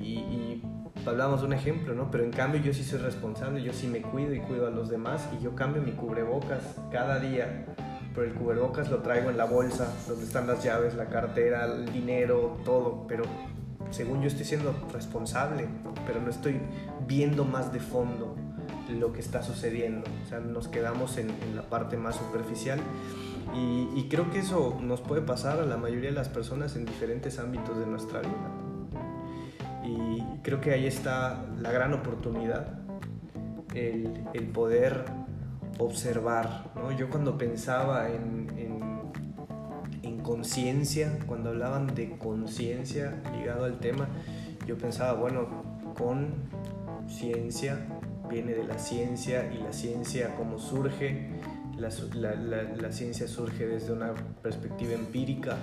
Y, 0.00 0.14
y 0.14 0.62
hablamos 1.06 1.40
de 1.40 1.46
un 1.46 1.52
ejemplo, 1.52 1.94
¿no? 1.94 2.10
Pero 2.10 2.24
en 2.24 2.30
cambio 2.30 2.60
yo 2.60 2.72
sí 2.72 2.84
soy 2.84 2.98
responsable, 2.98 3.62
yo 3.62 3.72
sí 3.72 3.86
me 3.86 4.02
cuido 4.02 4.34
y 4.34 4.40
cuido 4.40 4.66
a 4.66 4.70
los 4.70 4.88
demás 4.88 5.28
y 5.38 5.42
yo 5.42 5.54
cambio 5.54 5.82
mi 5.82 5.92
cubrebocas 5.92 6.76
cada 6.90 7.18
día. 7.18 7.66
Pero 8.14 8.26
el 8.26 8.34
cubrebocas 8.34 8.90
lo 8.90 8.98
traigo 8.98 9.30
en 9.30 9.36
la 9.36 9.44
bolsa, 9.44 9.92
donde 10.08 10.24
están 10.24 10.46
las 10.46 10.64
llaves, 10.64 10.94
la 10.94 11.06
cartera, 11.06 11.64
el 11.64 11.92
dinero, 11.92 12.58
todo. 12.64 13.06
Pero 13.06 13.24
según 13.90 14.20
yo 14.20 14.28
estoy 14.28 14.44
siendo 14.44 14.74
responsable, 14.92 15.68
pero 16.06 16.20
no 16.20 16.30
estoy 16.30 16.60
viendo 17.06 17.44
más 17.44 17.72
de 17.72 17.80
fondo 17.80 18.36
lo 18.98 19.12
que 19.12 19.20
está 19.20 19.42
sucediendo. 19.42 20.08
O 20.24 20.28
sea, 20.28 20.40
nos 20.40 20.68
quedamos 20.68 21.16
en, 21.18 21.28
la 21.54 21.62
parte 21.62 21.96
más 21.96 22.16
superficial 22.16 22.80
y, 23.54 24.08
creo 24.08 24.30
que 24.30 24.40
eso 24.40 24.78
nos 24.80 25.00
puede 25.00 25.22
pasar 25.22 25.60
a 25.60 25.66
la 25.66 25.76
mayoría 25.76 26.10
de 26.10 26.14
las 26.14 26.28
personas 26.28 26.76
en 26.76 26.84
diferentes 26.84 27.38
ámbitos 27.38 27.78
de 27.78 27.86
nuestra 27.86 28.20
vida. 28.20 28.69
Y 29.90 30.22
creo 30.42 30.60
que 30.60 30.72
ahí 30.72 30.86
está 30.86 31.44
la 31.58 31.70
gran 31.72 31.92
oportunidad, 31.94 32.78
el, 33.74 34.10
poder 34.52 35.04
observar. 35.78 36.70
¿no? 36.76 36.92
Yo 36.92 37.08
cuando 37.08 37.38
pensaba 37.38 38.08
en 38.10 38.40
conciencia, 40.30 41.18
cuando 41.26 41.50
hablaban 41.50 41.92
de 41.94 42.16
conciencia 42.16 43.20
ligado 43.36 43.64
al 43.64 43.80
tema, 43.80 44.08
yo 44.64 44.78
pensaba, 44.78 45.14
bueno, 45.14 45.48
con 45.98 46.28
ciencia 47.08 47.78
viene 48.28 48.52
de 48.54 48.62
la 48.62 48.78
ciencia 48.78 49.52
y 49.52 49.58
la 49.58 49.72
ciencia 49.72 50.36
como 50.36 50.60
surge, 50.60 51.30
la, 51.76 51.90
la, 52.36 52.92
ciencia 52.92 53.26
surge 53.26 53.66
desde 53.66 53.92
una 53.92 54.14
perspectiva 54.40 54.92
empírica. 54.92 55.56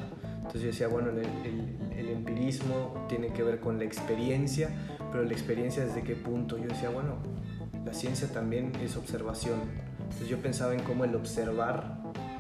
Entonces 0.48 0.62
yo 0.62 0.68
decía, 0.68 0.88
bueno, 0.88 1.10
el, 1.10 1.98
el, 1.98 2.10
empirismo 2.10 3.06
tiene 3.10 3.34
que 3.34 3.43
ver 3.43 3.60
con 3.60 3.78
la 3.78 3.84
experiencia, 3.84 4.70
pero 5.12 5.24
la 5.24 5.34
experiencia 5.34 5.86
desde 5.86 6.04
qué 6.04 6.16
punto. 6.16 6.58
Yo 6.58 6.68
decía, 6.68 6.89
bueno, 6.89 7.18
la 7.86 7.93
ciencia 7.93 8.32
también 8.32 8.72
es 8.82 8.95
observación. 8.95 9.60
Entonces 10.00 10.30
yo 10.30 10.38
pensaba 10.38 10.74
en 10.74 10.82
cómo 10.82 11.04
el 11.04 11.16
observar 11.16 11.98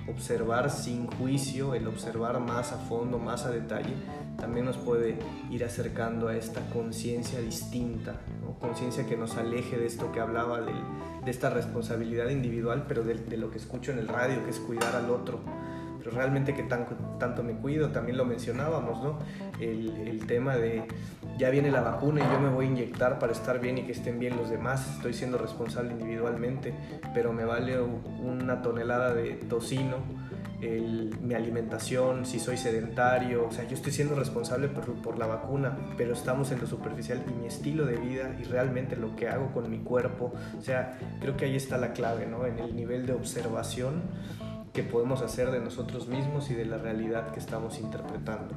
observar 0.09 0.69
sin 0.69 1.05
juicio, 1.07 1.73
el 1.73 1.85
observar 1.85 2.39
más 2.39 2.71
a 2.71 2.77
fondo, 2.77 3.19
más 3.19 3.45
a 3.45 3.51
detalle, 3.51 3.93
también 4.37 4.65
nos 4.65 4.77
puede 4.77 5.19
ir 5.51 5.65
acercando 5.65 6.29
a 6.29 6.35
esta 6.37 6.61
conciencia 6.69 7.41
distinta, 7.41 8.15
conciencia 8.59 9.05
que 9.05 9.17
nos 9.17 9.37
aleje 9.37 9.77
de 9.77 9.85
esto 9.85 10.11
que 10.11 10.19
hablaba 10.19 10.61
de, 10.61 10.73
de 11.23 11.31
esta 11.31 11.49
responsabilidad 11.49 12.29
individual, 12.29 12.85
pero 12.87 13.03
de, 13.03 13.15
de, 13.15 13.37
lo 13.37 13.51
que 13.51 13.57
escucho 13.57 13.91
en 13.91 13.99
el 13.99 14.07
radio, 14.07 14.43
que 14.43 14.49
es 14.49 14.59
cuidar 14.59 14.95
al 14.95 15.09
otro. 15.09 15.39
Realmente 16.11 16.53
que 16.53 16.63
tan, 16.63 16.85
tanto 17.19 17.43
me 17.43 17.53
cuido, 17.53 17.89
también 17.89 18.17
lo 18.17 18.25
mencionábamos, 18.25 19.03
¿no? 19.03 19.19
El, 19.59 19.95
el 20.07 20.25
tema 20.25 20.55
de 20.55 20.83
ya 21.37 21.49
viene 21.49 21.69
la 21.71 21.81
vacuna 21.81 22.21
y 22.21 22.33
yo 22.33 22.39
me 22.39 22.49
voy 22.49 22.65
a 22.65 22.69
inyectar 22.69 23.19
para 23.19 23.31
estar 23.31 23.59
bien 23.59 23.77
y 23.77 23.83
que 23.83 23.91
estén 23.91 24.19
bien 24.19 24.37
los 24.37 24.49
demás, 24.49 24.95
estoy 24.95 25.13
siendo 25.13 25.37
responsable 25.37 25.91
individualmente, 25.91 26.73
pero 27.13 27.31
me 27.31 27.45
vale 27.45 27.79
una 27.79 28.61
tonelada 28.61 29.13
de 29.13 29.33
tocino, 29.33 29.97
mi 30.59 31.35
alimentación, 31.35 32.25
si 32.25 32.39
soy 32.39 32.57
sedentario, 32.57 33.45
o 33.45 33.51
sea, 33.51 33.67
yo 33.67 33.75
estoy 33.75 33.91
siendo 33.91 34.15
responsable 34.15 34.67
por, 34.67 34.91
por, 35.03 35.19
la 35.19 35.27
vacuna, 35.27 35.77
pero 35.97 36.13
estamos 36.13 36.51
en 36.51 36.59
lo 36.59 36.65
superficial 36.65 37.23
y 37.29 37.31
mi 37.39 37.45
estilo 37.45 37.85
de 37.85 37.97
vida 37.97 38.35
y 38.39 38.43
realmente 38.43 38.95
lo 38.95 39.15
que 39.15 39.29
hago 39.29 39.51
con 39.51 39.69
mi 39.69 39.77
cuerpo, 39.79 40.33
o 40.57 40.61
sea, 40.61 40.97
creo 41.21 41.37
que 41.37 41.45
ahí 41.45 41.55
está 41.55 41.77
la 41.77 41.93
clave, 41.93 42.25
¿no? 42.25 42.47
En 42.47 42.57
el 42.57 42.75
nivel 42.75 43.05
de 43.05 43.13
observación 43.13 44.01
que 44.77 44.83
podemos 44.83 45.23
hacer 45.23 45.49
de 45.49 45.59
nosotros 45.59 46.07
mismos 46.07 46.51
y 46.51 46.53
de 46.53 46.63
la 46.63 46.77
realidad 46.77 47.31
que 47.31 47.39
estamos 47.39 47.79
interpretando. 47.79 48.53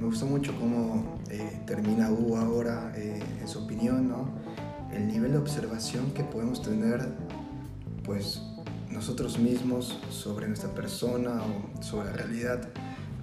Me 0.00 0.06
gustó 0.06 0.24
mucho 0.24 0.58
cómo 0.58 1.20
eh, 1.28 1.60
termina 1.66 2.10
Hugo 2.10 2.38
ahora 2.38 2.94
eh, 2.96 3.22
en 3.38 3.46
su 3.46 3.58
opinión, 3.58 4.08
¿no? 4.08 4.30
El 4.90 5.08
nivel 5.08 5.32
de 5.32 5.38
observación 5.40 6.12
que 6.12 6.24
podemos 6.24 6.62
tener, 6.62 7.06
pues, 8.02 8.40
nosotros 8.88 9.38
mismos 9.38 10.00
sobre 10.08 10.48
nuestra 10.48 10.70
persona 10.70 11.38
o 11.42 11.82
sobre 11.82 12.06
la 12.06 12.12
realidad. 12.14 12.66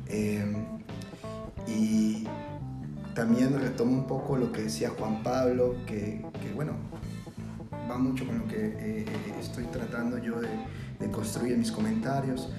Eh, 0.05 0.55
y 1.67 2.27
también 3.15 3.59
retomo 3.59 3.91
un 3.91 4.05
poco 4.05 4.37
lo 4.37 4.51
que 4.51 4.61
decía 4.61 4.91
Juan 4.91 5.23
Pablo, 5.23 5.77
que, 5.87 6.23
que 6.43 6.53
bueno, 6.53 6.73
va 7.89 7.97
mucho 7.97 8.25
con 8.25 8.37
lo 8.39 8.47
que 8.47 9.05
estoy 9.39 9.65
tratando 9.65 10.17
yo 10.17 10.39
de, 10.39 10.49
construir 11.11 11.53
en 11.53 11.59
mis 11.59 11.71
comentarios 11.71 12.49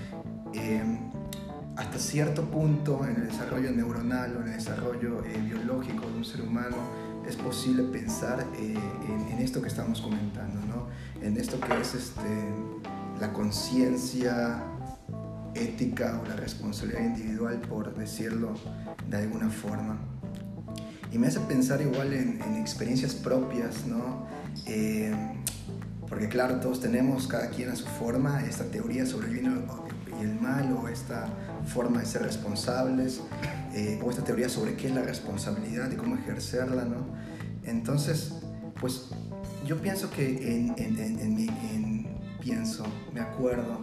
hasta 1.77 1.99
cierto 1.99 2.45
punto 2.45 3.05
en 3.07 3.17
el 3.17 3.29
desarrollo 3.29 3.71
neuronal 3.73 4.37
o 4.37 4.41
en 4.43 4.49
el 4.49 4.55
desarrollo 4.55 5.25
eh, 5.25 5.41
biológico 5.43 6.07
de 6.07 6.13
un 6.13 6.25
ser 6.25 6.43
humano 6.43 6.77
es 7.27 7.37
posible 7.37 7.85
pensar 7.85 8.45
eh, 8.59 8.75
en, 9.31 9.39
esto 9.39 9.63
que 9.63 9.69
estamos 9.69 10.01
comentando, 10.01 10.61
¿no? 10.67 10.89
en 11.25 11.37
esto 11.37 11.59
que 11.61 11.81
es 11.81 11.95
este, 11.95 12.21
la 13.21 13.33
conciencia 13.33 14.63
ética 15.55 16.21
o 16.23 16.29
la 16.29 16.37
responsabilidad 16.37 17.05
individual, 17.05 17.61
por 17.63 17.95
decirlo 17.95 18.55
de 19.09 19.17
alguna 19.17 19.49
forma. 19.49 19.99
Y 21.13 21.19
me 21.19 21.29
hace 21.29 21.41
pensar 21.41 21.81
igual 21.81 22.13
en, 22.13 22.41
experiencias 22.57 23.15
propias, 23.15 23.87
¿no? 23.87 24.27
Eh, 24.67 25.15
porque 26.09 26.29
claro, 26.29 26.57
todos 26.61 26.81
tenemos, 26.81 27.27
cada 27.29 27.51
quien 27.51 27.71
a 27.71 27.77
su 27.77 27.87
forma, 27.87 28.43
esta 28.45 28.65
teoría 28.65 29.07
sobre 29.07 29.29
el 29.29 29.35
bien 29.35 29.65
y 30.21 30.25
el 30.25 30.41
mal 30.41 30.73
o 30.73 30.89
esta 30.89 31.29
forma 31.67 32.01
de 32.01 32.07
ser 32.07 32.23
responsables 32.23 33.21
eh, 33.75 34.01
o 34.05 34.11
esta 34.11 34.25
teoría 34.25 34.49
sobre 34.49 34.75
qué 34.75 34.89
es 34.89 34.95
la 34.95 35.03
responsabilidad 35.03 35.91
y 35.91 35.97
cómo 35.97 36.17
ejercerla, 36.17 36.85
¿no? 36.85 37.07
Entonces, 37.65 38.35
pues 38.81 39.11
yo 39.67 39.81
pienso 39.81 40.11
que 40.11 40.57
en, 40.57 40.75
en, 40.79 40.99
en, 40.99 42.09
pienso, 42.41 42.85
me 43.13 43.21
acuerdo 43.21 43.81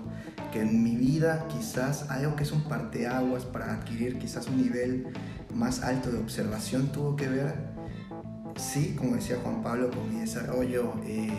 que 0.51 0.61
en 0.61 0.83
mi 0.83 0.95
vida 0.95 1.45
quizás 1.47 2.09
algo 2.09 2.35
que 2.35 2.43
es 2.43 2.51
un 2.51 2.63
parteaguas 2.63 3.45
para 3.45 3.71
adquirir 3.73 4.17
quizás 4.17 4.47
un 4.47 4.57
nivel 4.57 5.07
más 5.53 5.83
alto 5.83 6.11
de 6.11 6.17
observación 6.17 6.91
tuvo 6.91 7.15
que 7.15 7.27
ver, 7.27 7.76
sí, 8.57 8.95
como 8.97 9.15
decía 9.15 9.37
Juan 9.43 9.61
Pablo, 9.61 9.89
con 9.91 10.13
mi 10.13 10.19
desarrollo 10.19 10.93
eh, 11.05 11.31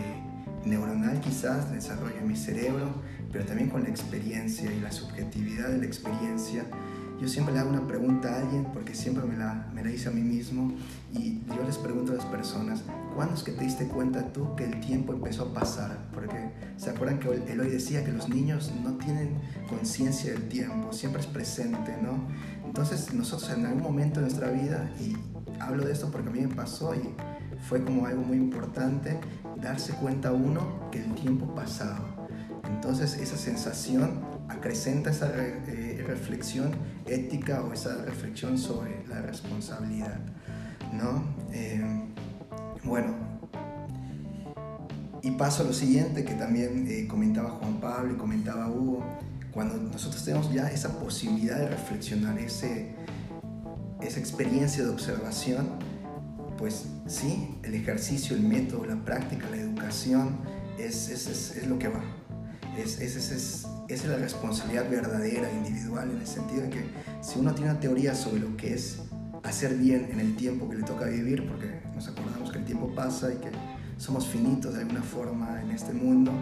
neuronal 0.64 1.20
quizás, 1.20 1.70
desarrollo 1.72 2.16
en 2.20 2.28
mi 2.28 2.36
cerebro, 2.36 2.86
pero 3.32 3.44
también 3.44 3.68
con 3.68 3.82
la 3.82 3.88
experiencia 3.88 4.72
y 4.72 4.80
la 4.80 4.92
subjetividad 4.92 5.68
de 5.68 5.78
la 5.78 5.86
experiencia. 5.86 6.64
Yo 7.20 7.26
siempre 7.26 7.52
le 7.52 7.60
hago 7.60 7.70
una 7.70 7.86
pregunta 7.86 8.32
a 8.32 8.38
alguien 8.38 8.64
porque 8.72 8.94
siempre 8.94 9.24
me 9.24 9.36
la, 9.36 9.68
me 9.74 9.82
la 9.82 9.90
hice 9.90 10.08
a 10.08 10.12
mí 10.12 10.20
mismo 10.20 10.72
y 11.12 11.40
yo 11.48 11.64
les 11.66 11.76
pregunto 11.76 12.12
a 12.12 12.14
las 12.14 12.24
personas, 12.26 12.84
¿cuándo 13.16 13.34
es 13.34 13.42
que 13.42 13.50
te 13.50 13.64
diste 13.64 13.88
cuenta 13.88 14.32
tú 14.32 14.54
que 14.54 14.64
el 14.64 14.78
tiempo 14.78 15.12
empezó 15.12 15.44
a 15.44 15.52
pasar? 15.52 15.98
Porque 16.14 16.52
se 16.76 16.90
acuerdan 16.90 17.18
que 17.18 17.28
él 17.28 17.60
hoy 17.60 17.70
decía 17.70 18.04
que 18.04 18.12
los 18.12 18.28
niños 18.28 18.72
no 18.84 18.92
tienen 18.98 19.40
conciencia 19.68 20.32
del 20.32 20.48
tiempo, 20.48 20.92
siempre 20.92 21.20
es 21.20 21.26
presente, 21.26 21.96
¿no? 22.00 22.28
Entonces 22.68 23.14
nosotros 23.14 23.50
en 23.50 23.64
algún 23.64 23.82
momento 23.82 24.20
de 24.20 24.26
nuestra 24.26 24.50
vida, 24.50 24.90
y 25.00 25.16
hablo 25.58 25.86
de 25.86 25.92
esto 25.92 26.10
porque 26.10 26.28
a 26.28 26.32
mí 26.32 26.40
me 26.42 26.54
pasó 26.54 26.94
y 26.94 27.14
fue 27.66 27.82
como 27.82 28.06
algo 28.06 28.22
muy 28.22 28.36
importante, 28.36 29.18
darse 29.56 29.94
cuenta 29.94 30.32
uno 30.32 30.90
que 30.92 31.02
el 31.02 31.14
tiempo 31.14 31.54
pasaba. 31.54 32.28
Entonces 32.68 33.16
esa 33.16 33.38
sensación 33.38 34.20
acrecenta 34.48 35.10
esa 35.10 35.30
eh, 35.34 36.04
reflexión 36.06 36.72
ética 37.06 37.62
o 37.62 37.72
esa 37.72 38.04
reflexión 38.04 38.58
sobre 38.58 39.06
la 39.08 39.22
responsabilidad. 39.22 40.20
¿no? 40.92 41.24
Eh, 41.52 41.82
bueno, 42.84 43.14
y 45.22 45.30
paso 45.32 45.62
a 45.62 45.66
lo 45.66 45.72
siguiente 45.72 46.22
que 46.22 46.34
también 46.34 46.86
eh, 46.86 47.06
comentaba 47.08 47.50
Juan 47.50 47.80
Pablo 47.80 48.12
y 48.12 48.16
comentaba 48.16 48.68
Hugo, 48.68 49.02
cuando 49.52 49.76
nosotros 49.76 50.24
tenemos 50.24 50.52
ya 50.52 50.68
esa 50.68 50.98
posibilidad 50.98 51.58
de 51.58 51.68
reflexionar, 51.68 52.38
ese, 52.38 52.94
esa 54.00 54.20
experiencia 54.20 54.84
de 54.84 54.90
observación, 54.90 55.68
pues 56.56 56.86
sí, 57.06 57.56
el 57.62 57.74
ejercicio, 57.74 58.36
el 58.36 58.42
método, 58.42 58.84
la 58.84 58.96
práctica, 59.04 59.48
la 59.50 59.56
educación 59.56 60.38
es, 60.78 61.08
es, 61.08 61.56
es, 61.56 61.66
lo 61.66 61.78
que 61.78 61.88
va. 61.88 62.02
Es, 62.76 63.00
es, 63.00 63.66
es, 63.88 64.04
la 64.04 64.16
responsabilidad 64.16 64.88
verdadera, 64.90 65.50
individual, 65.50 66.10
en 66.10 66.18
el 66.18 66.26
sentido 66.26 66.62
de 66.62 66.70
que 66.70 66.84
si 67.20 67.38
uno 67.38 67.54
tiene 67.54 67.70
una 67.70 67.80
teoría 67.80 68.14
sobre 68.14 68.40
lo 68.40 68.56
que 68.56 68.74
es 68.74 68.98
hacer 69.44 69.74
bien 69.74 70.08
en 70.12 70.20
el 70.20 70.36
tiempo 70.36 70.68
que 70.68 70.76
le 70.76 70.82
toca 70.82 71.06
vivir, 71.06 71.48
porque 71.48 71.80
nos 71.94 72.08
acordamos 72.08 72.50
que 72.50 72.58
el 72.58 72.64
tiempo 72.64 72.92
pasa 72.94 73.32
y 73.32 73.36
que 73.36 73.50
somos 73.96 74.26
finitos 74.26 74.74
de 74.74 74.80
alguna 74.80 75.02
forma 75.02 75.60
en 75.62 75.70
este 75.70 75.92
mundo, 75.92 76.32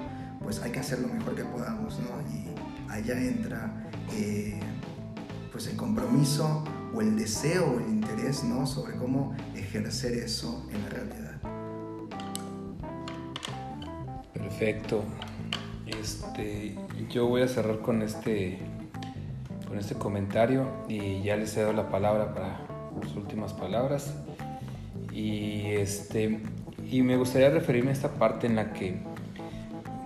pues 0.42 0.60
hay 0.60 0.70
que 0.70 0.80
hacer 0.80 0.98
lo 1.00 1.08
mejor 1.08 1.34
que 1.34 1.44
podamos, 1.44 1.98
¿no? 1.98 2.06
Y 2.34 2.55
allá 2.88 3.18
entra 3.20 3.88
eh, 4.12 4.58
pues 5.52 5.66
el 5.66 5.76
compromiso 5.76 6.64
o 6.94 7.00
el 7.00 7.16
deseo 7.16 7.72
o 7.72 7.80
el 7.80 7.88
interés, 7.88 8.44
¿no? 8.44 8.66
Sobre 8.66 8.96
cómo 8.96 9.34
ejercer 9.54 10.14
eso 10.14 10.66
en 10.72 10.82
la 10.82 10.88
realidad. 10.88 11.40
Perfecto. 14.32 15.04
Este, 15.86 16.76
yo 17.10 17.26
voy 17.26 17.42
a 17.42 17.48
cerrar 17.48 17.80
con 17.80 18.02
este, 18.02 18.58
con 19.68 19.78
este 19.78 19.94
comentario 19.94 20.68
y 20.88 21.22
ya 21.22 21.36
les 21.36 21.52
cedo 21.52 21.72
la 21.72 21.88
palabra 21.90 22.34
para 22.34 22.66
sus 23.02 23.16
últimas 23.16 23.52
palabras. 23.52 24.14
Y, 25.12 25.66
este, 25.66 26.40
y 26.90 27.02
me 27.02 27.16
gustaría 27.16 27.50
referirme 27.50 27.90
a 27.90 27.92
esta 27.92 28.12
parte 28.14 28.46
en 28.46 28.56
la 28.56 28.72
que, 28.72 29.02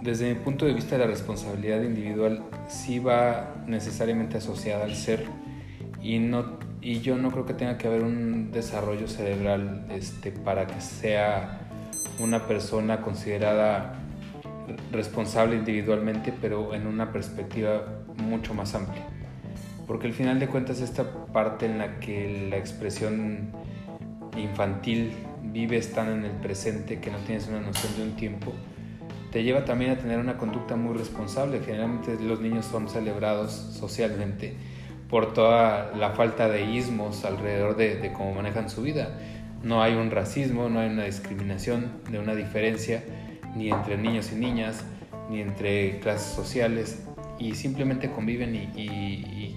desde 0.00 0.32
mi 0.32 0.40
punto 0.40 0.64
de 0.64 0.72
vista, 0.72 0.96
la 0.96 1.06
responsabilidad 1.06 1.82
individual 1.82 2.42
sí 2.68 2.98
va 2.98 3.54
necesariamente 3.66 4.38
asociada 4.38 4.84
al 4.84 4.94
ser. 4.94 5.24
Y, 6.02 6.18
no, 6.18 6.58
y 6.80 7.00
yo 7.00 7.16
no 7.16 7.30
creo 7.30 7.44
que 7.44 7.54
tenga 7.54 7.76
que 7.76 7.86
haber 7.86 8.02
un 8.02 8.50
desarrollo 8.50 9.08
cerebral 9.08 9.86
este, 9.90 10.32
para 10.32 10.66
que 10.66 10.80
sea 10.80 11.60
una 12.18 12.46
persona 12.46 13.02
considerada 13.02 13.94
responsable 14.92 15.56
individualmente, 15.56 16.32
pero 16.40 16.74
en 16.74 16.86
una 16.86 17.12
perspectiva 17.12 17.84
mucho 18.16 18.54
más 18.54 18.74
amplia. 18.74 19.04
Porque 19.86 20.06
al 20.06 20.12
final 20.12 20.38
de 20.38 20.46
cuentas 20.46 20.80
esta 20.80 21.26
parte 21.32 21.66
en 21.66 21.78
la 21.78 21.98
que 21.98 22.48
la 22.48 22.56
expresión 22.56 23.50
infantil 24.36 25.12
vive 25.42 25.80
tan 25.80 26.08
en 26.10 26.24
el 26.24 26.32
presente 26.32 27.00
que 27.00 27.10
no 27.10 27.18
tienes 27.18 27.48
una 27.48 27.60
noción 27.60 27.96
de 27.96 28.02
un 28.04 28.12
tiempo, 28.12 28.52
te 29.30 29.42
lleva 29.42 29.64
también 29.64 29.92
a 29.92 29.98
tener 29.98 30.18
una 30.18 30.36
conducta 30.36 30.76
muy 30.76 30.96
responsable. 30.96 31.60
Generalmente 31.60 32.16
los 32.20 32.40
niños 32.40 32.66
son 32.66 32.88
celebrados 32.88 33.52
socialmente 33.52 34.54
por 35.08 35.32
toda 35.32 35.92
la 35.96 36.10
falta 36.10 36.48
de 36.48 36.64
ismos 36.64 37.24
alrededor 37.24 37.76
de, 37.76 38.12
cómo 38.12 38.34
manejan 38.34 38.70
su 38.70 38.82
vida. 38.82 39.18
No 39.62 39.82
hay 39.82 39.94
un 39.94 40.10
racismo, 40.10 40.68
no 40.68 40.80
hay 40.80 40.90
una 40.90 41.04
discriminación 41.04 41.90
de 42.10 42.18
una 42.18 42.34
diferencia 42.34 43.04
ni 43.54 43.70
entre 43.70 43.98
niños 43.98 44.32
y 44.32 44.36
niñas, 44.36 44.84
ni 45.28 45.40
entre 45.40 45.98
clases 46.00 46.32
sociales, 46.32 47.04
y 47.38 47.54
simplemente 47.54 48.10
conviven 48.10 48.54
y 48.54 49.56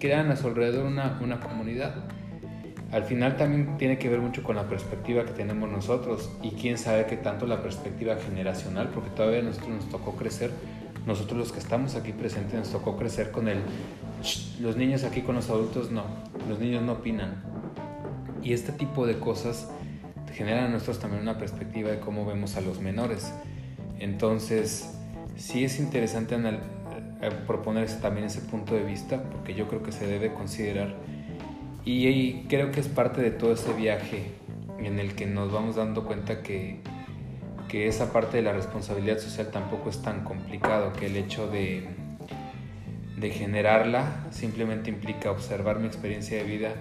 crean 0.00 0.30
a 0.30 0.36
su 0.36 0.48
alrededor 0.48 0.86
una 0.86 1.40
comunidad. 1.40 1.94
Al 2.92 3.04
final 3.04 3.36
también 3.36 3.76
tiene 3.78 3.98
que 3.98 4.08
ver 4.08 4.20
mucho 4.20 4.42
con 4.42 4.56
la 4.56 4.68
perspectiva 4.68 5.24
que 5.24 5.32
tenemos 5.32 5.70
nosotros 5.70 6.30
y 6.42 6.50
quién 6.50 6.76
sabe 6.76 7.06
qué 7.06 7.16
tanto 7.16 7.46
la 7.46 7.62
perspectiva 7.62 8.16
generacional, 8.16 8.88
porque 8.88 9.10
todavía 9.10 9.42
nosotros 9.42 9.70
nos 9.70 9.88
tocó 9.88 10.16
crecer, 10.16 10.50
nosotros 11.06 11.38
los 11.38 11.52
que 11.52 11.60
estamos 11.60 11.94
aquí 11.94 12.12
presentes 12.12 12.58
nos 12.58 12.70
tocó 12.70 12.96
crecer 12.96 13.30
con 13.30 13.48
el, 13.48 13.58
los 14.60 14.76
niños 14.76 15.04
aquí 15.04 15.22
con 15.22 15.36
los 15.36 15.48
adultos 15.50 15.90
no, 15.90 16.04
los 16.48 16.58
niños 16.58 16.82
no 16.82 16.92
opinan. 16.92 17.42
Y 18.42 18.54
este 18.54 18.72
tipo 18.72 19.06
de 19.06 19.18
cosas 19.18 19.70
generan 20.32 20.64
a 20.64 20.68
nosotros 20.68 20.98
también 20.98 21.22
una 21.22 21.38
perspectiva 21.38 21.90
de 21.90 22.00
cómo 22.00 22.26
vemos 22.26 22.56
a 22.56 22.60
los 22.60 22.80
menores. 22.80 23.32
Entonces, 23.98 24.98
sí 25.36 25.64
es 25.64 25.78
interesante 25.78 26.36
proponer 27.46 27.88
también 28.00 28.26
ese 28.26 28.40
punto 28.40 28.74
de 28.74 28.82
vista, 28.82 29.22
porque 29.22 29.54
yo 29.54 29.68
creo 29.68 29.82
que 29.82 29.92
se 29.92 30.06
debe 30.06 30.32
considerar. 30.32 30.96
Y, 31.84 32.42
creo 32.48 32.70
que 32.70 32.80
es 32.80 32.88
parte 32.88 33.22
de 33.22 33.30
todo 33.30 33.52
ese 33.52 33.72
viaje 33.72 34.24
en 34.78 34.98
el 34.98 35.14
que 35.14 35.26
nos 35.26 35.52
vamos 35.52 35.76
dando 35.76 36.04
cuenta 36.04 36.42
que, 36.42 36.80
que 37.68 37.88
esa 37.88 38.12
parte 38.12 38.38
de 38.38 38.42
la 38.42 38.52
responsabilidad 38.52 39.18
social 39.18 39.50
tampoco 39.50 39.90
es 39.90 40.02
tan 40.02 40.24
complicado, 40.24 40.92
que 40.92 41.06
el 41.06 41.16
hecho 41.16 41.48
de, 41.48 41.88
de 43.16 43.30
generarla 43.30 44.26
simplemente 44.30 44.90
implica 44.90 45.30
observar 45.30 45.78
mi 45.78 45.86
experiencia 45.86 46.38
de 46.38 46.44
vida, 46.44 46.74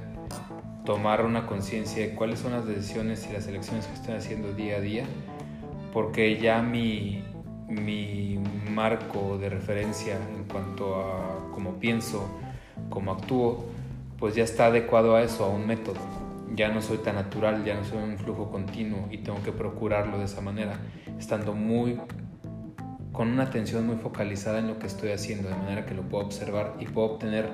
tomar 0.86 1.26
una 1.26 1.46
conciencia 1.46 2.08
de 2.08 2.16
cuáles 2.16 2.40
son 2.40 2.52
las 2.54 2.66
decisiones 2.66 3.28
y 3.30 3.34
las 3.34 3.48
elecciones 3.48 3.86
que 3.86 3.94
estoy 3.94 4.16
haciendo 4.16 4.54
día 4.54 4.78
a 4.78 4.82
día, 4.82 5.04
porque 5.94 6.40
ya 6.40 6.62
mi, 6.62 7.24
mi 7.68 8.40
marco 8.70 9.38
de 9.38 9.50
referencia 9.50 10.18
en 10.36 10.46
cuanto 10.46 10.96
a 10.96 11.52
cómo 11.54 11.74
pienso, 11.74 12.28
cómo 12.90 13.12
actúo, 13.12 13.66
pues 14.20 14.36
ya 14.36 14.44
está 14.44 14.68
adecuado 14.68 15.16
a 15.16 15.22
eso, 15.22 15.46
a 15.46 15.50
un 15.50 15.66
método. 15.66 16.00
Ya 16.56 16.70
no 16.70 16.82
soy 16.82 16.98
tan 16.98 17.16
natural, 17.16 17.64
ya 17.64 17.76
no 17.76 17.84
soy 17.86 18.00
un 18.00 18.18
flujo 18.18 18.52
continuo 18.52 19.08
y 19.12 19.20
tengo 19.20 19.42
que 19.44 19.52
procurarlo 19.52 20.18
de 20.18 20.26
esa 20.26 20.42
manera, 20.42 20.80
estando 21.18 21.54
muy 21.54 22.00
con 23.12 23.30
una 23.30 23.44
atención 23.44 23.86
muy 23.86 23.98
focalizada 23.98 24.60
en 24.60 24.68
lo 24.68 24.80
que 24.80 24.88
estoy 24.88 25.12
haciendo, 25.12 25.50
de 25.50 25.56
manera 25.56 25.86
que 25.86 25.94
lo 25.94 26.04
puedo 26.04 26.26
observar 26.26 26.76
y 26.80 26.86
puedo 26.86 27.14
obtener 27.14 27.50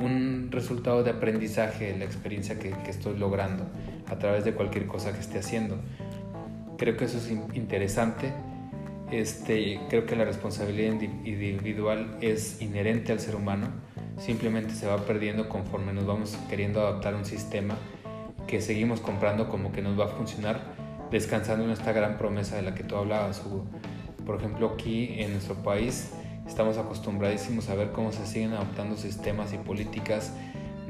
un 0.00 0.48
resultado 0.50 1.02
de 1.02 1.10
aprendizaje 1.10 1.92
de 1.92 1.98
la 1.98 2.04
experiencia 2.04 2.58
que, 2.58 2.70
que 2.70 2.90
estoy 2.90 3.16
logrando 3.18 3.64
a 4.08 4.18
través 4.18 4.44
de 4.44 4.54
cualquier 4.54 4.86
cosa 4.86 5.12
que 5.12 5.20
esté 5.20 5.38
haciendo. 5.38 5.78
Creo 6.76 6.96
que 6.96 7.04
eso 7.04 7.18
es 7.18 7.30
interesante 7.54 8.32
este, 9.10 9.80
creo 9.88 10.06
que 10.06 10.16
la 10.16 10.24
responsabilidad 10.24 11.00
individual 11.24 12.16
es 12.20 12.60
inherente 12.60 13.12
al 13.12 13.20
ser 13.20 13.36
humano, 13.36 13.68
simplemente 14.18 14.74
se 14.74 14.86
va 14.86 14.98
perdiendo 14.98 15.48
conforme 15.48 15.92
nos 15.92 16.06
vamos 16.06 16.36
queriendo 16.48 16.80
adaptar 16.80 17.14
a 17.14 17.16
un 17.16 17.24
sistema 17.24 17.76
que 18.46 18.60
seguimos 18.60 19.00
comprando 19.00 19.48
como 19.48 19.72
que 19.72 19.82
nos 19.82 19.98
va 19.98 20.04
a 20.04 20.08
funcionar, 20.08 20.60
descansando 21.10 21.64
en 21.64 21.70
esta 21.70 21.92
gran 21.92 22.18
promesa 22.18 22.56
de 22.56 22.62
la 22.62 22.74
que 22.74 22.84
tú 22.84 22.96
hablabas, 22.96 23.42
Hugo. 23.44 23.64
Por 24.26 24.36
ejemplo, 24.36 24.72
aquí 24.74 25.14
en 25.18 25.32
nuestro 25.32 25.54
país 25.56 26.12
estamos 26.46 26.78
acostumbradísimos 26.78 27.68
a 27.68 27.74
ver 27.74 27.92
cómo 27.92 28.12
se 28.12 28.26
siguen 28.26 28.52
adaptando 28.52 28.96
sistemas 28.96 29.52
y 29.52 29.58
políticas 29.58 30.32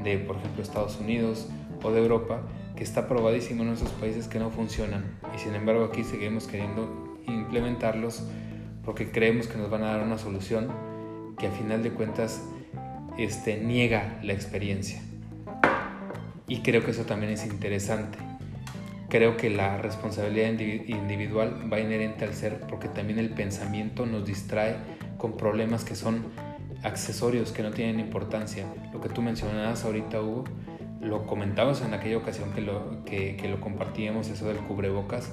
de, 0.03 0.17
por 0.17 0.37
ejemplo, 0.37 0.61
Estados 0.61 0.99
Unidos 0.99 1.47
o 1.83 1.91
de 1.91 2.01
Europa, 2.01 2.41
que 2.75 2.83
está 2.83 3.07
probadísimo 3.07 3.61
en 3.61 3.69
nuestros 3.69 3.91
países 3.93 4.27
que 4.27 4.39
no 4.39 4.49
funcionan. 4.49 5.17
Y 5.35 5.39
sin 5.39 5.55
embargo 5.55 5.85
aquí 5.85 6.03
seguimos 6.03 6.47
queriendo 6.47 7.17
implementarlos 7.27 8.23
porque 8.83 9.11
creemos 9.11 9.47
que 9.47 9.57
nos 9.57 9.69
van 9.69 9.83
a 9.83 9.87
dar 9.87 10.03
una 10.03 10.17
solución 10.17 10.69
que 11.37 11.47
a 11.47 11.51
final 11.51 11.83
de 11.83 11.91
cuentas 11.91 12.41
este, 13.17 13.57
niega 13.57 14.19
la 14.23 14.33
experiencia. 14.33 15.01
Y 16.47 16.59
creo 16.59 16.83
que 16.83 16.91
eso 16.91 17.03
también 17.03 17.31
es 17.31 17.45
interesante. 17.45 18.17
Creo 19.09 19.37
que 19.37 19.49
la 19.49 19.77
responsabilidad 19.77 20.49
individual 20.49 21.71
va 21.71 21.79
inherente 21.79 22.25
al 22.25 22.33
ser 22.33 22.61
porque 22.61 22.87
también 22.87 23.19
el 23.19 23.29
pensamiento 23.29 24.05
nos 24.05 24.25
distrae 24.25 24.75
con 25.17 25.37
problemas 25.37 25.83
que 25.83 25.95
son 25.95 26.25
accesorios, 26.83 27.51
que 27.51 27.63
no 27.63 27.71
tienen 27.71 27.99
importancia. 27.99 28.65
Lo 28.93 29.01
que 29.01 29.09
tú 29.09 29.21
mencionabas 29.21 29.85
ahorita, 29.85 30.21
Hugo, 30.21 30.43
lo 31.01 31.25
comentabas 31.25 31.81
en 31.81 31.93
aquella 31.93 32.17
ocasión 32.17 32.51
que 32.53 32.61
lo, 32.61 33.03
que, 33.05 33.37
que 33.37 33.47
lo 33.47 33.61
compartíamos, 33.61 34.29
eso 34.29 34.47
del 34.47 34.57
cubrebocas, 34.57 35.31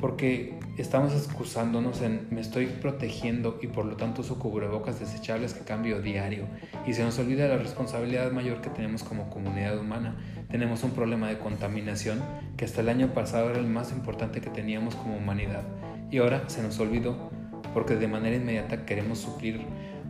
porque 0.00 0.58
estamos 0.76 1.12
excusándonos 1.14 2.02
en 2.02 2.26
me 2.30 2.40
estoy 2.40 2.66
protegiendo 2.66 3.58
y 3.62 3.68
por 3.68 3.86
lo 3.86 3.96
tanto 3.96 4.20
uso 4.20 4.38
cubrebocas 4.38 5.00
desechables 5.00 5.54
que 5.54 5.64
cambio 5.64 6.02
diario 6.02 6.46
y 6.86 6.92
se 6.92 7.02
nos 7.02 7.18
olvida 7.18 7.48
la 7.48 7.56
responsabilidad 7.56 8.30
mayor 8.32 8.60
que 8.60 8.70
tenemos 8.70 9.02
como 9.02 9.30
comunidad 9.30 9.78
humana. 9.78 10.16
Tenemos 10.50 10.84
un 10.84 10.90
problema 10.90 11.28
de 11.28 11.38
contaminación 11.38 12.20
que 12.56 12.64
hasta 12.64 12.80
el 12.80 12.88
año 12.88 13.14
pasado 13.14 13.50
era 13.50 13.58
el 13.58 13.66
más 13.66 13.92
importante 13.92 14.40
que 14.40 14.50
teníamos 14.50 14.94
como 14.94 15.16
humanidad 15.16 15.62
y 16.10 16.18
ahora 16.18 16.44
se 16.48 16.62
nos 16.62 16.78
olvidó 16.78 17.30
porque 17.72 17.96
de 17.96 18.08
manera 18.08 18.36
inmediata 18.36 18.84
queremos 18.84 19.18
suplir 19.18 19.60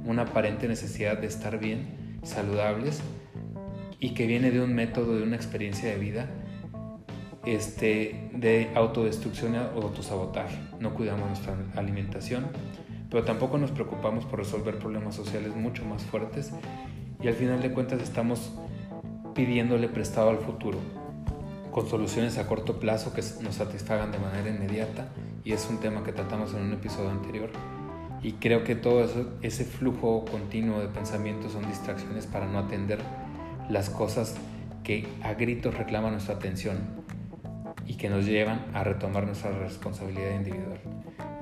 una 0.05 0.23
aparente 0.23 0.69
necesidad 0.69 1.19
de 1.19 1.27
estar 1.27 1.59
bien, 1.59 2.19
saludables 2.23 3.01
y 3.99 4.15
que 4.15 4.27
viene 4.27 4.51
de 4.51 4.61
un 4.61 4.75
método, 4.75 5.17
de 5.17 5.23
una 5.23 5.37
experiencia 5.37 5.89
de 5.89 5.97
vida 5.97 6.29
este, 7.47 8.29
de 8.35 8.71
autodestrucción 8.75 9.57
o 9.57 9.83
autosabotaje. 9.83 10.59
No 10.81 10.95
cuidamos 10.95 11.29
nuestra 11.29 11.57
alimentación, 11.77 12.49
pero 13.09 13.25
tampoco 13.25 13.57
nos 13.57 13.71
preocupamos 13.71 14.25
por 14.25 14.41
resolver 14.41 14.79
problemas 14.79 15.15
sociales 15.15 15.55
mucho 15.55 15.85
más 15.85 16.03
fuertes. 16.05 16.53
Y 17.23 17.29
al 17.29 17.35
final 17.35 17.63
de 17.63 17.73
cuentas 17.73 18.03
estamos 18.03 18.53
pidiéndole 19.35 19.89
prestado 19.89 20.31
al 20.31 20.39
futuro 20.39 20.79
con 21.71 21.89
soluciones 21.89 22.39
a 22.39 22.47
corto 22.47 22.81
plazo 22.81 23.13
que 23.13 23.23
nos 23.43 23.57
satisfagan 23.57 24.11
de 24.11 24.19
manera 24.19 24.49
inmediata 24.49 25.09
y 25.45 25.53
es 25.53 25.69
un 25.69 25.79
tema 25.79 26.03
que 26.03 26.13
tratamos 26.13 26.55
en 26.55 26.63
un 26.63 26.73
episodio 26.73 27.11
anterior. 27.11 27.51
Y 28.23 28.33
creo 28.33 28.65
que 28.65 28.75
todo 28.75 29.05
eso, 29.05 29.29
ese 29.43 29.65
flujo 29.65 30.25
continuo 30.25 30.81
de 30.81 30.89
pensamientos 30.89 31.53
son 31.53 31.67
distracciones 31.69 32.27
para 32.27 32.47
no 32.47 32.59
atender 32.59 32.99
las 33.69 33.91
cosas 33.91 34.37
que 34.83 35.07
a 35.23 35.35
gritos 35.35 35.77
reclaman 35.77 36.13
nuestra 36.13 36.37
atención 36.37 37.06
y 37.87 37.95
que 37.95 38.09
nos 38.09 38.27
llevan 38.27 38.67
a 38.75 38.83
retomar 38.85 39.25
nuestra 39.25 39.51
responsabilidad 39.59 40.37
individual. 40.37 40.81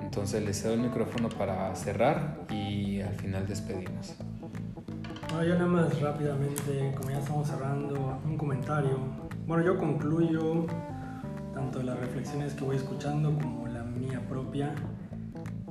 Entonces 0.03 0.45
les 0.45 0.61
cedo 0.61 0.75
el 0.75 0.81
micrófono 0.81 1.29
para 1.29 1.75
cerrar 1.75 2.45
y 2.51 3.01
al 3.01 3.15
final 3.15 3.47
despedimos. 3.47 4.15
Bueno, 5.29 5.45
yo 5.45 5.55
nada 5.55 5.67
más 5.67 6.01
rápidamente, 6.01 6.95
como 6.97 7.11
ya 7.11 7.19
estamos 7.19 7.49
cerrando, 7.49 8.21
un 8.25 8.37
comentario. 8.37 8.99
Bueno, 9.47 9.65
yo 9.65 9.79
concluyo 9.79 10.67
tanto 11.53 11.83
las 11.83 11.99
reflexiones 11.99 12.55
que 12.55 12.65
voy 12.65 12.77
escuchando 12.77 13.35
como 13.35 13.67
la 13.67 13.83
mía 13.83 14.21
propia, 14.29 14.75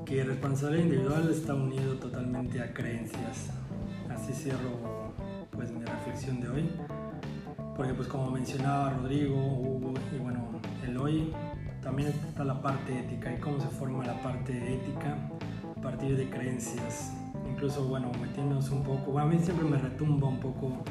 que 0.05 0.23
responsabilidad 0.23 0.83
individual 0.83 1.29
está 1.29 1.53
unido 1.53 1.95
totalmente 1.95 2.61
a 2.61 2.73
creencias. 2.73 3.51
Así 4.09 4.33
cierro 4.33 5.13
pues 5.51 5.71
mi 5.71 5.85
reflexión 5.85 6.41
de 6.41 6.49
hoy 6.49 6.69
porque 7.75 7.93
pues 7.93 8.07
como 8.07 8.29
mencionaba 8.29 8.91
Rodrigo, 8.91 9.35
Eloy, 11.07 11.33
también 11.81 12.09
está 12.09 12.45
la 12.45 12.61
parte 12.61 12.97
ética 12.97 13.33
y 13.33 13.37
cómo 13.39 13.59
se 13.59 13.67
forma 13.67 14.05
la 14.05 14.21
parte 14.21 14.53
ética 14.53 15.17
a 15.75 15.81
partir 15.81 16.15
de 16.15 16.29
creencias. 16.29 17.11
Incluso, 17.49 17.85
bueno, 17.87 18.09
metiéndonos 18.21 18.69
un 18.69 18.83
poco, 18.83 19.19
a 19.19 19.25
mí 19.25 19.37
siempre 19.39 19.67
me 19.67 19.77
retumba 19.77 20.29
un 20.29 20.39
poco 20.39 20.83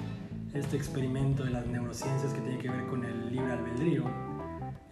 este 0.52 0.76
experimento 0.76 1.44
de 1.44 1.50
las 1.50 1.66
neurociencias 1.66 2.32
que 2.34 2.40
tiene 2.42 2.58
que 2.58 2.68
ver 2.68 2.86
con 2.88 3.04
el 3.04 3.32
libre 3.32 3.52
albedrío, 3.52 4.04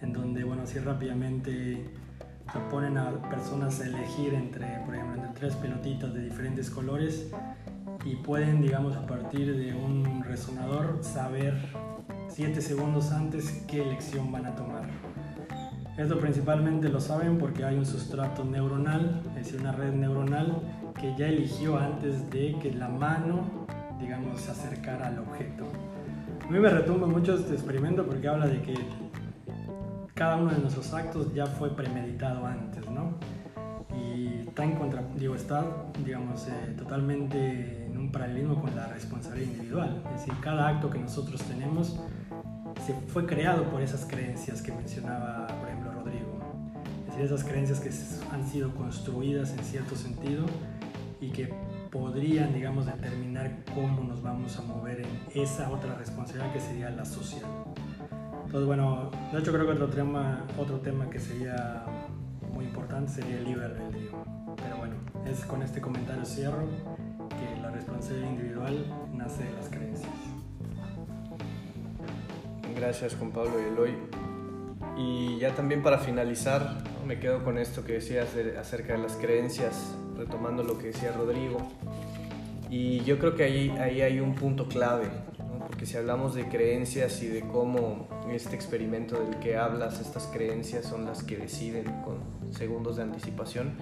en 0.00 0.12
donde, 0.12 0.42
bueno, 0.44 0.62
así 0.62 0.78
rápidamente 0.78 1.84
ponen 2.70 2.96
a 2.96 3.12
personas 3.28 3.80
a 3.80 3.86
elegir 3.86 4.34
entre, 4.34 4.66
por 4.86 4.94
ejemplo, 4.94 5.16
entre 5.16 5.32
tres 5.38 5.54
pelotitas 5.56 6.14
de 6.14 6.24
diferentes 6.24 6.70
colores 6.70 7.30
y 8.04 8.16
pueden, 8.16 8.62
digamos, 8.62 8.96
a 8.96 9.06
partir 9.06 9.54
de 9.54 9.74
un 9.74 10.24
resonador 10.24 10.98
saber 11.02 11.54
7 12.28 12.60
segundos 12.60 13.10
antes 13.12 13.64
qué 13.68 13.82
elección 13.82 14.32
van 14.32 14.46
a 14.46 14.54
tomar. 14.54 14.88
Esto 16.00 16.18
principalmente 16.18 16.88
lo 16.88 16.98
saben 16.98 17.36
porque 17.36 17.62
hay 17.62 17.76
un 17.76 17.84
sustrato 17.84 18.42
neuronal, 18.42 19.20
es 19.28 19.34
decir, 19.34 19.60
una 19.60 19.72
red 19.72 19.92
neuronal 19.92 20.62
que 20.98 21.14
ya 21.14 21.28
eligió 21.28 21.76
antes 21.76 22.30
de 22.30 22.56
que 22.58 22.72
la 22.72 22.88
mano, 22.88 23.66
digamos, 24.00 24.40
se 24.40 24.50
acercara 24.50 25.08
al 25.08 25.18
objeto. 25.18 25.66
A 26.42 26.50
mí 26.50 26.58
me 26.58 26.70
retumba 26.70 27.06
mucho 27.06 27.34
este 27.34 27.52
experimento 27.52 28.06
porque 28.06 28.26
habla 28.28 28.46
de 28.46 28.62
que 28.62 28.74
cada 30.14 30.36
uno 30.36 30.50
de 30.52 30.60
nuestros 30.60 30.90
actos 30.94 31.34
ya 31.34 31.44
fue 31.44 31.76
premeditado 31.76 32.46
antes, 32.46 32.90
¿no? 32.90 33.18
Y 33.94 34.48
está 34.48 34.64
en 34.64 34.76
contra, 34.76 35.02
digo, 35.16 35.34
está, 35.34 35.66
digamos, 36.02 36.48
eh, 36.48 36.76
totalmente 36.78 37.84
en 37.84 37.98
un 37.98 38.10
paralelismo 38.10 38.58
con 38.58 38.74
la 38.74 38.86
responsabilidad 38.86 39.52
individual. 39.52 40.02
Es 40.14 40.20
decir, 40.20 40.32
cada 40.40 40.66
acto 40.66 40.88
que 40.88 40.98
nosotros 40.98 41.42
tenemos 41.42 42.00
se 42.86 42.94
fue 43.08 43.26
creado 43.26 43.64
por 43.64 43.82
esas 43.82 44.06
creencias 44.06 44.62
que 44.62 44.72
mencionaba. 44.72 45.46
Decir, 47.20 47.36
esas 47.36 47.44
creencias 47.44 47.80
que 47.80 47.90
han 48.34 48.46
sido 48.46 48.74
construidas 48.74 49.52
en 49.52 49.62
cierto 49.62 49.94
sentido 49.94 50.46
y 51.20 51.30
que 51.30 51.52
podrían, 51.90 52.54
digamos, 52.54 52.86
determinar 52.86 53.58
cómo 53.74 54.04
nos 54.04 54.22
vamos 54.22 54.58
a 54.58 54.62
mover 54.62 55.00
en 55.00 55.42
esa 55.42 55.70
otra 55.70 55.96
responsabilidad 55.96 56.50
que 56.52 56.60
sería 56.60 56.88
la 56.90 57.04
social. 57.04 57.44
Entonces, 58.46 58.66
bueno, 58.66 59.10
de 59.32 59.38
hecho 59.38 59.52
creo 59.52 59.66
que 59.66 59.72
otro 59.72 59.88
tema, 59.88 60.46
otro 60.56 60.78
tema 60.78 61.10
que 61.10 61.20
sería 61.20 61.84
muy 62.54 62.64
importante 62.64 63.12
sería 63.12 63.36
el 63.36 63.44
libre 63.44 63.66
albedrío. 63.66 64.10
Pero 64.56 64.78
bueno, 64.78 64.94
es 65.26 65.44
con 65.44 65.62
este 65.62 65.80
comentario 65.80 66.24
cierro 66.24 66.66
que 67.28 67.60
la 67.60 67.70
responsabilidad 67.70 68.30
individual 68.30 68.86
nace 69.12 69.44
de 69.44 69.52
las 69.52 69.68
creencias. 69.68 70.10
Gracias 72.74 73.14
Juan 73.16 73.30
Pablo 73.30 73.60
y 73.60 73.64
Eloy. 73.64 73.94
Y 74.96 75.38
ya 75.38 75.54
también 75.54 75.82
para 75.82 75.98
finalizar, 75.98 76.89
me 77.06 77.18
quedo 77.18 77.42
con 77.44 77.58
esto 77.58 77.84
que 77.84 77.94
decías 77.94 78.28
acerca 78.58 78.94
de 78.94 78.98
las 78.98 79.16
creencias, 79.16 79.94
retomando 80.16 80.62
lo 80.62 80.78
que 80.78 80.88
decía 80.88 81.12
Rodrigo. 81.12 81.58
Y 82.68 83.00
yo 83.00 83.18
creo 83.18 83.34
que 83.34 83.44
ahí, 83.44 83.70
ahí 83.70 84.00
hay 84.00 84.20
un 84.20 84.34
punto 84.34 84.68
clave, 84.68 85.08
porque 85.66 85.86
si 85.86 85.96
hablamos 85.96 86.34
de 86.34 86.48
creencias 86.48 87.22
y 87.22 87.28
de 87.28 87.40
cómo 87.40 88.08
este 88.30 88.54
experimento 88.54 89.20
del 89.20 89.38
que 89.40 89.56
hablas, 89.56 90.00
estas 90.00 90.26
creencias 90.26 90.84
son 90.84 91.04
las 91.04 91.22
que 91.22 91.36
deciden 91.36 91.84
con 92.02 92.18
segundos 92.52 92.96
de 92.96 93.02
anticipación, 93.02 93.72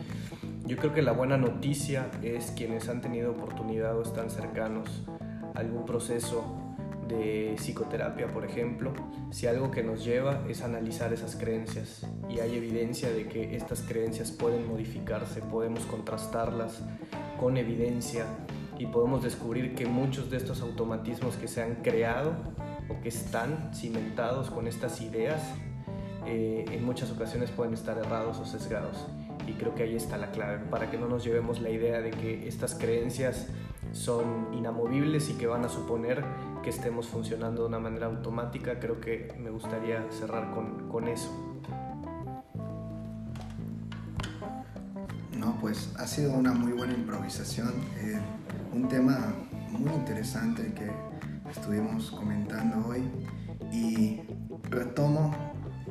yo 0.64 0.76
creo 0.76 0.94
que 0.94 1.02
la 1.02 1.12
buena 1.12 1.36
noticia 1.36 2.10
es 2.22 2.50
quienes 2.52 2.88
han 2.88 3.00
tenido 3.00 3.32
oportunidad 3.32 3.96
o 3.98 4.02
están 4.02 4.30
cercanos 4.30 5.04
a 5.54 5.60
algún 5.60 5.84
proceso 5.84 6.57
de 7.08 7.54
psicoterapia, 7.56 8.28
por 8.28 8.44
ejemplo, 8.44 8.92
si 9.30 9.46
algo 9.46 9.70
que 9.70 9.82
nos 9.82 10.04
lleva 10.04 10.44
es 10.48 10.62
analizar 10.62 11.12
esas 11.12 11.36
creencias 11.36 12.06
y 12.28 12.40
hay 12.40 12.56
evidencia 12.56 13.10
de 13.10 13.26
que 13.26 13.56
estas 13.56 13.82
creencias 13.82 14.30
pueden 14.30 14.68
modificarse, 14.68 15.40
podemos 15.40 15.84
contrastarlas 15.86 16.82
con 17.40 17.56
evidencia 17.56 18.26
y 18.78 18.86
podemos 18.86 19.22
descubrir 19.22 19.74
que 19.74 19.86
muchos 19.86 20.30
de 20.30 20.36
estos 20.36 20.60
automatismos 20.60 21.36
que 21.36 21.48
se 21.48 21.62
han 21.62 21.76
creado 21.76 22.32
o 22.88 23.00
que 23.00 23.08
están 23.08 23.70
cimentados 23.74 24.50
con 24.50 24.66
estas 24.66 25.00
ideas, 25.00 25.42
eh, 26.26 26.64
en 26.70 26.84
muchas 26.84 27.10
ocasiones 27.10 27.50
pueden 27.50 27.74
estar 27.74 27.98
errados 27.98 28.38
o 28.38 28.46
sesgados. 28.46 29.06
Y 29.46 29.52
creo 29.52 29.74
que 29.74 29.82
ahí 29.82 29.96
está 29.96 30.18
la 30.18 30.30
clave, 30.30 30.58
para 30.70 30.90
que 30.90 30.98
no 30.98 31.08
nos 31.08 31.24
llevemos 31.24 31.60
la 31.60 31.70
idea 31.70 32.00
de 32.00 32.10
que 32.10 32.46
estas 32.46 32.74
creencias 32.74 33.48
son 33.92 34.48
inamovibles 34.52 35.30
y 35.30 35.34
que 35.34 35.46
van 35.46 35.64
a 35.64 35.68
suponer 35.68 36.22
que 36.62 36.70
estemos 36.70 37.06
funcionando 37.08 37.62
de 37.62 37.68
una 37.68 37.78
manera 37.78 38.06
automática. 38.06 38.78
Creo 38.78 39.00
que 39.00 39.34
me 39.38 39.50
gustaría 39.50 40.04
cerrar 40.10 40.52
con, 40.52 40.88
con 40.88 41.08
eso. 41.08 41.30
No, 45.36 45.56
pues 45.60 45.92
ha 45.96 46.06
sido 46.06 46.32
una 46.32 46.52
muy 46.52 46.72
buena 46.72 46.94
improvisación, 46.94 47.72
eh, 47.98 48.18
un 48.72 48.88
tema 48.88 49.34
muy 49.70 49.92
interesante 49.92 50.72
que 50.74 50.90
estuvimos 51.50 52.10
comentando 52.10 52.88
hoy 52.88 53.02
y 53.72 54.20
retomo 54.70 55.32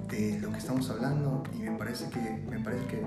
de 0.10 0.40
lo 0.40 0.52
que 0.52 0.58
estamos 0.58 0.90
hablando 0.90 1.44
y 1.54 1.60
me 1.60 1.78
parece 1.78 2.10
que, 2.10 2.20
me 2.50 2.60
parece 2.60 2.86
que 2.88 3.02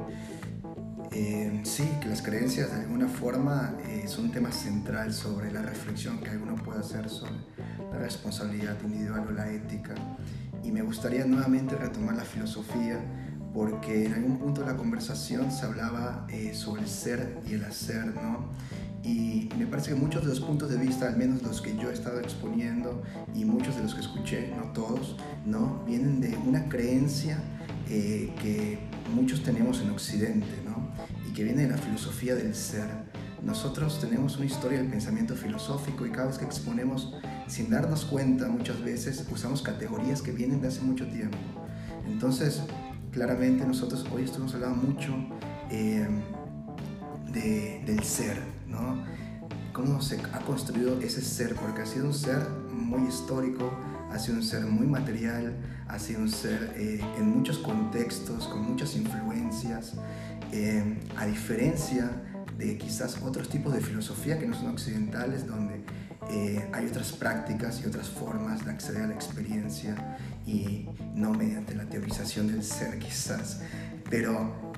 eh, 1.13 1.61
sí, 1.65 1.89
que 2.01 2.09
las 2.09 2.23
creencias 2.23 2.71
de 2.71 2.83
alguna 2.83 3.09
forma 3.09 3.75
eh, 3.89 4.05
son 4.07 4.27
un 4.27 4.33
tema 4.33 4.53
central 4.53 5.13
sobre 5.13 5.51
la 5.51 5.63
reflexión 5.63 6.21
que 6.21 6.31
alguno 6.31 6.55
puede 6.55 6.81
hacer 6.81 7.09
sobre 7.09 7.33
la 7.93 7.99
responsabilidad 7.99 8.77
individual 8.85 9.27
o 9.29 9.33
la 9.33 9.51
ética. 9.51 9.95
Y 10.63 10.71
me 10.71 10.83
gustaría 10.83 11.25
nuevamente 11.25 11.75
retomar 11.75 12.15
la 12.15 12.25
filosofía 12.25 13.01
porque 13.53 14.07
en 14.07 14.15
algún 14.15 14.39
punto 14.39 14.61
de 14.61 14.69
la 14.69 14.77
conversación 14.77 15.51
se 15.51 15.67
hablaba 15.67 16.27
eh, 16.29 16.55
sobre 16.55 16.83
el 16.83 16.89
ser 16.89 17.39
y 17.49 17.55
el 17.55 17.65
hacer, 17.65 18.15
¿no? 18.15 18.49
Y 19.03 19.49
me 19.59 19.67
parece 19.67 19.91
que 19.91 19.97
muchos 19.97 20.23
de 20.23 20.29
los 20.29 20.41
puntos 20.41 20.71
de 20.71 20.77
vista, 20.77 21.09
al 21.09 21.17
menos 21.17 21.43
los 21.43 21.61
que 21.63 21.75
yo 21.77 21.91
he 21.91 21.95
estado 21.95 22.21
exponiendo 22.21 23.03
y 23.35 23.45
muchos 23.45 23.75
de 23.77 23.83
los 23.83 23.95
que 23.95 24.03
escuché, 24.03 24.55
no 24.55 24.73
todos, 24.73 25.17
¿no? 25.47 25.83
vienen 25.87 26.21
de 26.21 26.37
una 26.37 26.69
creencia 26.69 27.39
eh, 27.93 28.33
que 28.41 28.79
muchos 29.13 29.43
tenemos 29.43 29.81
en 29.81 29.91
Occidente 29.91 30.47
¿no? 30.65 30.93
y 31.29 31.33
que 31.33 31.43
viene 31.43 31.63
de 31.63 31.71
la 31.71 31.77
filosofía 31.77 32.37
del 32.37 32.55
ser. 32.55 32.87
Nosotros 33.43 34.01
tenemos 34.01 34.37
una 34.37 34.47
historia 34.47 34.79
del 34.79 34.87
pensamiento 34.87 35.35
filosófico 35.35 36.07
y 36.07 36.11
cada 36.11 36.29
vez 36.29 36.39
que 36.39 36.45
exponemos, 36.45 37.13
sin 37.49 37.69
darnos 37.69 38.05
cuenta 38.05 38.47
muchas 38.47 38.81
veces, 38.81 39.27
usamos 39.33 39.61
categorías 39.63 40.23
que 40.23 40.31
vienen 40.31 40.61
de 40.61 40.69
hace 40.69 40.83
mucho 40.83 41.05
tiempo. 41.09 41.37
Entonces, 42.07 42.63
claramente 43.11 43.67
nosotros 43.67 44.07
hoy 44.15 44.23
estuvimos 44.23 44.55
hablando 44.55 44.77
mucho 44.77 45.13
eh, 45.73 46.07
del 47.33 48.05
ser, 48.05 48.39
¿no? 48.69 49.03
Cómo 49.73 50.01
se 50.01 50.21
ha 50.33 50.39
construido 50.41 51.01
ese 51.01 51.23
ser, 51.23 51.57
porque 51.57 51.83
ha 51.83 51.87
sido 51.87 52.07
un 52.07 52.15
ser 52.15 52.39
muy 52.73 53.09
histórico, 53.09 53.69
ha 54.13 54.19
sido 54.21 54.37
un 54.37 54.45
ser 54.45 54.65
muy 54.65 54.87
material, 54.87 55.57
ha 55.91 55.99
sido 55.99 56.21
un 56.21 56.31
ser 56.31 56.75
eh, 56.77 57.01
en 57.19 57.31
muchos 57.31 57.59
contextos, 57.59 58.47
con 58.47 58.71
muchas 58.71 58.95
influencias, 58.97 59.95
eh, 60.53 60.99
a 61.17 61.27
diferencia 61.27 62.11
de 62.57 62.77
quizás 62.77 63.21
otros 63.23 63.49
tipos 63.49 63.73
de 63.73 63.81
filosofía 63.81 64.39
que 64.39 64.47
no 64.47 64.55
son 64.55 64.69
occidentales, 64.69 65.47
donde 65.47 65.85
eh, 66.31 66.69
hay 66.73 66.87
otras 66.87 67.13
prácticas 67.13 67.81
y 67.83 67.87
otras 67.87 68.09
formas 68.09 68.65
de 68.65 68.71
acceder 68.71 69.03
a 69.03 69.07
la 69.09 69.15
experiencia 69.15 70.19
y 70.47 70.87
no 71.15 71.33
mediante 71.33 71.75
la 71.75 71.87
teorización 71.87 72.47
del 72.47 72.63
ser 72.63 72.99
quizás. 72.99 73.63
Pero 74.09 74.73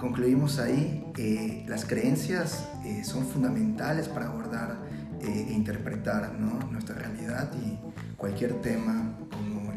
concluimos 0.00 0.58
ahí, 0.58 1.04
eh, 1.18 1.64
las 1.68 1.84
creencias 1.84 2.68
eh, 2.84 3.04
son 3.04 3.26
fundamentales 3.26 4.08
para 4.08 4.26
abordar 4.26 4.84
e 5.20 5.52
interpretar 5.52 6.38
nuestra 6.38 6.94
realidad 6.94 7.50
y 7.64 7.78
cualquier 8.16 8.60
tema 8.60 9.16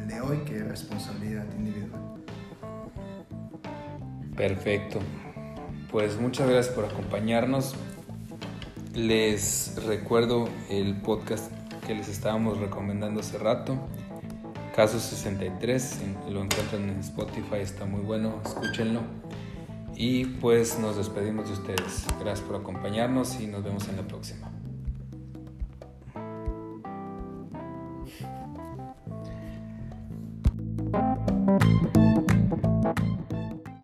de 0.09 0.21
hoy, 0.21 0.37
que 0.39 0.57
es 0.57 0.67
responsabilidad 0.67 1.45
individual. 1.57 2.01
Perfecto. 4.35 4.99
Pues 5.91 6.19
muchas 6.19 6.49
gracias 6.49 6.73
por 6.75 6.85
acompañarnos. 6.85 7.75
Les 8.95 9.75
recuerdo 9.85 10.49
el 10.69 10.95
podcast 11.01 11.51
que 11.85 11.95
les 11.95 12.09
estábamos 12.09 12.57
recomendando 12.57 13.21
hace 13.21 13.37
rato. 13.37 13.77
Caso 14.75 14.99
63, 14.99 15.99
lo 16.29 16.43
encuentran 16.43 16.89
en 16.89 16.99
Spotify, 16.99 17.57
está 17.61 17.85
muy 17.85 18.01
bueno, 18.01 18.41
escúchenlo. 18.45 19.01
Y 19.95 20.25
pues 20.25 20.79
nos 20.79 20.95
despedimos 20.95 21.47
de 21.47 21.53
ustedes. 21.53 22.05
Gracias 22.19 22.41
por 22.47 22.55
acompañarnos 22.55 23.39
y 23.41 23.47
nos 23.47 23.63
vemos 23.63 23.87
en 23.89 23.97
la 23.97 24.07
próxima. 24.07 24.48
Música 31.59 32.38